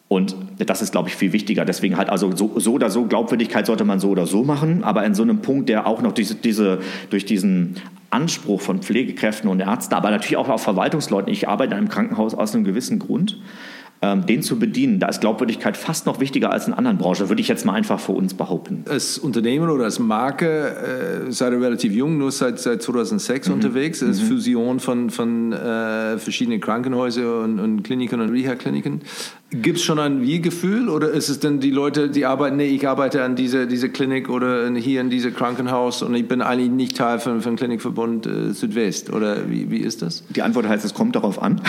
[0.09, 1.65] Und das ist, glaube ich, viel wichtiger.
[1.65, 5.05] Deswegen halt, also so, so, oder so, Glaubwürdigkeit sollte man so oder so machen, aber
[5.05, 6.79] in so einem Punkt, der auch noch diese, diese,
[7.11, 7.75] durch diesen
[8.09, 12.33] Anspruch von Pflegekräften und Ärzten, aber natürlich auch auf Verwaltungsleuten, ich arbeite in einem Krankenhaus
[12.33, 13.37] aus einem gewissen Grund,
[14.01, 17.41] ähm, den zu bedienen, da ist Glaubwürdigkeit fast noch wichtiger als in anderen Branchen, würde
[17.41, 18.85] ich jetzt mal einfach für uns behaupten.
[18.89, 23.53] Als Unternehmen oder als Marke äh, seid ihr relativ jung, nur seit, seit 2006 mhm.
[23.55, 24.27] unterwegs, als mhm.
[24.27, 29.01] Fusion von, von äh, verschiedenen Krankenhäusern und, und Kliniken und Reha-Kliniken.
[29.51, 32.87] Gibt es schon ein Wir-Gefühl oder ist es denn die Leute, die arbeiten, nee, ich
[32.87, 36.95] arbeite an dieser diese Klinik oder hier in diesem Krankenhaus und ich bin eigentlich nicht
[36.95, 40.23] Teil von, von Klinikverbund äh, Südwest oder wie, wie ist das?
[40.29, 41.61] Die Antwort heißt, es kommt darauf an.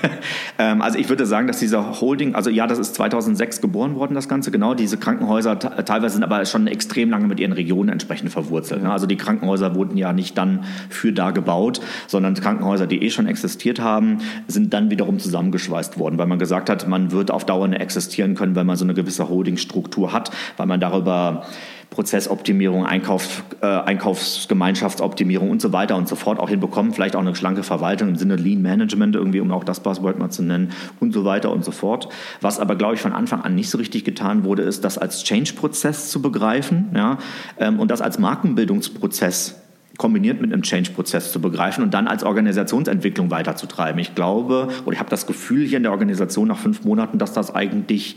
[0.60, 4.14] ähm, also ich würde sagen, dass dieser Holding, also ja, das ist 2006 geboren worden,
[4.14, 4.74] das Ganze, genau.
[4.74, 8.84] Diese Krankenhäuser teilweise sind aber schon extrem lange mit ihren Regionen entsprechend verwurzelt.
[8.84, 8.92] Ne?
[8.92, 13.26] Also die Krankenhäuser wurden ja nicht dann für da gebaut, sondern Krankenhäuser, die eh schon
[13.26, 17.46] existiert haben, sind dann wiederum zusammengeschweißt worden, weil man gesagt hat, man wird wird auf
[17.46, 21.46] Dauer nicht existieren können, wenn man so eine gewisse Holdingstruktur hat, weil man darüber
[21.88, 26.94] Prozessoptimierung, Einkauf, äh, Einkaufsgemeinschaftsoptimierung und so weiter und so fort auch hinbekommt.
[26.94, 30.28] Vielleicht auch eine schlanke Verwaltung im Sinne Lean Management, irgendwie, um auch das Buzzword mal
[30.28, 32.08] zu nennen und so weiter und so fort.
[32.40, 35.22] Was aber, glaube ich, von Anfang an nicht so richtig getan wurde, ist, das als
[35.24, 37.18] Change-Prozess zu begreifen ja,
[37.58, 39.63] ähm, und das als Markenbildungsprozess
[39.98, 44.00] kombiniert mit einem Change-Prozess zu begreifen und dann als Organisationsentwicklung weiterzutreiben.
[44.00, 47.32] Ich glaube, oder ich habe das Gefühl hier in der Organisation nach fünf Monaten, dass
[47.32, 48.16] das eigentlich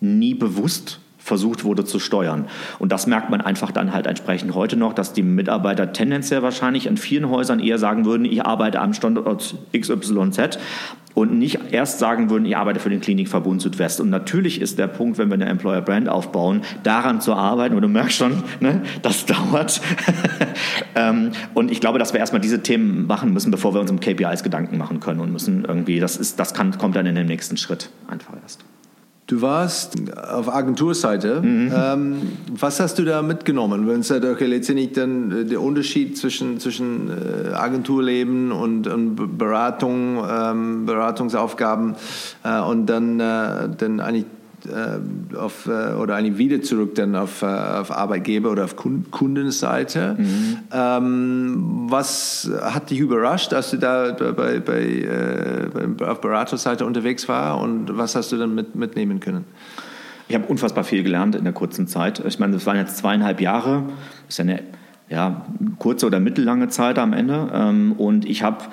[0.00, 2.46] nie bewusst versucht wurde zu steuern.
[2.80, 6.86] Und das merkt man einfach dann halt entsprechend heute noch, dass die Mitarbeiter tendenziell wahrscheinlich
[6.86, 10.58] in vielen Häusern eher sagen würden, ich arbeite am Standort XYZ
[11.14, 14.00] und nicht erst sagen würden, ich arbeite für den Klinikverbund Südwest.
[14.00, 17.82] Und natürlich ist der Punkt, wenn wir eine Employer Brand aufbauen, daran zu arbeiten, und
[17.82, 19.80] du merkst schon, ne, das dauert.
[20.94, 24.00] Ähm, und ich glaube, dass wir erstmal diese Themen machen müssen, bevor wir uns um
[24.00, 27.26] KPIs Gedanken machen können und müssen irgendwie, das, ist, das kann, kommt dann in dem
[27.26, 28.64] nächsten Schritt einfach erst.
[29.28, 31.42] Du warst auf Agenturseite.
[31.42, 31.70] Mhm.
[31.76, 33.86] Ähm, was hast du da mitgenommen?
[33.86, 40.24] Wenn es okay, letztendlich dann äh, der Unterschied zwischen, zwischen äh, Agenturleben und, und Beratung,
[40.26, 41.94] ähm, Beratungsaufgaben
[42.42, 44.24] äh, und dann, äh, dann eigentlich
[45.36, 50.16] auf, äh, oder eigentlich wieder zurück dann auf, äh, auf Arbeitgeber oder auf Kundenseite.
[50.18, 50.58] Mhm.
[50.72, 57.60] Ähm, was hat dich überrascht, als du da bei, bei, äh, auf Beraterseite unterwegs war
[57.60, 59.44] und was hast du dann mit, mitnehmen können?
[60.28, 62.22] Ich habe unfassbar viel gelernt in der kurzen Zeit.
[62.26, 63.84] Ich meine, das waren jetzt zweieinhalb Jahre.
[64.26, 64.62] Das ist ja eine
[65.08, 65.46] ja,
[65.78, 67.48] kurze oder mittellange Zeit am Ende.
[67.52, 68.64] Ähm, und ich habe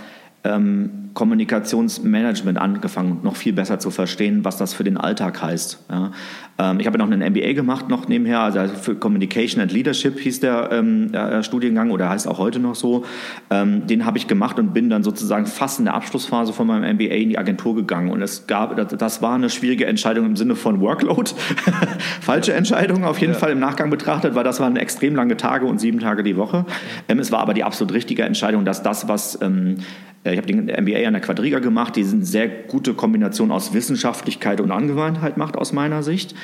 [0.44, 5.86] ähm, Kommunikationsmanagement angefangen, noch viel besser zu verstehen, was das für den Alltag heißt.
[5.90, 6.12] Ja.
[6.60, 10.42] Ähm, ich habe noch einen MBA gemacht, noch nebenher, also für Communication and Leadership hieß
[10.42, 13.06] der ähm, äh, Studiengang oder heißt auch heute noch so.
[13.50, 16.96] Ähm, den habe ich gemacht und bin dann sozusagen fast in der Abschlussphase von meinem
[16.96, 18.12] MBA in die Agentur gegangen.
[18.12, 21.32] Und es gab, das war eine schwierige Entscheidung im Sinne von Workload.
[22.22, 23.40] Falsche Entscheidung auf jeden ja.
[23.40, 26.66] Fall im Nachgang betrachtet, weil das waren extrem lange Tage und sieben Tage die Woche.
[27.08, 29.78] Ähm, es war aber die absolut richtige Entscheidung, dass das, was ähm,
[30.26, 33.74] äh, ich habe den MBA an der Quadriga gemacht, die eine sehr gute Kombination aus
[33.74, 36.36] Wissenschaftlichkeit und Angewandtheit macht aus meiner Sicht.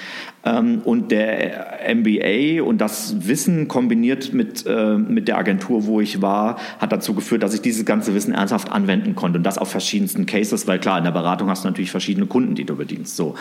[0.44, 6.20] Ähm, und der MBA und das Wissen kombiniert mit, äh, mit der Agentur, wo ich
[6.22, 9.70] war, hat dazu geführt, dass ich dieses ganze Wissen ernsthaft anwenden konnte und das auf
[9.70, 13.16] verschiedensten Cases, weil klar, in der Beratung hast du natürlich verschiedene Kunden, die du bedienst.
[13.16, 13.36] So.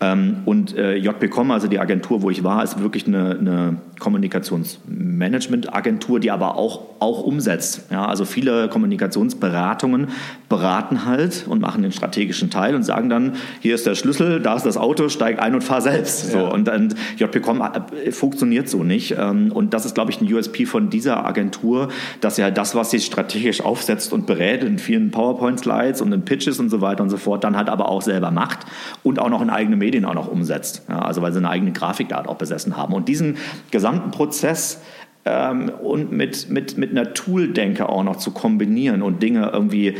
[0.00, 6.20] Ähm, und äh, JPCom, also die Agentur, wo ich war, ist wirklich eine, eine Kommunikationsmanagement-Agentur,
[6.20, 7.88] die aber auch, auch umsetzt.
[7.90, 10.08] Ja, also viele Kommunikationsberatungen
[10.48, 14.56] beraten halt und machen den strategischen Teil und sagen dann, hier ist der Schlüssel, da
[14.56, 16.32] ist das Auto, steig ein und fahr selbst.
[16.32, 16.45] So.
[16.52, 17.62] Und, und JPCom
[18.04, 19.16] äh, funktioniert so nicht.
[19.18, 21.88] Ähm, und das ist, glaube ich, ein USP von dieser Agentur,
[22.20, 26.58] dass ja das, was sie strategisch aufsetzt und berät in vielen PowerPoint-Slides und in Pitches
[26.58, 28.60] und so weiter und so fort, dann halt aber auch selber macht
[29.02, 30.82] und auch noch in eigene Medien auch noch umsetzt.
[30.88, 32.94] Ja, also weil sie eine eigene Grafikart auch besessen haben.
[32.94, 33.36] Und diesen
[33.70, 34.80] gesamten Prozess
[35.26, 39.96] ähm, und mit, mit, mit einer Tool-Denke auch noch zu kombinieren und Dinge irgendwie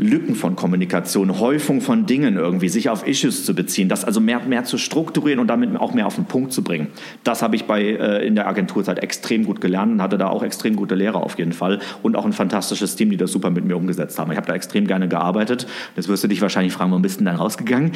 [0.00, 4.40] Lücken von Kommunikation, Häufung von Dingen irgendwie, sich auf Issues zu beziehen, das also mehr,
[4.40, 6.88] mehr zu strukturieren und damit auch mehr auf den Punkt zu bringen.
[7.22, 10.42] Das habe ich bei, äh, in der Agenturzeit extrem gut gelernt und hatte da auch
[10.42, 13.66] extrem gute Lehrer auf jeden Fall und auch ein fantastisches Team, die das super mit
[13.66, 14.30] mir umgesetzt haben.
[14.30, 15.66] Ich habe da extrem gerne gearbeitet.
[15.96, 17.92] Jetzt wirst du dich wahrscheinlich fragen, warum bist du denn dann rausgegangen?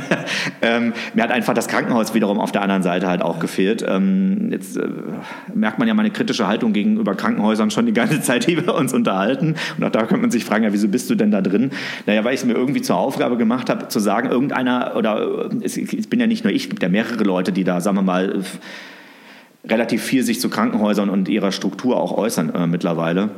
[0.62, 3.82] ähm, mir hat einfach das Krankenhaus wiederum auf der anderen Seite halt auch gefehlt.
[3.88, 4.86] Ähm, jetzt äh,
[5.54, 8.92] merkt man ja meine kritische Haltung gegenüber Krankenhäusern schon die ganze Zeit, die wir uns
[8.92, 9.54] unterhalten.
[9.78, 11.70] Und auch da könnte man sich fragen, ja, wieso bist du denn da da drin?
[12.06, 15.76] Naja, weil ich es mir irgendwie zur Aufgabe gemacht habe, zu sagen, irgendeiner, oder es,
[15.76, 18.02] es bin ja nicht nur ich, es gibt ja mehrere Leute, die da, sagen wir
[18.02, 18.42] mal,
[19.64, 23.30] relativ viel sich zu Krankenhäusern und ihrer Struktur auch äußern äh, mittlerweile.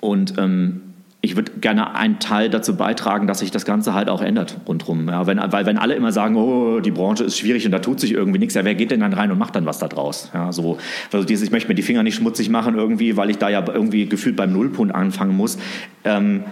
[0.00, 0.80] Und ähm,
[1.24, 5.08] ich würde gerne einen Teil dazu beitragen, dass sich das Ganze halt auch ändert rundherum.
[5.08, 7.98] Ja, wenn, weil wenn alle immer sagen, oh, die Branche ist schwierig und da tut
[7.98, 10.30] sich irgendwie nichts, ja, wer geht denn dann rein und macht dann was da draus?
[10.34, 10.76] Ja, so,
[11.10, 13.64] also dieses, ich möchte mir die Finger nicht schmutzig machen irgendwie, weil ich da ja
[13.66, 15.56] irgendwie gefühlt beim Nullpunkt anfangen muss.
[16.04, 16.44] Ähm,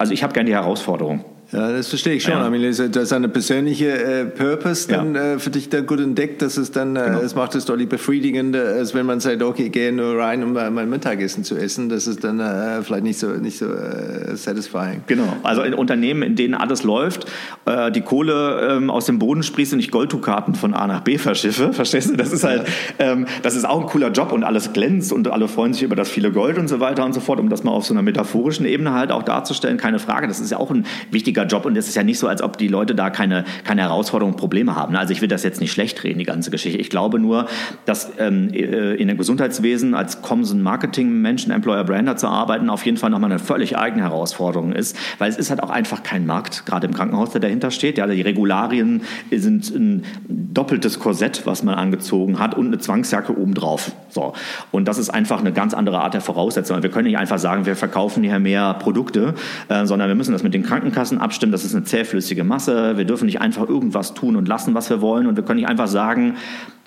[0.00, 1.26] also ich habe gerne die Herausforderung.
[1.52, 2.32] Ja, das verstehe ich schon.
[2.32, 2.48] Ja.
[2.88, 5.34] Das ist eine persönliche äh, Purpose dann ja.
[5.34, 7.20] äh, für dich dann gut entdeckt, dass es dann, äh, genau.
[7.20, 10.52] es macht es deutlich befriedigender, als wenn man sagt, okay, ich gehe nur rein, um
[10.52, 11.88] mein Mittagessen zu essen.
[11.88, 15.02] Das ist dann äh, vielleicht nicht so, nicht so äh, satisfying.
[15.08, 15.36] Genau.
[15.42, 17.26] Also in Unternehmen, in denen alles läuft,
[17.66, 21.18] äh, die Kohle ähm, aus dem Boden sprießt und ich Golddukaten von A nach B
[21.18, 22.16] verschiffe, verstehst du?
[22.16, 22.66] Das ist halt,
[23.00, 25.96] ähm, das ist auch ein cooler Job und alles glänzt und alle freuen sich über
[25.96, 28.02] das viele Gold und so weiter und so fort, um das mal auf so einer
[28.02, 30.28] metaphorischen Ebene halt auch darzustellen, keine Frage.
[30.28, 32.42] Das ist ja auch ein wichtiger wichtiger Job und es ist ja nicht so, als
[32.42, 34.96] ob die Leute da keine, keine Herausforderungen, Probleme haben.
[34.96, 36.78] Also ich will das jetzt nicht schlecht reden, die ganze Geschichte.
[36.78, 37.46] Ich glaube nur,
[37.86, 42.84] dass ähm, äh, in dem Gesundheitswesen als Comms- und Marketing-Menschen, Employer Brander zu arbeiten, auf
[42.84, 46.26] jeden Fall nochmal eine völlig eigene Herausforderung ist, weil es ist halt auch einfach kein
[46.26, 47.98] Markt, gerade im Krankenhaus, der dahinter steht.
[47.98, 53.92] Ja, die Regularien sind ein doppeltes Korsett, was man angezogen hat und eine Zwangsjacke obendrauf.
[54.08, 54.34] So.
[54.70, 56.82] Und das ist einfach eine ganz andere Art der Voraussetzung.
[56.82, 59.34] Wir können nicht einfach sagen, wir verkaufen hier mehr Produkte,
[59.68, 61.52] äh, sondern wir müssen das mit den Krankenkassen abstimmen.
[61.52, 62.96] Das ist eine zähflüssige Masse.
[62.96, 65.28] Wir dürfen nicht einfach irgendwas tun und lassen, was wir wollen.
[65.28, 66.34] Und wir können nicht einfach sagen,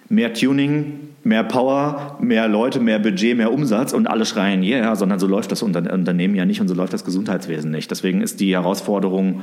[0.09, 4.95] mehr Tuning, mehr Power, mehr Leute, mehr Budget, mehr Umsatz und alle schreien, ja, yeah,
[4.97, 7.89] sondern so läuft das Unternehmen ja nicht und so läuft das Gesundheitswesen nicht.
[7.89, 9.41] Deswegen ist die Herausforderung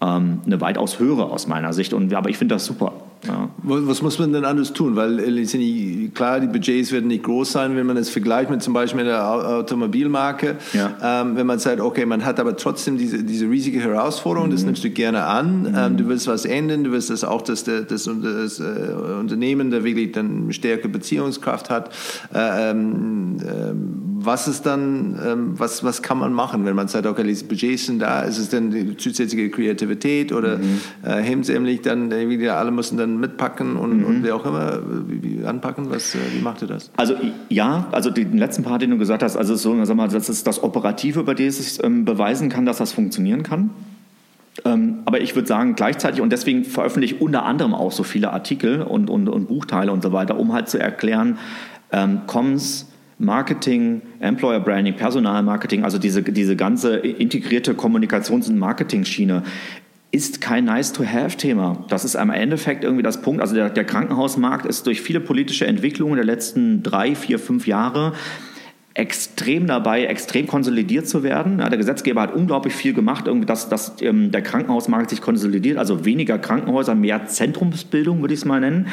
[0.00, 1.92] ähm, eine weitaus höhere aus meiner Sicht.
[1.92, 2.92] Und, aber ich finde das super.
[3.26, 3.48] Ja.
[3.62, 4.96] Was muss man denn anders tun?
[4.96, 8.74] Weil äh, klar, die Budgets werden nicht groß sein, wenn man es vergleicht mit zum
[8.74, 10.56] Beispiel einer Automobilmarke.
[10.72, 11.22] Ja.
[11.22, 14.52] Ähm, wenn man sagt, okay, man hat aber trotzdem diese, diese riesige Herausforderung, mhm.
[14.52, 15.62] das nimmst du gerne an.
[15.62, 15.74] Mhm.
[15.76, 18.62] Ähm, du willst was ändern, du willst das auch, dass das, das, das äh,
[19.18, 21.90] Unternehmen da wirklich dann stärkere Beziehungskraft hat.
[22.32, 27.06] Äh, ähm, ähm, was ist dann, ähm, was, was kann man machen, wenn man sagt,
[27.06, 30.80] okay, diese Budgets sind da, ist es denn die zusätzliche Kreativität oder mhm.
[31.04, 34.04] äh, hemsärmlich dann, irgendwie alle müssen dann mitpacken und, mhm.
[34.04, 36.90] und wer auch immer wie, wie anpacken, was, äh, wie macht ihr das?
[36.96, 37.14] Also
[37.48, 40.46] ja, also den letzten Part, den du gesagt hast, also so, sag mal, das ist
[40.46, 43.70] das Operative, bei dem es ähm, beweisen kann, dass das funktionieren kann.
[44.64, 48.32] Ähm, aber ich würde sagen, gleichzeitig, und deswegen veröffentliche ich unter anderem auch so viele
[48.32, 51.38] Artikel und, und, und Buchteile und so weiter, um halt zu erklären,
[51.92, 52.86] ähm, Comms
[53.20, 59.42] Marketing, Employer Branding, Personalmarketing, also diese, diese ganze integrierte Kommunikations- und Marketing-Schiene
[60.10, 61.84] ist kein Nice-to-Have-Thema.
[61.88, 63.42] Das ist am Endeffekt irgendwie das Punkt.
[63.42, 68.14] Also der, der Krankenhausmarkt ist durch viele politische Entwicklungen der letzten drei, vier, fünf Jahre
[68.98, 71.60] extrem dabei, extrem konsolidiert zu werden.
[71.60, 76.04] Ja, der Gesetzgeber hat unglaublich viel gemacht, dass, dass ähm, der Krankenhausmarkt sich konsolidiert, also
[76.04, 78.88] weniger Krankenhäuser, mehr Zentrumsbildung, würde ich es mal nennen.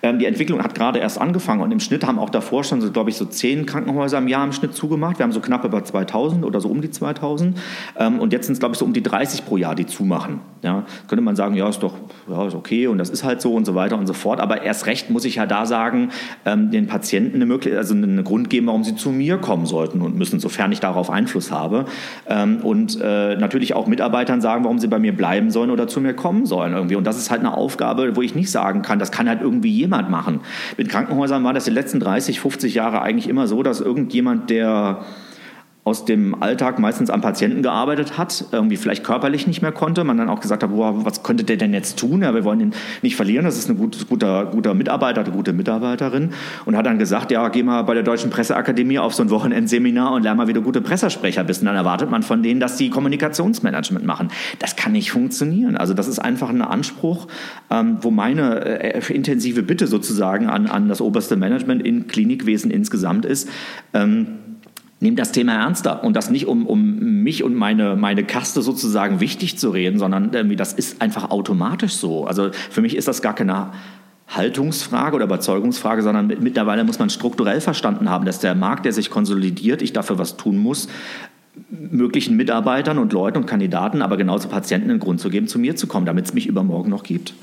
[0.00, 2.92] Ähm, die Entwicklung hat gerade erst angefangen und im Schnitt haben auch davor schon, so,
[2.92, 5.18] glaube ich, so zehn Krankenhäuser im Jahr im Schnitt zugemacht.
[5.18, 7.58] Wir haben so knapp über 2000 oder so um die 2000.
[7.98, 10.38] Ähm, und jetzt sind es, glaube ich, so um die 30 pro Jahr, die zumachen.
[10.62, 11.94] Ja, könnte man sagen, ja, ist doch
[12.28, 14.38] ja, ist okay und das ist halt so und so weiter und so fort.
[14.38, 16.10] Aber erst recht muss ich ja da sagen,
[16.44, 20.02] ähm, den Patienten eine Möglichkeit, also einen Grund geben, warum sie zu mir kommen sollten
[20.02, 21.86] und müssen, sofern ich darauf Einfluss habe.
[22.28, 26.00] Ähm, und äh, natürlich auch Mitarbeitern sagen, warum sie bei mir bleiben sollen oder zu
[26.00, 26.96] mir kommen sollen irgendwie.
[26.96, 29.70] Und das ist halt eine Aufgabe, wo ich nicht sagen kann, das kann halt irgendwie
[29.70, 30.40] jemand machen.
[30.76, 35.04] Mit Krankenhäusern war das die letzten 30, 50 Jahre eigentlich immer so, dass irgendjemand, der
[35.88, 40.18] aus dem Alltag meistens am Patienten gearbeitet hat, irgendwie vielleicht körperlich nicht mehr konnte, man
[40.18, 42.20] dann auch gesagt hat, boah, was könnte der denn jetzt tun?
[42.20, 45.54] Ja, wir wollen ihn nicht verlieren, das ist ein gut, guter, guter Mitarbeiter, eine gute
[45.54, 46.34] Mitarbeiterin
[46.66, 50.12] und hat dann gesagt, ja, geh mal bei der Deutschen Presseakademie auf so ein Wochenendseminar
[50.12, 51.62] und lern mal, wie du gute Pressesprecher bist.
[51.62, 54.28] Und dann erwartet man von denen, dass die Kommunikationsmanagement machen.
[54.58, 55.78] Das kann nicht funktionieren.
[55.78, 57.28] Also das ist einfach ein Anspruch,
[57.70, 63.24] ähm, wo meine äh, intensive Bitte sozusagen an, an das oberste Management in Klinikwesen insgesamt
[63.24, 63.48] ist,
[63.94, 64.47] ähm,
[65.00, 69.20] nehmt das Thema ernster und das nicht um, um mich und meine, meine Kaste sozusagen
[69.20, 72.26] wichtig zu reden, sondern irgendwie das ist einfach automatisch so.
[72.26, 73.70] Also für mich ist das gar keine
[74.28, 79.10] Haltungsfrage oder Überzeugungsfrage, sondern mittlerweile muss man strukturell verstanden haben, dass der Markt, der sich
[79.10, 80.88] konsolidiert, ich dafür was tun muss,
[81.70, 85.76] möglichen Mitarbeitern und Leuten und Kandidaten, aber genauso Patienten einen Grund zu geben, zu mir
[85.76, 87.34] zu kommen, damit es mich übermorgen noch gibt.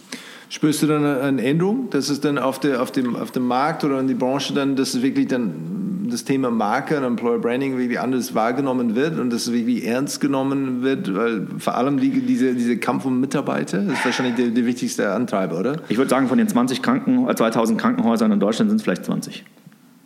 [0.50, 3.84] Spürst du dann eine Änderung, dass es dann auf, der, auf, dem, auf dem Markt
[3.84, 7.78] oder in die Branche dann, dass es wirklich dann das Thema Marke und Employer Branding
[7.78, 12.10] wirklich anders wahrgenommen wird und dass es wirklich ernst genommen wird, weil vor allem die,
[12.22, 15.78] diese, diese Kampf um Mitarbeiter ist wahrscheinlich der, der wichtigste Antreiber, oder?
[15.90, 19.44] Ich würde sagen, von den 20 Kranken, 2000 Krankenhäusern in Deutschland sind es vielleicht 20.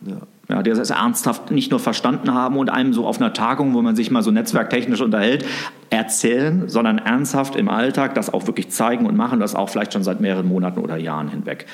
[0.06, 0.16] Ja.
[0.50, 3.82] Ja, die das ernsthaft nicht nur verstanden haben und einem so auf einer Tagung, wo
[3.82, 5.46] man sich mal so netzwerktechnisch unterhält,
[5.90, 10.02] erzählen, sondern ernsthaft im Alltag das auch wirklich zeigen und machen, das auch vielleicht schon
[10.02, 11.66] seit mehreren Monaten oder Jahren hinweg.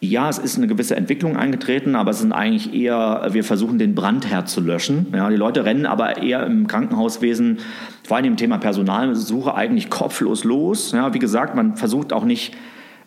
[0.00, 3.94] Ja, es ist eine gewisse Entwicklung eingetreten, aber es sind eigentlich eher, wir versuchen den
[3.94, 5.06] Brandherd zu löschen.
[5.14, 7.58] Ja, die Leute rennen aber eher im Krankenhauswesen,
[8.06, 10.92] vor allem im Thema Personalsuche, eigentlich kopflos los.
[10.92, 12.54] Ja, wie gesagt, man versucht auch nicht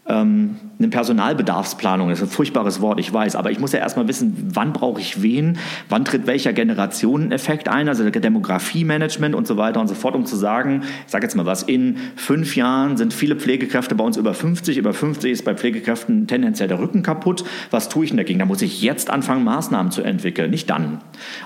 [0.09, 4.51] ähm, eine Personalbedarfsplanung, ist ein furchtbares Wort, ich weiß, aber ich muss ja erstmal wissen,
[4.53, 5.57] wann brauche ich wen,
[5.89, 10.35] wann tritt welcher Generationeneffekt ein, also Demografie-Management und so weiter und so fort, um zu
[10.35, 14.33] sagen, ich sage jetzt mal was, in fünf Jahren sind viele Pflegekräfte bei uns über
[14.33, 18.39] 50, über 50 ist bei Pflegekräften tendenziell der Rücken kaputt, was tue ich denn dagegen?
[18.39, 20.99] Da muss ich jetzt anfangen, Maßnahmen zu entwickeln, nicht dann.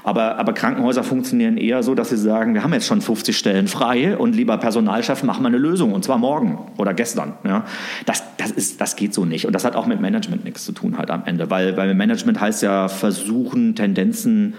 [0.04, 3.68] Aber, aber Krankenhäuser funktionieren eher so, dass sie sagen, wir haben jetzt schon 50 Stellen
[3.68, 7.34] frei und lieber Personalchef, machen wir eine Lösung und zwar morgen oder gestern.
[7.46, 7.64] Ja.
[8.06, 9.45] Das, das, ist, das geht so so nicht.
[9.45, 12.41] Und das hat auch mit Management nichts zu tun halt am Ende, weil, weil Management
[12.41, 14.56] heißt ja versuchen, Tendenzen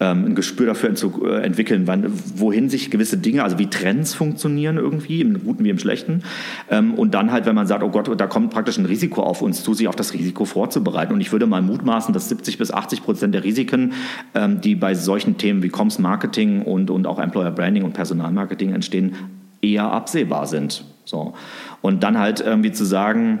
[0.00, 2.04] ähm, ein Gespür dafür zu äh, entwickeln, wann,
[2.36, 6.22] wohin sich gewisse Dinge, also wie Trends funktionieren irgendwie, im Guten wie im Schlechten.
[6.70, 9.40] Ähm, und dann halt, wenn man sagt, oh Gott, da kommt praktisch ein Risiko auf
[9.40, 11.14] uns zu, sich auf das Risiko vorzubereiten.
[11.14, 13.94] Und ich würde mal mutmaßen, dass 70 bis 80 Prozent der Risiken,
[14.34, 18.74] ähm, die bei solchen Themen wie Comms Marketing und, und auch Employer Branding und Personalmarketing
[18.74, 19.14] entstehen,
[19.62, 20.84] eher absehbar sind.
[21.08, 21.34] So.
[21.80, 23.40] Und dann halt irgendwie zu sagen,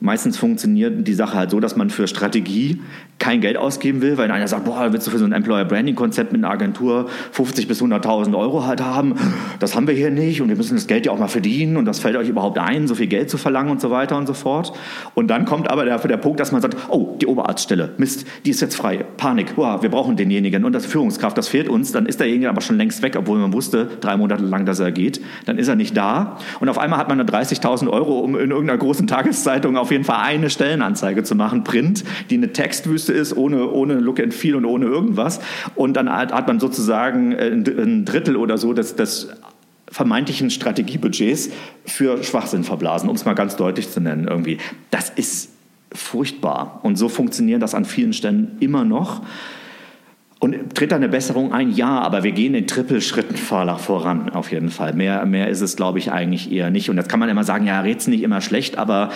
[0.00, 2.80] Meistens funktioniert die Sache halt so, dass man für Strategie
[3.20, 5.94] kein Geld ausgeben will, weil einer sagt, boah, willst du für so ein Employer Branding
[5.94, 9.14] Konzept mit einer Agentur 50 bis 100.000 Euro halt haben?
[9.60, 11.84] Das haben wir hier nicht und wir müssen das Geld ja auch mal verdienen und
[11.84, 14.34] das fällt euch überhaupt ein, so viel Geld zu verlangen und so weiter und so
[14.34, 14.72] fort.
[15.14, 18.50] Und dann kommt aber der, der Punkt, dass man sagt, oh, die Oberarztstelle, Mist, die
[18.50, 22.06] ist jetzt frei, Panik, boah, wir brauchen denjenigen und das Führungskraft, das fehlt uns, dann
[22.06, 25.20] ist derjenige aber schon längst weg, obwohl man wusste, drei Monate lang, dass er geht,
[25.46, 28.78] dann ist er nicht da und auf einmal hat man 30.000 Euro, um in irgendeiner
[28.78, 33.70] großen Tageszeitung auf jeden Fall eine Stellenanzeige zu machen, Print, die eine Textwüste ist, ohne,
[33.70, 35.40] ohne Look and Feel und ohne irgendwas.
[35.74, 39.28] Und dann hat man sozusagen ein Drittel oder so des, des
[39.90, 41.50] vermeintlichen Strategiebudgets
[41.84, 44.56] für Schwachsinn verblasen, um es mal ganz deutlich zu nennen irgendwie.
[44.90, 45.50] Das ist
[45.92, 46.80] furchtbar.
[46.82, 49.20] Und so funktioniert das an vielen Stellen immer noch.
[50.40, 51.70] Und tritt da eine Besserung ein?
[51.70, 54.92] Ja, aber wir gehen in Trippelschritten voran, auf jeden Fall.
[54.92, 56.90] Mehr, mehr ist es, glaube ich, eigentlich eher nicht.
[56.90, 59.10] Und das kann man immer sagen, ja, red's nicht immer schlecht, aber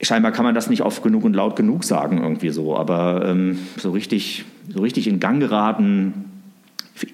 [0.00, 3.58] scheinbar kann man das nicht oft genug und laut genug sagen irgendwie so, aber ähm,
[3.76, 6.37] so richtig, so richtig in Gang geraten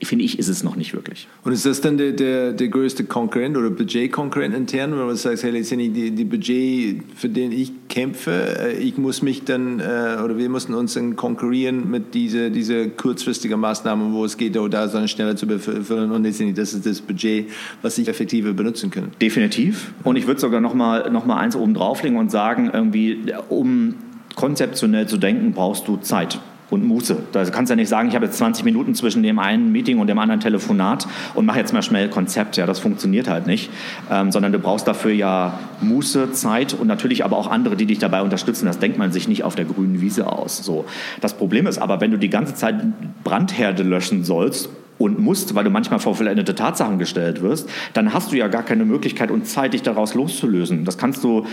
[0.02, 1.28] finde ich, ist es noch nicht wirklich.
[1.44, 5.42] Und ist das dann der, der, der größte Konkurrent oder Budgetkonkurrent intern, wenn man sagt,
[5.42, 10.18] hey, letztendlich die, die Budget, für den ich kämpfe, äh, ich muss mich dann, äh,
[10.24, 14.68] oder wir müssen uns dann konkurrieren mit dieser diese kurzfristigen Maßnahmen, wo es geht, oh,
[14.68, 17.50] da dann schneller zu befüllen und letztendlich, das ist das Budget,
[17.82, 19.10] was ich effektiver benutzen kann.
[19.20, 19.92] Definitiv.
[20.02, 23.94] Und ich würde sogar noch mal, noch mal eins oben drauflegen und sagen, irgendwie, um
[24.34, 26.40] konzeptionell zu denken, brauchst du Zeit
[26.74, 27.16] und Muße.
[27.32, 29.98] Da kannst du ja nicht sagen, ich habe jetzt 20 Minuten zwischen dem einen Meeting
[29.98, 32.56] und dem anderen Telefonat und mache jetzt mal schnell Konzept.
[32.56, 33.70] Ja, das funktioniert halt nicht,
[34.10, 37.98] ähm, sondern du brauchst dafür ja Muße, Zeit und natürlich aber auch andere, die dich
[37.98, 38.66] dabei unterstützen.
[38.66, 40.58] Das denkt man sich nicht auf der grünen Wiese aus.
[40.58, 40.84] So.
[41.20, 42.76] Das Problem ist aber, wenn du die ganze Zeit
[43.22, 44.68] Brandherde löschen sollst
[44.98, 48.62] und musst, weil du manchmal vor vollendete Tatsachen gestellt wirst, dann hast du ja gar
[48.62, 50.84] keine Möglichkeit und Zeit, dich daraus loszulösen.
[50.84, 51.46] Das kannst du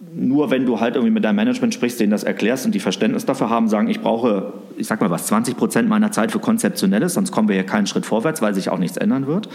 [0.00, 3.26] nur wenn du halt irgendwie mit deinem Management sprichst, denen das erklärst und die Verständnis
[3.26, 7.14] dafür haben, sagen, ich brauche, ich sag mal was, 20 Prozent meiner Zeit für Konzeptionelles,
[7.14, 9.50] sonst kommen wir hier keinen Schritt vorwärts, weil sich auch nichts ändern wird.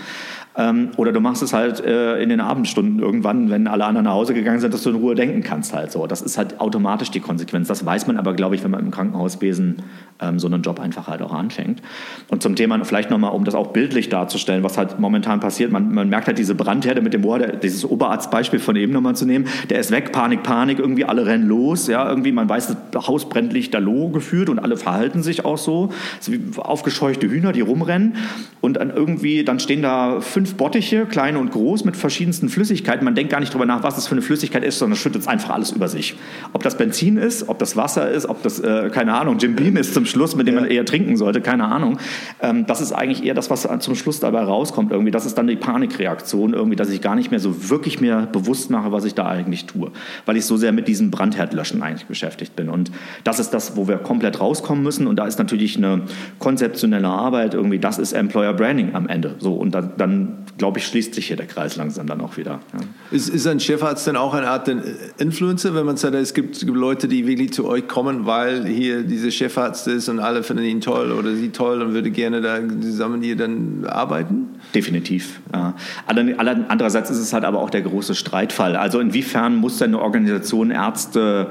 [0.58, 4.14] Ähm, oder du machst es halt äh, in den Abendstunden irgendwann, wenn alle anderen nach
[4.14, 6.08] Hause gegangen sind, dass du in Ruhe denken kannst halt so.
[6.08, 7.68] Das ist halt automatisch die Konsequenz.
[7.68, 9.78] Das weiß man aber, glaube ich, wenn man im Krankenhauswesen
[10.22, 11.82] ähm, so einen Job einfach halt auch anfängt.
[12.30, 15.72] Und zum Thema vielleicht nochmal, um das auch bildlich darzustellen, was halt momentan passiert.
[15.72, 19.26] Man, man merkt halt diese Brandherde mit dem Bohr, dieses Oberarztbeispiel von eben nochmal zu
[19.26, 19.48] nehmen.
[19.70, 21.88] Der ist weg, Panik, Panik, irgendwie alle rennen los.
[21.88, 25.90] Ja, irgendwie man weiß, das Haus brennt lichterloh gefühlt und alle verhalten sich auch so.
[26.22, 28.16] so wie aufgescheuchte Hühner, die rumrennen.
[28.62, 33.04] Und dann irgendwie, dann stehen da fünf fünf Bottiche, klein und groß, mit verschiedensten Flüssigkeiten.
[33.04, 35.28] Man denkt gar nicht darüber nach, was das für eine Flüssigkeit ist, sondern schüttet es
[35.28, 36.16] einfach alles über sich.
[36.54, 39.76] Ob das Benzin ist, ob das Wasser ist, ob das, äh, keine Ahnung, Jim Beam
[39.76, 40.62] ist zum Schluss, mit dem ja.
[40.62, 41.98] man eher trinken sollte, keine Ahnung.
[42.44, 45.10] Ähm, das ist eigentlich eher das, was zum Schluss dabei rauskommt irgendwie.
[45.10, 48.70] Das ist dann die Panikreaktion irgendwie, dass ich gar nicht mehr so wirklich mehr bewusst
[48.70, 49.92] mache, was ich da eigentlich tue.
[50.28, 52.70] Weil ich so sehr mit diesem Brandherdlöschen eigentlich beschäftigt bin.
[52.70, 52.92] Und
[53.24, 55.08] das ist das, wo wir komplett rauskommen müssen.
[55.08, 56.02] Und da ist natürlich eine
[56.38, 59.34] konzeptionelle Arbeit irgendwie, das ist Employer Branding am Ende.
[59.40, 62.60] So, und dann, dann glaube ich, schließt sich hier der Kreis langsam dann auch wieder.
[62.74, 62.80] Ja.
[63.12, 64.70] Ist, ist ein Chefarzt denn auch eine Art
[65.18, 69.32] Influencer, wenn man sagt, es gibt, Leute, die wirklich zu euch kommen, weil hier dieser
[69.32, 73.22] Chefarzt ist und alle finden ihn toll oder sie toll und würde gerne da zusammen
[73.22, 74.48] hier dann arbeiten?
[74.74, 75.42] Definitiv.
[75.54, 75.76] Ja.
[76.08, 78.76] Andererseits ist es halt aber auch der große Streitfall.
[78.76, 81.48] Also inwiefern muss denn eine Organisation Ärzte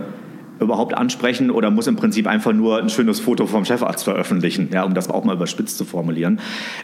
[0.60, 4.84] überhaupt ansprechen oder muss im Prinzip einfach nur ein schönes Foto vom Chefarzt veröffentlichen, ja,
[4.84, 6.40] um das auch mal überspitzt zu formulieren.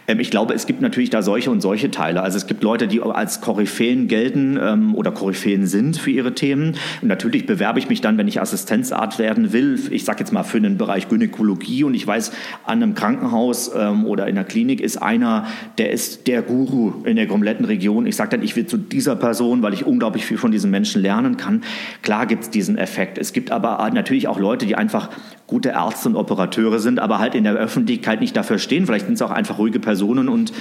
[0.09, 2.23] Ähm, ich glaube, es gibt natürlich da solche und solche Teile.
[2.23, 6.77] Also es gibt Leute, die als Koryphäen gelten ähm, oder Koryphäen sind für ihre Themen.
[7.01, 10.43] Und natürlich bewerbe ich mich dann, wenn ich Assistenzarzt werden will, ich sage jetzt mal
[10.43, 12.33] für den Bereich Gynäkologie und ich weiß,
[12.65, 15.47] an einem Krankenhaus ähm, oder in der Klinik ist einer,
[15.79, 18.07] der ist der Guru in der kompletten Region.
[18.07, 21.03] Ich sage dann, ich will zu dieser Person, weil ich unglaublich viel von diesen Menschen
[21.03, 21.63] lernen kann.
[22.03, 23.19] Klar gibt es diesen Effekt.
[23.19, 25.11] Es gibt aber natürlich auch Leute, die einfach
[25.47, 28.87] gute Ärzte und Operateure sind, aber halt in der Öffentlichkeit nicht dafür stehen.
[28.87, 30.53] Vielleicht sind es auch einfach ruhige Personen und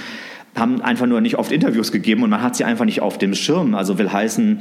[0.56, 3.34] haben einfach nur nicht oft Interviews gegeben und man hat sie einfach nicht auf dem
[3.34, 3.74] Schirm.
[3.74, 4.60] Also will heißen,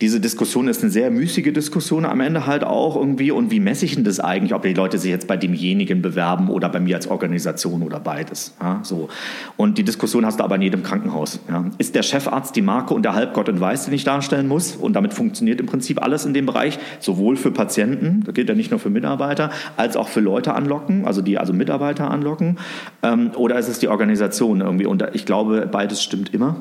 [0.00, 3.30] diese Diskussion ist eine sehr müßige Diskussion am Ende halt auch irgendwie.
[3.30, 6.48] Und wie messe ich denn das eigentlich, ob die Leute sich jetzt bei demjenigen bewerben
[6.48, 8.54] oder bei mir als Organisation oder beides?
[8.60, 9.08] Ja, so.
[9.56, 11.40] Und die Diskussion hast du aber in jedem Krankenhaus.
[11.48, 11.64] Ja.
[11.78, 14.76] Ist der Chefarzt die Marke und der Halbgott und Weiß, den ich darstellen muss?
[14.76, 18.54] Und damit funktioniert im Prinzip alles in dem Bereich, sowohl für Patienten, das gilt ja
[18.54, 22.58] nicht nur für Mitarbeiter, als auch für Leute anlocken, also die also Mitarbeiter anlocken.
[23.02, 24.86] Ähm, oder ist es die Organisation irgendwie?
[24.86, 26.56] Und ich glaube, beides stimmt immer.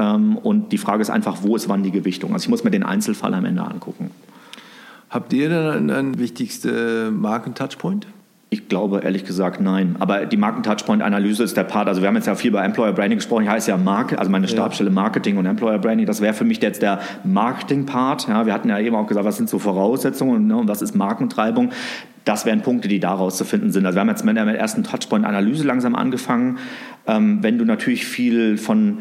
[0.00, 2.32] Ähm, und die Frage ist einfach, wo ist wann die Gewichtung?
[2.32, 4.10] Also ich muss mir den Einzelfall am Ende angucken.
[5.10, 8.06] Habt ihr dann einen, wichtigsten Markentouchpoint?
[8.52, 9.96] Ich glaube ehrlich gesagt nein.
[10.00, 11.86] Aber die Markentouchpoint-Analyse ist der Part.
[11.86, 13.44] Also wir haben jetzt ja viel bei Employer Branding gesprochen.
[13.44, 16.06] Ich heiße ja Marke, also meine Stabstelle Marketing und Employer Branding.
[16.06, 18.28] Das wäre für mich jetzt der Marketing-Part.
[18.28, 20.96] Ja, wir hatten ja eben auch gesagt, was sind so Voraussetzungen ne, und was ist
[20.96, 21.70] Markentreibung.
[22.24, 23.86] Das wären Punkte, die daraus zu finden sind.
[23.86, 26.58] Also wir haben jetzt mit der ersten Touchpoint-Analyse langsam angefangen.
[27.06, 28.98] Ähm, wenn du natürlich viel von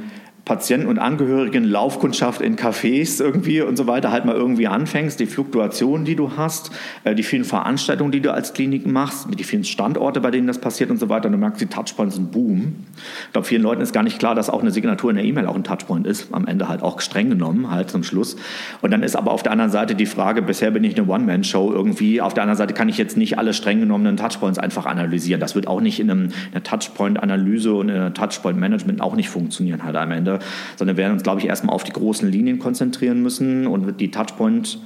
[0.50, 5.28] Patienten und Angehörigen, Laufkundschaft in Cafés irgendwie und so weiter halt mal irgendwie anfängst, die
[5.28, 6.72] Fluktuation, die du hast,
[7.04, 10.58] äh, die vielen Veranstaltungen, die du als Klinik machst, die vielen Standorte, bei denen das
[10.58, 12.78] passiert und so weiter, und du merkst, die Touchpoints sind Boom.
[13.28, 15.46] Ich glaube, vielen Leuten ist gar nicht klar, dass auch eine Signatur in der E-Mail
[15.46, 18.36] auch ein Touchpoint ist, am Ende halt auch streng genommen, halt zum Schluss.
[18.82, 21.72] Und dann ist aber auf der anderen Seite die Frage, bisher bin ich eine One-Man-Show
[21.72, 25.40] irgendwie, auf der anderen Seite kann ich jetzt nicht alle streng genommenen Touchpoints einfach analysieren.
[25.40, 29.84] Das wird auch nicht in einem, einer Touchpoint-Analyse und in einer Touchpoint-Management auch nicht funktionieren
[29.84, 30.39] halt am Ende
[30.78, 34.11] sondern wir werden uns, glaube ich, erstmal auf die großen Linien konzentrieren müssen und die
[34.11, 34.80] Touchpoint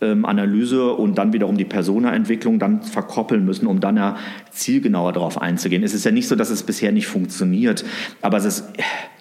[0.00, 4.16] Analyse und dann wiederum die Persona-Entwicklung dann verkoppeln müssen, um dann ja
[4.52, 5.82] zielgenauer darauf einzugehen.
[5.82, 7.84] Es ist ja nicht so, dass es bisher nicht funktioniert,
[8.22, 8.64] aber es ist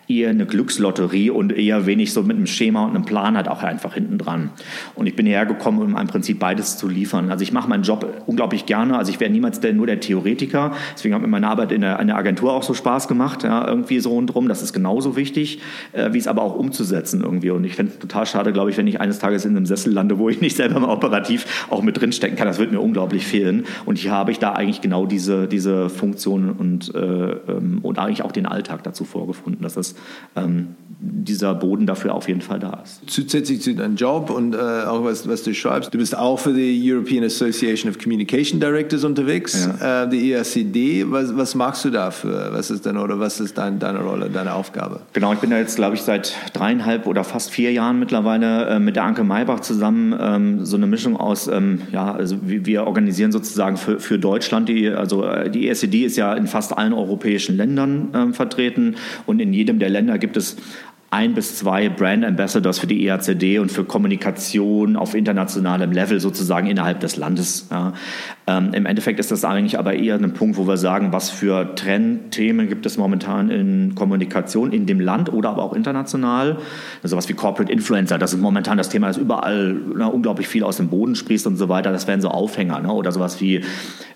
[0.07, 3.61] eher eine Glückslotterie und eher wenig so mit einem Schema und einem Plan halt auch
[3.61, 4.51] einfach hinten dran.
[4.95, 7.29] Und ich bin hierher gekommen, um im Prinzip beides zu liefern.
[7.29, 8.97] Also ich mache meinen Job unglaublich gerne.
[8.97, 10.71] Also ich wäre niemals der, nur der Theoretiker.
[10.93, 13.67] Deswegen hat mir meine Arbeit in der, in der Agentur auch so Spaß gemacht, ja,
[13.67, 14.47] irgendwie so rundherum.
[14.47, 15.59] Das ist genauso wichtig,
[15.91, 17.49] äh, wie es aber auch umzusetzen irgendwie.
[17.49, 19.91] Und ich fände es total schade, glaube ich, wenn ich eines Tages in einem Sessel
[19.91, 22.47] lande, wo ich nicht selber mal operativ auch mit drinstecken kann.
[22.47, 23.65] Das wird mir unglaublich fehlen.
[23.85, 28.21] Und hier habe ich da eigentlich genau diese, diese Funktion und, äh, ähm, und eigentlich
[28.21, 29.96] auch den Alltag dazu vorgefunden, dass das
[30.35, 33.01] ähm, dieser Boden dafür auf jeden Fall da ist.
[33.07, 36.53] Zusätzlich zu deinem Job und äh, auch was, was du schreibst, du bist auch für
[36.53, 40.03] die European Association of Communication Directors unterwegs, ja.
[40.03, 41.05] äh, die ERCD.
[41.07, 42.49] Was, was machst du dafür?
[42.51, 45.01] Was ist denn oder was ist dein, deine Rolle, deine Aufgabe?
[45.13, 48.79] Genau, ich bin da jetzt, glaube ich, seit dreieinhalb oder fast vier Jahren mittlerweile äh,
[48.79, 53.31] mit der Anke Maybach zusammen ähm, so eine Mischung aus, ähm, ja, also wir organisieren
[53.31, 57.55] sozusagen für, für Deutschland, die, also äh, die ERCD ist ja in fast allen europäischen
[57.55, 58.95] Ländern ähm, vertreten
[59.27, 60.57] und in jedem der Länder gibt es
[61.09, 66.67] ein bis zwei Brand Ambassadors für die EACD und für Kommunikation auf internationalem Level sozusagen
[66.67, 67.67] innerhalb des Landes.
[67.71, 67.93] Ja.
[68.49, 71.75] Ähm, Im Endeffekt ist das eigentlich aber eher ein Punkt, wo wir sagen, was für
[71.75, 76.57] Trendthemen gibt es momentan in Kommunikation in dem Land oder aber auch international.
[77.03, 80.63] Also was wie Corporate Influencer, das ist momentan das Thema, das überall na, unglaublich viel
[80.63, 81.91] aus dem Boden sprießt und so weiter.
[81.91, 82.79] Das wären so Aufhänger.
[82.79, 82.93] Ne?
[82.93, 83.63] Oder sowas wie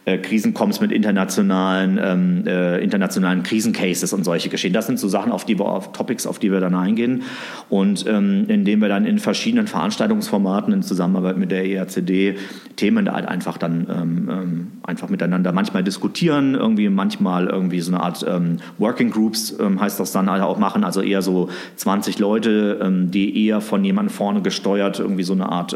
[0.06, 4.72] äh, Krisencoms mit internationalen, ähm, äh, internationalen Krisencases und solche Geschehen.
[4.72, 7.24] Das sind so Sachen, auf die wir, auf Topics, auf die wir dann eingehen
[7.70, 12.38] und ähm, indem wir dann in verschiedenen Veranstaltungsformaten in Zusammenarbeit mit der ERCD
[12.78, 18.04] Themen halt einfach dann ähm, ähm, einfach miteinander manchmal diskutieren, irgendwie manchmal irgendwie so eine
[18.04, 22.20] Art ähm, Working Groups ähm, heißt das dann halt auch machen, also eher so 20
[22.20, 25.76] Leute, ähm, die eher von jemandem vorne gesteuert irgendwie so eine Art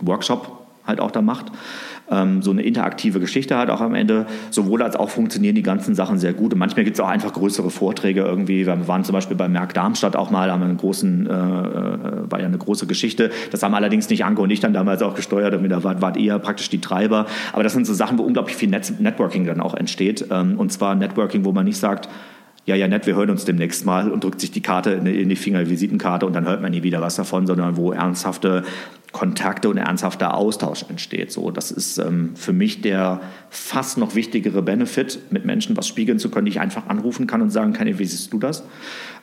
[0.00, 1.50] Workshop halt auch da macht
[2.10, 4.26] ähm, so eine interaktive Geschichte hat auch am Ende.
[4.50, 6.52] Sowohl als auch funktionieren die ganzen Sachen sehr gut.
[6.52, 8.66] Und manchmal gibt es auch einfach größere Vorträge irgendwie.
[8.66, 12.40] Wir waren zum Beispiel bei Merck Darmstadt auch mal, haben einen großen, äh, äh, war
[12.40, 13.30] ja eine große Geschichte.
[13.50, 15.54] Das haben allerdings nicht Anke und ich dann damals auch gesteuert.
[15.54, 17.26] Da wart, wart ihr praktisch die Treiber.
[17.52, 20.26] Aber das sind so Sachen, wo unglaublich viel Net Networking dann auch entsteht.
[20.30, 22.08] Ähm, und zwar Networking, wo man nicht sagt,
[22.66, 25.36] ja, ja, nett, wir hören uns demnächst mal und drückt sich die Karte in die
[25.36, 28.64] Finger, Visitenkarte und dann hört man nie wieder was davon, sondern wo ernsthafte
[29.12, 31.30] Kontakte und ernsthafter Austausch entsteht.
[31.30, 36.18] So, das ist ähm, für mich der fast noch wichtigere Benefit, mit Menschen was spiegeln
[36.18, 38.64] zu können, die ich einfach anrufen kann und sagen kann, wie siehst du das?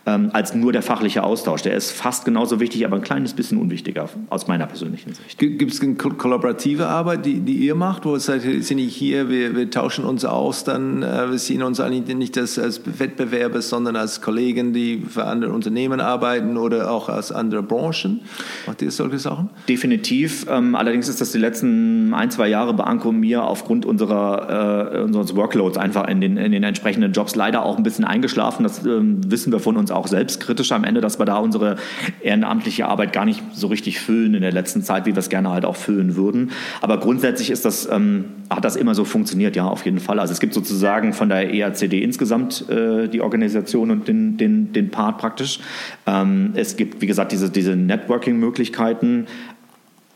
[0.05, 1.61] Ähm, als nur der fachliche Austausch.
[1.61, 5.37] Der ist fast genauso wichtig, aber ein kleines bisschen unwichtiger aus meiner persönlichen Sicht.
[5.37, 9.29] Gibt es eine kollaborative Arbeit, die, die ihr macht, wo es sagt, sind nicht hier,
[9.29, 13.61] wir, wir tauschen uns aus, dann äh, wir sehen uns eigentlich nicht als, als Wettbewerber,
[13.61, 18.21] sondern als Kollegen, die für andere Unternehmen arbeiten oder auch aus anderen Branchen?
[18.65, 19.49] Macht ihr solche Sachen?
[19.69, 20.45] Definitiv.
[20.49, 25.01] Ähm, allerdings ist das die letzten ein, zwei Jahre bei Anko mir aufgrund unserer, äh,
[25.01, 28.63] unseres Workloads einfach in den, in den entsprechenden Jobs leider auch ein bisschen eingeschlafen.
[28.63, 31.77] Das ähm, wissen wir von uns auch selbstkritisch am Ende, dass wir da unsere
[32.21, 35.49] ehrenamtliche Arbeit gar nicht so richtig füllen in der letzten Zeit, wie wir es gerne
[35.49, 36.51] halt auch füllen würden.
[36.81, 40.19] Aber grundsätzlich ist das, ähm, hat das immer so funktioniert, ja, auf jeden Fall.
[40.19, 44.91] Also es gibt sozusagen von der EACD insgesamt äh, die Organisation und den, den, den
[44.91, 45.59] Part praktisch.
[46.07, 49.27] Ähm, es gibt, wie gesagt, diese, diese Networking-Möglichkeiten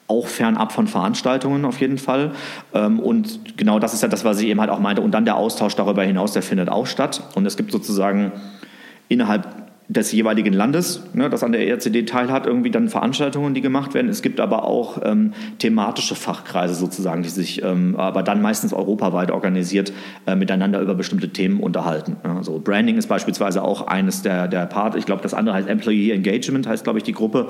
[0.07, 2.31] auch fernab von Veranstaltungen auf jeden Fall.
[2.73, 5.01] Ähm, und genau das ist ja das, was ich eben halt auch meinte.
[5.01, 7.23] Und dann der Austausch darüber hinaus, der findet auch statt.
[7.35, 8.31] Und es gibt sozusagen
[9.07, 13.93] innerhalb des jeweiligen Landes, ne, das an der ERCD teilhat, irgendwie dann Veranstaltungen, die gemacht
[13.93, 14.09] werden.
[14.09, 19.29] Es gibt aber auch ähm, thematische Fachkreise sozusagen, die sich ähm, aber dann meistens europaweit
[19.29, 19.93] organisiert
[20.25, 22.17] äh, miteinander über bestimmte Themen unterhalten.
[22.23, 24.95] Ja, so Branding ist beispielsweise auch eines der, der Part.
[24.95, 27.49] Ich glaube, das andere heißt Employee Engagement, heißt glaube ich die Gruppe.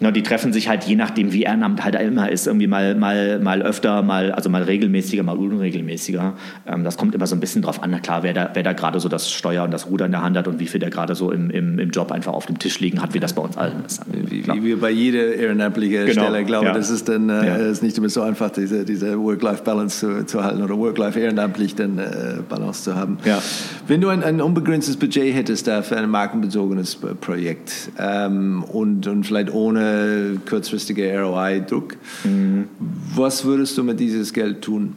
[0.00, 3.38] Ja, die treffen sich halt je nachdem, wie Ehrenamt halt immer ist, irgendwie mal, mal,
[3.38, 6.34] mal öfter, mal, also mal regelmäßiger, mal unregelmäßiger.
[6.66, 8.72] Ähm, das kommt immer so ein bisschen drauf an, na klar, wer da, wer da
[8.72, 10.90] gerade so das Steuer und das Ruder in der Hand hat und wie viel der
[10.90, 13.32] gerade so im, im im, im Job einfach auf dem Tisch liegen hat, wie das
[13.32, 14.02] bei uns allen ist.
[14.06, 16.22] Wie, wie wir bei jeder ehrenamtlichen genau.
[16.22, 16.44] Stelle.
[16.44, 16.72] Glaube, ja.
[16.72, 17.56] das ist dann äh, ja.
[17.56, 22.38] ist nicht immer so einfach, diese, diese Work-Life-Balance zu, zu, halten oder Work-Life-ehrenamtlich dann äh,
[22.48, 23.18] Balance zu haben.
[23.24, 23.42] Ja.
[23.86, 29.24] Wenn du ein, ein unbegrenztes Budget hättest da für ein markenbezogenes Projekt ähm, und, und
[29.24, 32.68] vielleicht ohne kurzfristige ROI-Druck, mhm.
[33.14, 34.96] was würdest du mit dieses Geld tun?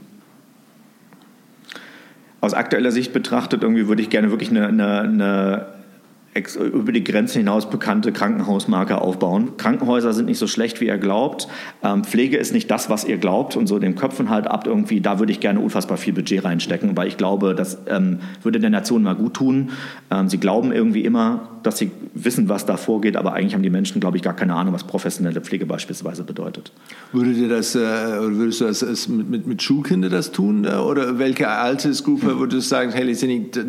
[2.42, 5.66] Aus aktueller Sicht betrachtet, irgendwie würde ich gerne wirklich eine, eine, eine
[6.56, 9.58] über die Grenzen hinaus bekannte Krankenhausmarke aufbauen.
[9.58, 11.48] Krankenhäuser sind nicht so schlecht, wie ihr glaubt.
[11.84, 14.66] Ähm, Pflege ist nicht das, was ihr glaubt und so in den Köpfen halt ab
[14.68, 18.60] irgendwie, da würde ich gerne unfassbar viel Budget reinstecken, weil ich glaube, das ähm, würde
[18.60, 19.72] der Nation mal gut tun.
[20.12, 23.70] Ähm, sie glauben irgendwie immer, dass sie wissen, was da vorgeht, aber eigentlich haben die
[23.70, 26.72] Menschen, glaube ich, gar keine Ahnung, was professionelle Pflege beispielsweise bedeutet.
[27.12, 30.66] Würdet ihr das, äh, würdest du das mit, mit, mit Schulkindern das tun?
[30.66, 32.40] Oder welche Altersgruppe hm.
[32.40, 33.10] würdest du sagen, hey,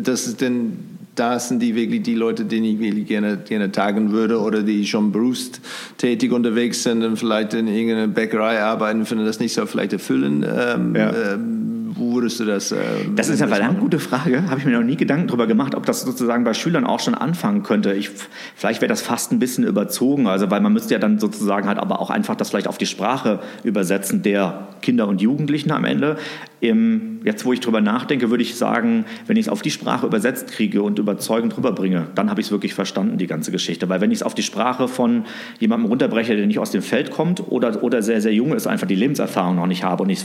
[0.03, 4.11] das ist denn das sind die wirklich die Leute, denen ich wirklich gerne, gerne tagen
[4.11, 9.39] würde oder die schon berufstätig unterwegs sind und vielleicht in irgendeiner Bäckerei arbeiten, finden das
[9.39, 10.43] nicht so vielleicht erfüllen.
[10.43, 11.33] Ähm, ja.
[11.33, 11.60] ähm,
[11.95, 12.71] wo würdest du das?
[12.71, 12.77] Äh,
[13.15, 14.49] das ist eine verdammt gute Frage.
[14.49, 17.15] Habe ich mir noch nie Gedanken darüber gemacht, ob das sozusagen bei Schülern auch schon
[17.15, 17.93] anfangen könnte.
[17.93, 18.09] Ich,
[18.55, 21.77] vielleicht wäre das fast ein bisschen überzogen, also weil man müsste ja dann sozusagen halt
[21.77, 26.17] aber auch einfach das vielleicht auf die Sprache übersetzen der Kinder und Jugendlichen am Ende.
[26.59, 30.05] Im, jetzt, wo ich drüber nachdenke, würde ich sagen, wenn ich es auf die Sprache
[30.05, 33.89] übersetzt kriege und überzeugend rüberbringe, dann habe ich es wirklich verstanden, die ganze Geschichte.
[33.89, 35.25] Weil wenn ich es auf die Sprache von
[35.59, 38.87] jemandem runterbreche, der nicht aus dem Feld kommt oder, oder sehr, sehr jung ist, einfach
[38.87, 40.23] die Lebenserfahrung noch nicht habe und ich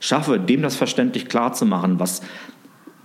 [0.00, 0.76] schaffe, dem das
[1.08, 2.20] verständlich klar zu machen, was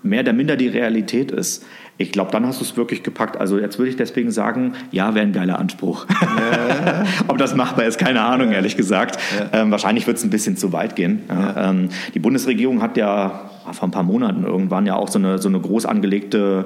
[0.02, 1.66] mehr oder minder die Realität ist,
[1.98, 3.38] ich glaube, dann hast du es wirklich gepackt.
[3.38, 6.06] Also jetzt würde ich deswegen sagen, ja, wäre ein geiler Anspruch.
[6.10, 7.06] Ja.
[7.28, 8.56] Ob das machbar ist, keine Ahnung, ja.
[8.56, 9.18] ehrlich gesagt.
[9.38, 9.62] Ja.
[9.62, 11.22] Ähm, wahrscheinlich wird es ein bisschen zu weit gehen.
[11.56, 15.48] Ähm, die Bundesregierung hat ja vor ein paar Monaten irgendwann ja auch so eine, so
[15.48, 16.66] eine groß angelegte,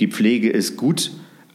[0.00, 1.12] die Pflege ist gut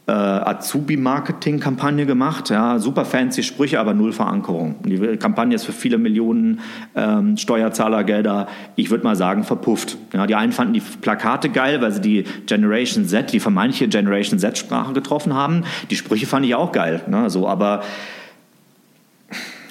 [0.08, 2.50] äh, Azubi-Marketing-Kampagne gemacht.
[2.50, 4.76] Ja, super fancy Sprüche, aber null Verankerung.
[4.84, 6.60] Die Kampagne ist für viele Millionen
[6.96, 9.98] ähm, Steuerzahlergelder, ich würde mal sagen, verpufft.
[10.14, 14.38] Ja, die einen fanden die Plakate geil, weil sie die Generation Z, die vermeintliche Generation
[14.38, 15.64] Z-Sprache getroffen haben.
[15.90, 17.02] Die Sprüche fand ich auch geil.
[17.06, 17.82] Ne, so, aber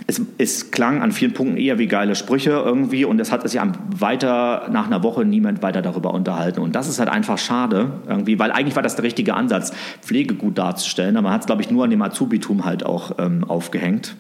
[0.07, 3.59] es, es, klang an vielen Punkten eher wie geile Sprüche irgendwie und es hat sich
[3.89, 6.61] weiter nach einer Woche niemand weiter darüber unterhalten.
[6.61, 10.35] Und das ist halt einfach schade irgendwie, weil eigentlich war das der richtige Ansatz, Pflege
[10.35, 11.17] gut darzustellen.
[11.17, 14.15] Aber man hat es, glaube ich, nur an dem Azubitum halt auch ähm, aufgehängt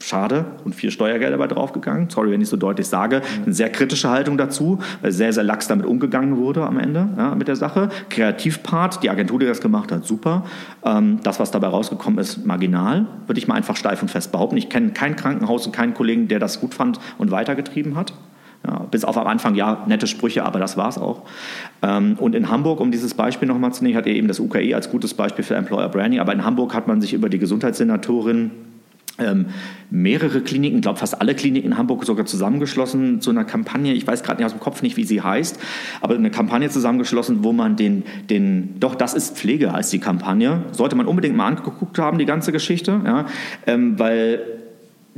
[0.00, 2.08] schade und viel Steuergeld dabei draufgegangen.
[2.10, 3.22] Sorry, wenn ich so deutlich sage.
[3.44, 7.34] Eine sehr kritische Haltung dazu, weil sehr, sehr lax damit umgegangen wurde am Ende ja,
[7.34, 7.90] mit der Sache.
[8.08, 10.44] Kreativpart, die Agentur, die das gemacht hat, super.
[10.84, 14.56] Ähm, das, was dabei rausgekommen ist, marginal, würde ich mal einfach steif und fest behaupten.
[14.56, 18.14] Ich kenne kein Krankenhaus und keinen Kollegen, der das gut fand und weitergetrieben hat.
[18.66, 21.22] Ja, bis auf am Anfang, ja, nette Sprüche, aber das war es auch.
[21.82, 24.74] Ähm, und in Hamburg, um dieses Beispiel nochmal zu nehmen, hat er eben das UKE
[24.74, 28.50] als gutes Beispiel für Employer Branding, aber in Hamburg hat man sich über die Gesundheitssenatorin
[29.20, 29.46] ähm,
[29.90, 34.06] mehrere Kliniken, ich glaube fast alle Kliniken in Hamburg sogar zusammengeschlossen zu einer Kampagne, ich
[34.06, 35.58] weiß gerade nicht aus dem Kopf nicht, wie sie heißt,
[36.00, 40.64] aber eine Kampagne zusammengeschlossen, wo man den, den doch das ist Pflege als die Kampagne,
[40.72, 43.26] sollte man unbedingt mal angeguckt haben, die ganze Geschichte, ja,
[43.66, 44.40] ähm, weil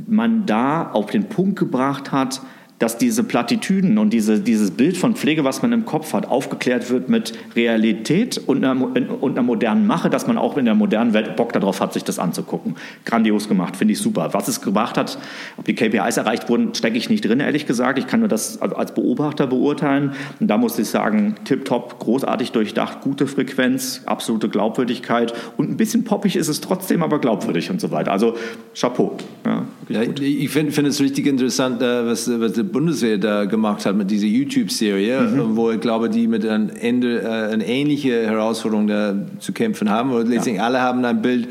[0.07, 2.41] man da auf den Punkt gebracht hat,
[2.83, 6.89] dass diese Plattitüden und diese, dieses Bild von Pflege, was man im Kopf hat, aufgeklärt
[6.89, 11.13] wird mit Realität und einer, und einer modernen Mache, dass man auch in der modernen
[11.13, 12.75] Welt Bock darauf hat, sich das anzugucken.
[13.05, 14.33] Grandios gemacht, finde ich super.
[14.33, 15.17] Was es gemacht hat,
[15.55, 17.99] ob die KPIs erreicht wurden, stecke ich nicht drin, ehrlich gesagt.
[17.99, 20.11] Ich kann nur das als Beobachter beurteilen.
[20.41, 26.03] Und da muss ich sagen, tipptopp, großartig durchdacht, gute Frequenz, absolute Glaubwürdigkeit und ein bisschen
[26.03, 28.11] poppig ist es trotzdem, aber glaubwürdig und so weiter.
[28.11, 28.35] Also
[28.77, 29.15] Chapeau.
[29.45, 33.95] Ja, ja ich finde find es richtig interessant, äh, was, was Bundeswehr da gemacht hat
[33.95, 35.55] mit dieser YouTube-Serie, mhm.
[35.55, 40.11] wo ich glaube, die mit einem Ende, äh, eine ähnliche Herausforderung da zu kämpfen haben.
[40.11, 40.65] Und letztendlich ja.
[40.65, 41.47] alle haben ein Bild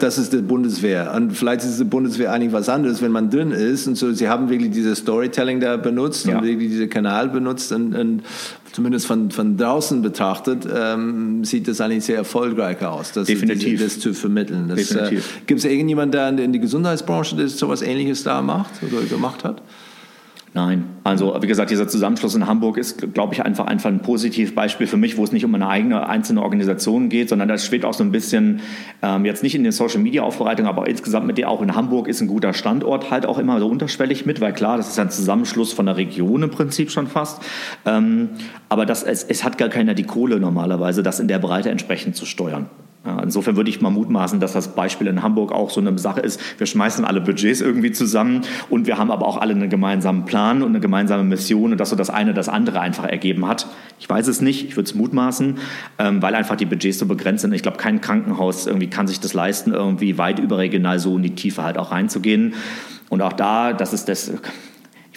[0.00, 1.12] das ist die Bundeswehr.
[1.14, 3.86] Und vielleicht ist die Bundeswehr eigentlich was anderes, wenn man drin ist.
[3.86, 6.38] Und so, sie haben wirklich dieses Storytelling da benutzt ja.
[6.38, 7.72] und wirklich diesen Kanal benutzt.
[7.72, 8.22] Und, und
[8.72, 13.82] zumindest von, von draußen betrachtet, ähm, sieht das eigentlich sehr erfolgreich aus, das, Definitiv.
[13.82, 14.70] das zu vermitteln.
[14.70, 19.44] Äh, Gibt es irgendjemanden, der in die Gesundheitsbranche das sowas Ähnliches da macht oder gemacht
[19.44, 19.62] hat?
[20.58, 24.88] Nein, also wie gesagt, dieser Zusammenschluss in Hamburg ist, glaube ich, einfach, einfach ein Positivbeispiel
[24.88, 27.94] für mich, wo es nicht um eine eigene einzelne Organisation geht, sondern das schwebt auch
[27.94, 28.58] so ein bisschen
[29.00, 32.08] ähm, jetzt nicht in den Social Media Aufbereitungen, aber insgesamt mit dir auch in Hamburg
[32.08, 35.12] ist ein guter Standort halt auch immer so unterschwellig mit, weil klar, das ist ein
[35.12, 37.40] Zusammenschluss von der Region im Prinzip schon fast.
[37.86, 38.30] Ähm,
[38.68, 42.16] aber das, es, es hat gar keiner die Kohle normalerweise, das in der Breite entsprechend
[42.16, 42.68] zu steuern.
[43.22, 46.40] Insofern würde ich mal mutmaßen, dass das Beispiel in Hamburg auch so eine Sache ist.
[46.58, 50.62] Wir schmeißen alle Budgets irgendwie zusammen und wir haben aber auch alle einen gemeinsamen Plan
[50.62, 53.66] und eine gemeinsame Mission und dass so das eine das andere einfach ergeben hat.
[53.98, 55.58] Ich weiß es nicht, ich würde es mutmaßen,
[55.98, 57.52] ähm, weil einfach die Budgets so begrenzt sind.
[57.54, 61.34] Ich glaube, kein Krankenhaus irgendwie kann sich das leisten, irgendwie weit überregional so in die
[61.34, 62.54] Tiefe halt auch reinzugehen.
[63.08, 64.32] Und auch da, das ist das,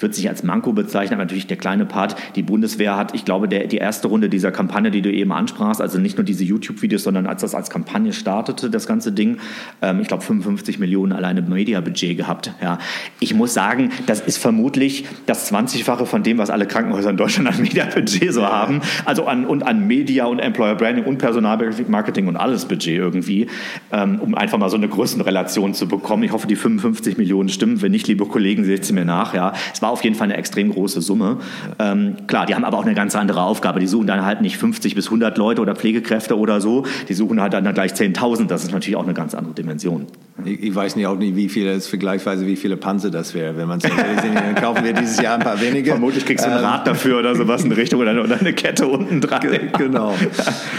[0.02, 2.16] ich würde es nicht als Manko bezeichnen, aber natürlich der kleine Part.
[2.36, 5.80] Die Bundeswehr hat, ich glaube, der, die erste Runde dieser Kampagne, die du eben ansprachst,
[5.80, 9.38] also nicht nur diese YouTube-Videos, sondern als das als Kampagne startete, das ganze Ding,
[9.84, 12.52] ähm, ich glaube 55 Millionen alleine Media-Budget gehabt.
[12.64, 12.80] Ja.
[13.20, 17.48] Ich muss sagen, das ist vermutlich das 20-fache von dem, was alle Krankenhäuser in Deutschland
[17.50, 18.82] an Media-Budget so haben.
[19.06, 23.46] Also an, und an Media und Employer Branding und Personalmarketing und alles Budget irgendwie,
[23.92, 26.24] ähm, um einfach mal so eine Größenrelation zu bekommen.
[26.24, 27.84] Ich hoffe, die 55 Millionen stimmen.
[27.84, 29.36] Wenn nicht, liebe Kollegen, seht sie mir nach.
[29.36, 29.54] Ja.
[29.72, 31.38] Es war auf jeden Fall eine extrem große Summe.
[31.80, 33.80] Ähm, klar, die haben aber auch eine ganz andere Aufgabe.
[33.80, 36.86] Die suchen dann halt nicht 50 bis 100 Leute oder Pflegekräfte oder so.
[37.08, 38.48] Die suchen halt dann gleich 10.000.
[38.48, 40.08] Das ist natürlich auch eine ganz andere Dimension.
[40.46, 43.58] Ich, ich weiß nicht auch nicht, wie viele, vergleichsweise wie viele Panzer das wäre.
[43.58, 45.92] Wenn man so dann kaufen wir dieses Jahr ein paar wenige.
[45.92, 48.40] Vermutlich kriegst du ein ähm, Rad dafür oder sowas in die Richtung oder eine, oder
[48.40, 49.42] eine Kette unten dran.
[49.78, 50.14] Genau.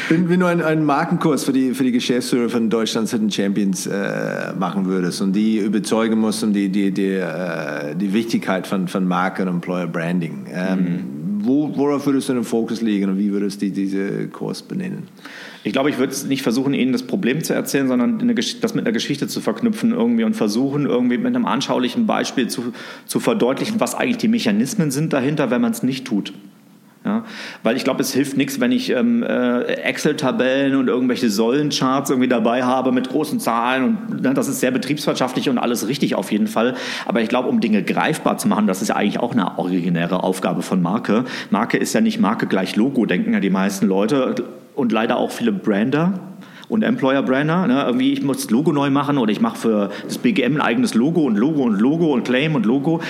[0.08, 3.86] Wenn, wenn du einen, einen, Markenkurs für die, für die Geschäftsführer von Deutschlands Hidden Champions
[3.86, 8.88] äh, machen würdest und die überzeugen musst um die, die, die, äh, die Wichtigkeit von,
[8.88, 10.46] von Marke und Employer Branding.
[10.52, 11.44] Ähm, mhm.
[11.44, 15.08] wo, worauf würdest du den Fokus legen und wie würdest du diese Kurs benennen?
[15.64, 18.92] Ich glaube, ich würde nicht versuchen, Ihnen das Problem zu erzählen, sondern das mit einer
[18.92, 22.72] Geschichte zu verknüpfen irgendwie und versuchen, irgendwie mit einem anschaulichen Beispiel zu,
[23.06, 26.32] zu verdeutlichen, was eigentlich die Mechanismen sind dahinter, wenn man es nicht tut.
[27.04, 27.24] Ja,
[27.64, 32.28] weil ich glaube, es hilft nichts, wenn ich ähm, äh, Excel-Tabellen und irgendwelche Säulencharts irgendwie
[32.28, 36.30] dabei habe mit großen Zahlen und ne, das ist sehr betriebswirtschaftlich und alles richtig auf
[36.30, 36.74] jeden Fall.
[37.04, 40.22] Aber ich glaube, um Dinge greifbar zu machen, das ist ja eigentlich auch eine originäre
[40.22, 41.24] Aufgabe von Marke.
[41.50, 44.36] Marke ist ja nicht Marke gleich Logo, denken ja die meisten Leute
[44.76, 46.20] und leider auch viele Brander
[46.68, 47.66] und Employer Brander.
[47.66, 47.82] Ne?
[47.84, 50.94] Irgendwie, ich muss das Logo neu machen oder ich mache für das BGM ein eigenes
[50.94, 53.00] Logo und Logo und Logo und Claim und Logo.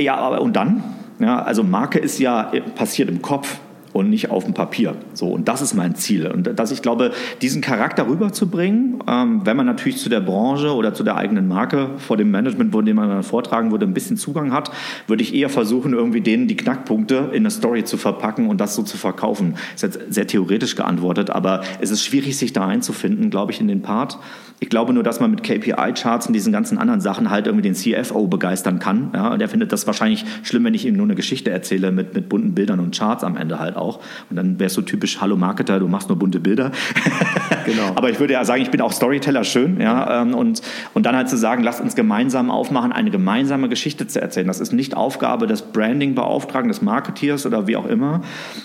[0.00, 0.82] Ja, aber und dann?
[1.18, 3.58] Ja, also Marke ist ja passiert im Kopf
[3.92, 4.94] und nicht auf dem Papier.
[5.14, 6.26] So, und das ist mein Ziel.
[6.26, 10.94] Und dass ich glaube, diesen Charakter rüberzubringen, ähm, wenn man natürlich zu der Branche oder
[10.94, 14.52] zu der eigenen Marke vor dem Management, wo dem man vortragen würde, ein bisschen Zugang
[14.52, 14.70] hat,
[15.06, 18.74] würde ich eher versuchen, irgendwie denen die Knackpunkte in eine Story zu verpacken und das
[18.74, 19.54] so zu verkaufen.
[19.74, 23.68] Ist jetzt sehr theoretisch geantwortet, aber es ist schwierig, sich da einzufinden, glaube ich, in
[23.68, 24.18] den Part.
[24.58, 27.74] Ich glaube nur, dass man mit KPI-Charts und diesen ganzen anderen Sachen halt irgendwie den
[27.74, 29.10] CFO begeistern kann.
[29.14, 32.30] Ja, der findet das wahrscheinlich schlimm, wenn ich ihm nur eine Geschichte erzähle mit, mit
[32.30, 33.85] bunten Bildern und Charts am Ende halt auch.
[34.30, 36.72] Und dann wärst du typisch Hallo Marketer, du machst nur bunte Bilder.
[37.66, 37.92] Genau.
[37.96, 39.80] Aber ich würde ja sagen, ich bin auch Storyteller schön.
[39.80, 40.62] Ja, ähm, und,
[40.94, 44.46] und dann halt zu sagen, lasst uns gemeinsam aufmachen, eine gemeinsame Geschichte zu erzählen.
[44.46, 48.20] Das ist nicht Aufgabe des Branding-Beauftragten, des Marketeers oder wie auch immer,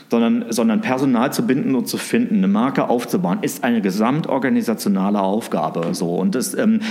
[0.10, 5.95] sondern, sondern Personal zu binden und zu finden, eine Marke aufzubauen, ist eine gesamtorganisationale Aufgabe.
[5.95, 6.15] So.
[6.15, 6.81] Und das, ähm,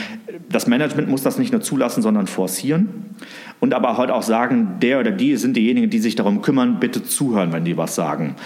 [0.48, 3.16] das Management muss das nicht nur zulassen, sondern forcieren.
[3.60, 7.02] Und aber heute auch sagen, der oder die sind diejenigen, die sich darum kümmern, bitte
[7.02, 8.36] zuhören, wenn die was sagen.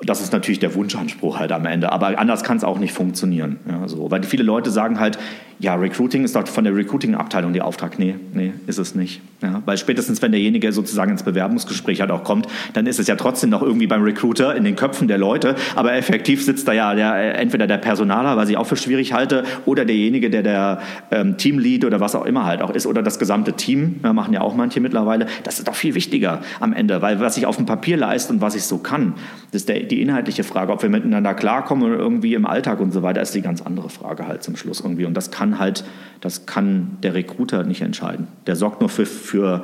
[0.00, 3.58] Das ist natürlich der Wunschanspruch halt am Ende, aber anders kann es auch nicht funktionieren.
[3.68, 4.10] Ja, so.
[4.10, 5.18] Weil viele Leute sagen halt,
[5.58, 7.98] ja, Recruiting ist doch von der Recruiting-Abteilung der Auftrag.
[7.98, 9.20] Nee, nee, ist es nicht.
[9.40, 13.14] Ja, weil spätestens, wenn derjenige sozusagen ins Bewerbungsgespräch halt auch kommt, dann ist es ja
[13.14, 15.54] trotzdem noch irgendwie beim Recruiter in den Köpfen der Leute.
[15.76, 19.44] Aber effektiv sitzt da ja der, entweder der Personaler, was ich auch für schwierig halte,
[19.64, 20.80] oder derjenige, der der
[21.12, 24.34] ähm, Teamlead oder was auch immer halt auch ist, oder das gesamte Team, ja, machen
[24.34, 25.26] ja auch manche mittlerweile.
[25.44, 28.40] Das ist doch viel wichtiger am Ende, weil was ich auf dem Papier leiste und
[28.40, 29.14] was ich so kann,
[29.52, 30.72] das ist der, die inhaltliche Frage.
[30.72, 33.88] Ob wir miteinander klarkommen oder irgendwie im Alltag und so weiter, ist die ganz andere
[33.88, 35.04] Frage halt zum Schluss irgendwie.
[35.04, 35.84] Und das kann halt,
[36.20, 38.26] das kann der Recruiter nicht entscheiden.
[38.48, 39.62] Der sorgt nur für für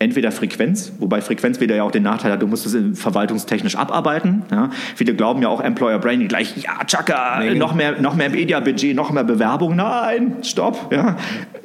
[0.00, 4.42] entweder Frequenz, wobei Frequenz wieder ja auch den Nachteil hat, du musst es verwaltungstechnisch abarbeiten.
[4.50, 4.70] Ja.
[4.96, 9.12] Viele glauben ja auch Employer Branding gleich, ja, Chaka, noch mehr, noch mehr Media-Budget, noch
[9.12, 9.76] mehr Bewerbung.
[9.76, 10.90] Nein, stopp.
[10.90, 11.18] Ja.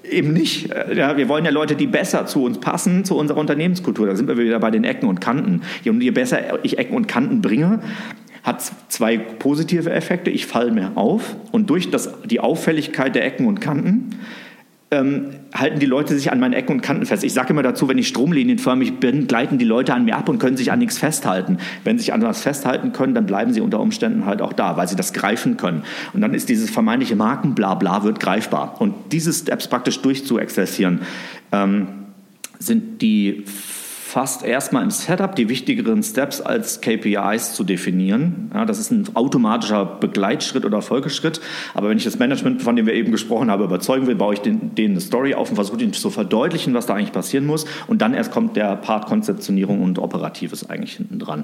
[0.03, 0.69] Eben nicht.
[0.93, 4.05] Ja, wir wollen ja Leute, die besser zu uns passen, zu unserer Unternehmenskultur.
[4.05, 5.61] Da sind wir wieder bei den Ecken und Kanten.
[5.85, 7.79] Und je besser ich Ecken und Kanten bringe,
[8.43, 10.29] hat zwei positive Effekte.
[10.29, 14.09] Ich falle mehr auf und durch das, die Auffälligkeit der Ecken und Kanten
[14.91, 17.23] ähm, halten die Leute sich an meinen Ecken und Kanten fest.
[17.23, 20.37] Ich sage immer dazu, wenn ich stromlinienförmig bin, gleiten die Leute an mir ab und
[20.37, 21.57] können sich an nichts festhalten.
[21.83, 24.77] Wenn sie sich an was festhalten können, dann bleiben sie unter Umständen halt auch da,
[24.77, 25.83] weil sie das greifen können.
[26.13, 28.79] Und dann ist dieses vermeintliche Markenblabla wird greifbar.
[28.79, 31.01] Und diese Steps praktisch durchzuexerzieren,
[31.51, 31.87] ähm,
[32.59, 33.43] sind die
[34.15, 38.49] fast erstmal im Setup die wichtigeren Steps als KPIs zu definieren.
[38.53, 41.41] Ja, das ist ein automatischer Begleitschritt oder Folgeschritt.
[41.73, 44.39] Aber wenn ich das Management, von dem wir eben gesprochen haben, überzeugen will, baue ich
[44.39, 47.65] denen eine Story auf und versuche ihnen zu verdeutlichen, was da eigentlich passieren muss.
[47.87, 51.43] Und dann erst kommt der Part Konzeptionierung und Operatives eigentlich hinten dran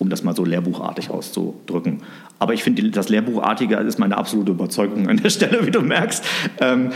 [0.00, 2.00] um das mal so lehrbuchartig auszudrücken.
[2.40, 6.24] Aber ich finde, das Lehrbuchartige ist meine absolute Überzeugung an der Stelle, wie du merkst.
[6.58, 6.90] Ähm,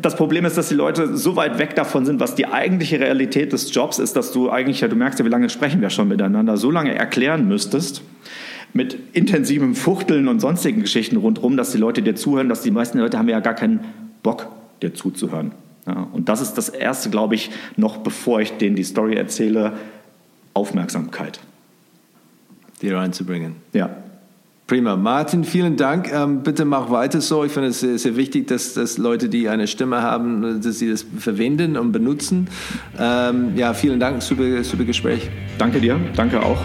[0.00, 3.52] das Problem ist, dass die Leute so weit weg davon sind, was die eigentliche Realität
[3.52, 6.08] des Jobs ist, dass du eigentlich, ja, du merkst ja, wie lange sprechen wir schon
[6.08, 8.02] miteinander, so lange erklären müsstest,
[8.72, 12.98] mit intensivem Fuchteln und sonstigen Geschichten rundherum, dass die Leute dir zuhören, dass die meisten
[12.98, 13.80] Leute haben ja gar keinen
[14.22, 14.48] Bock,
[14.80, 15.52] dir zuzuhören.
[15.86, 19.74] Ja, und das ist das Erste, glaube ich, noch bevor ich denen die Story erzähle,
[20.54, 21.38] Aufmerksamkeit
[22.82, 23.56] die reinzubringen.
[23.72, 23.96] Ja.
[24.66, 24.96] Prima.
[24.96, 26.12] Martin, vielen Dank.
[26.12, 27.44] Ähm, bitte mach weiter so.
[27.44, 30.90] Ich finde es sehr, sehr wichtig, dass, dass Leute, die eine Stimme haben, dass sie
[30.90, 32.48] das verwenden und benutzen.
[32.98, 34.22] Ähm, ja, vielen Dank.
[34.22, 35.30] Super, super Gespräch.
[35.56, 36.00] Danke dir.
[36.16, 36.58] Danke auch.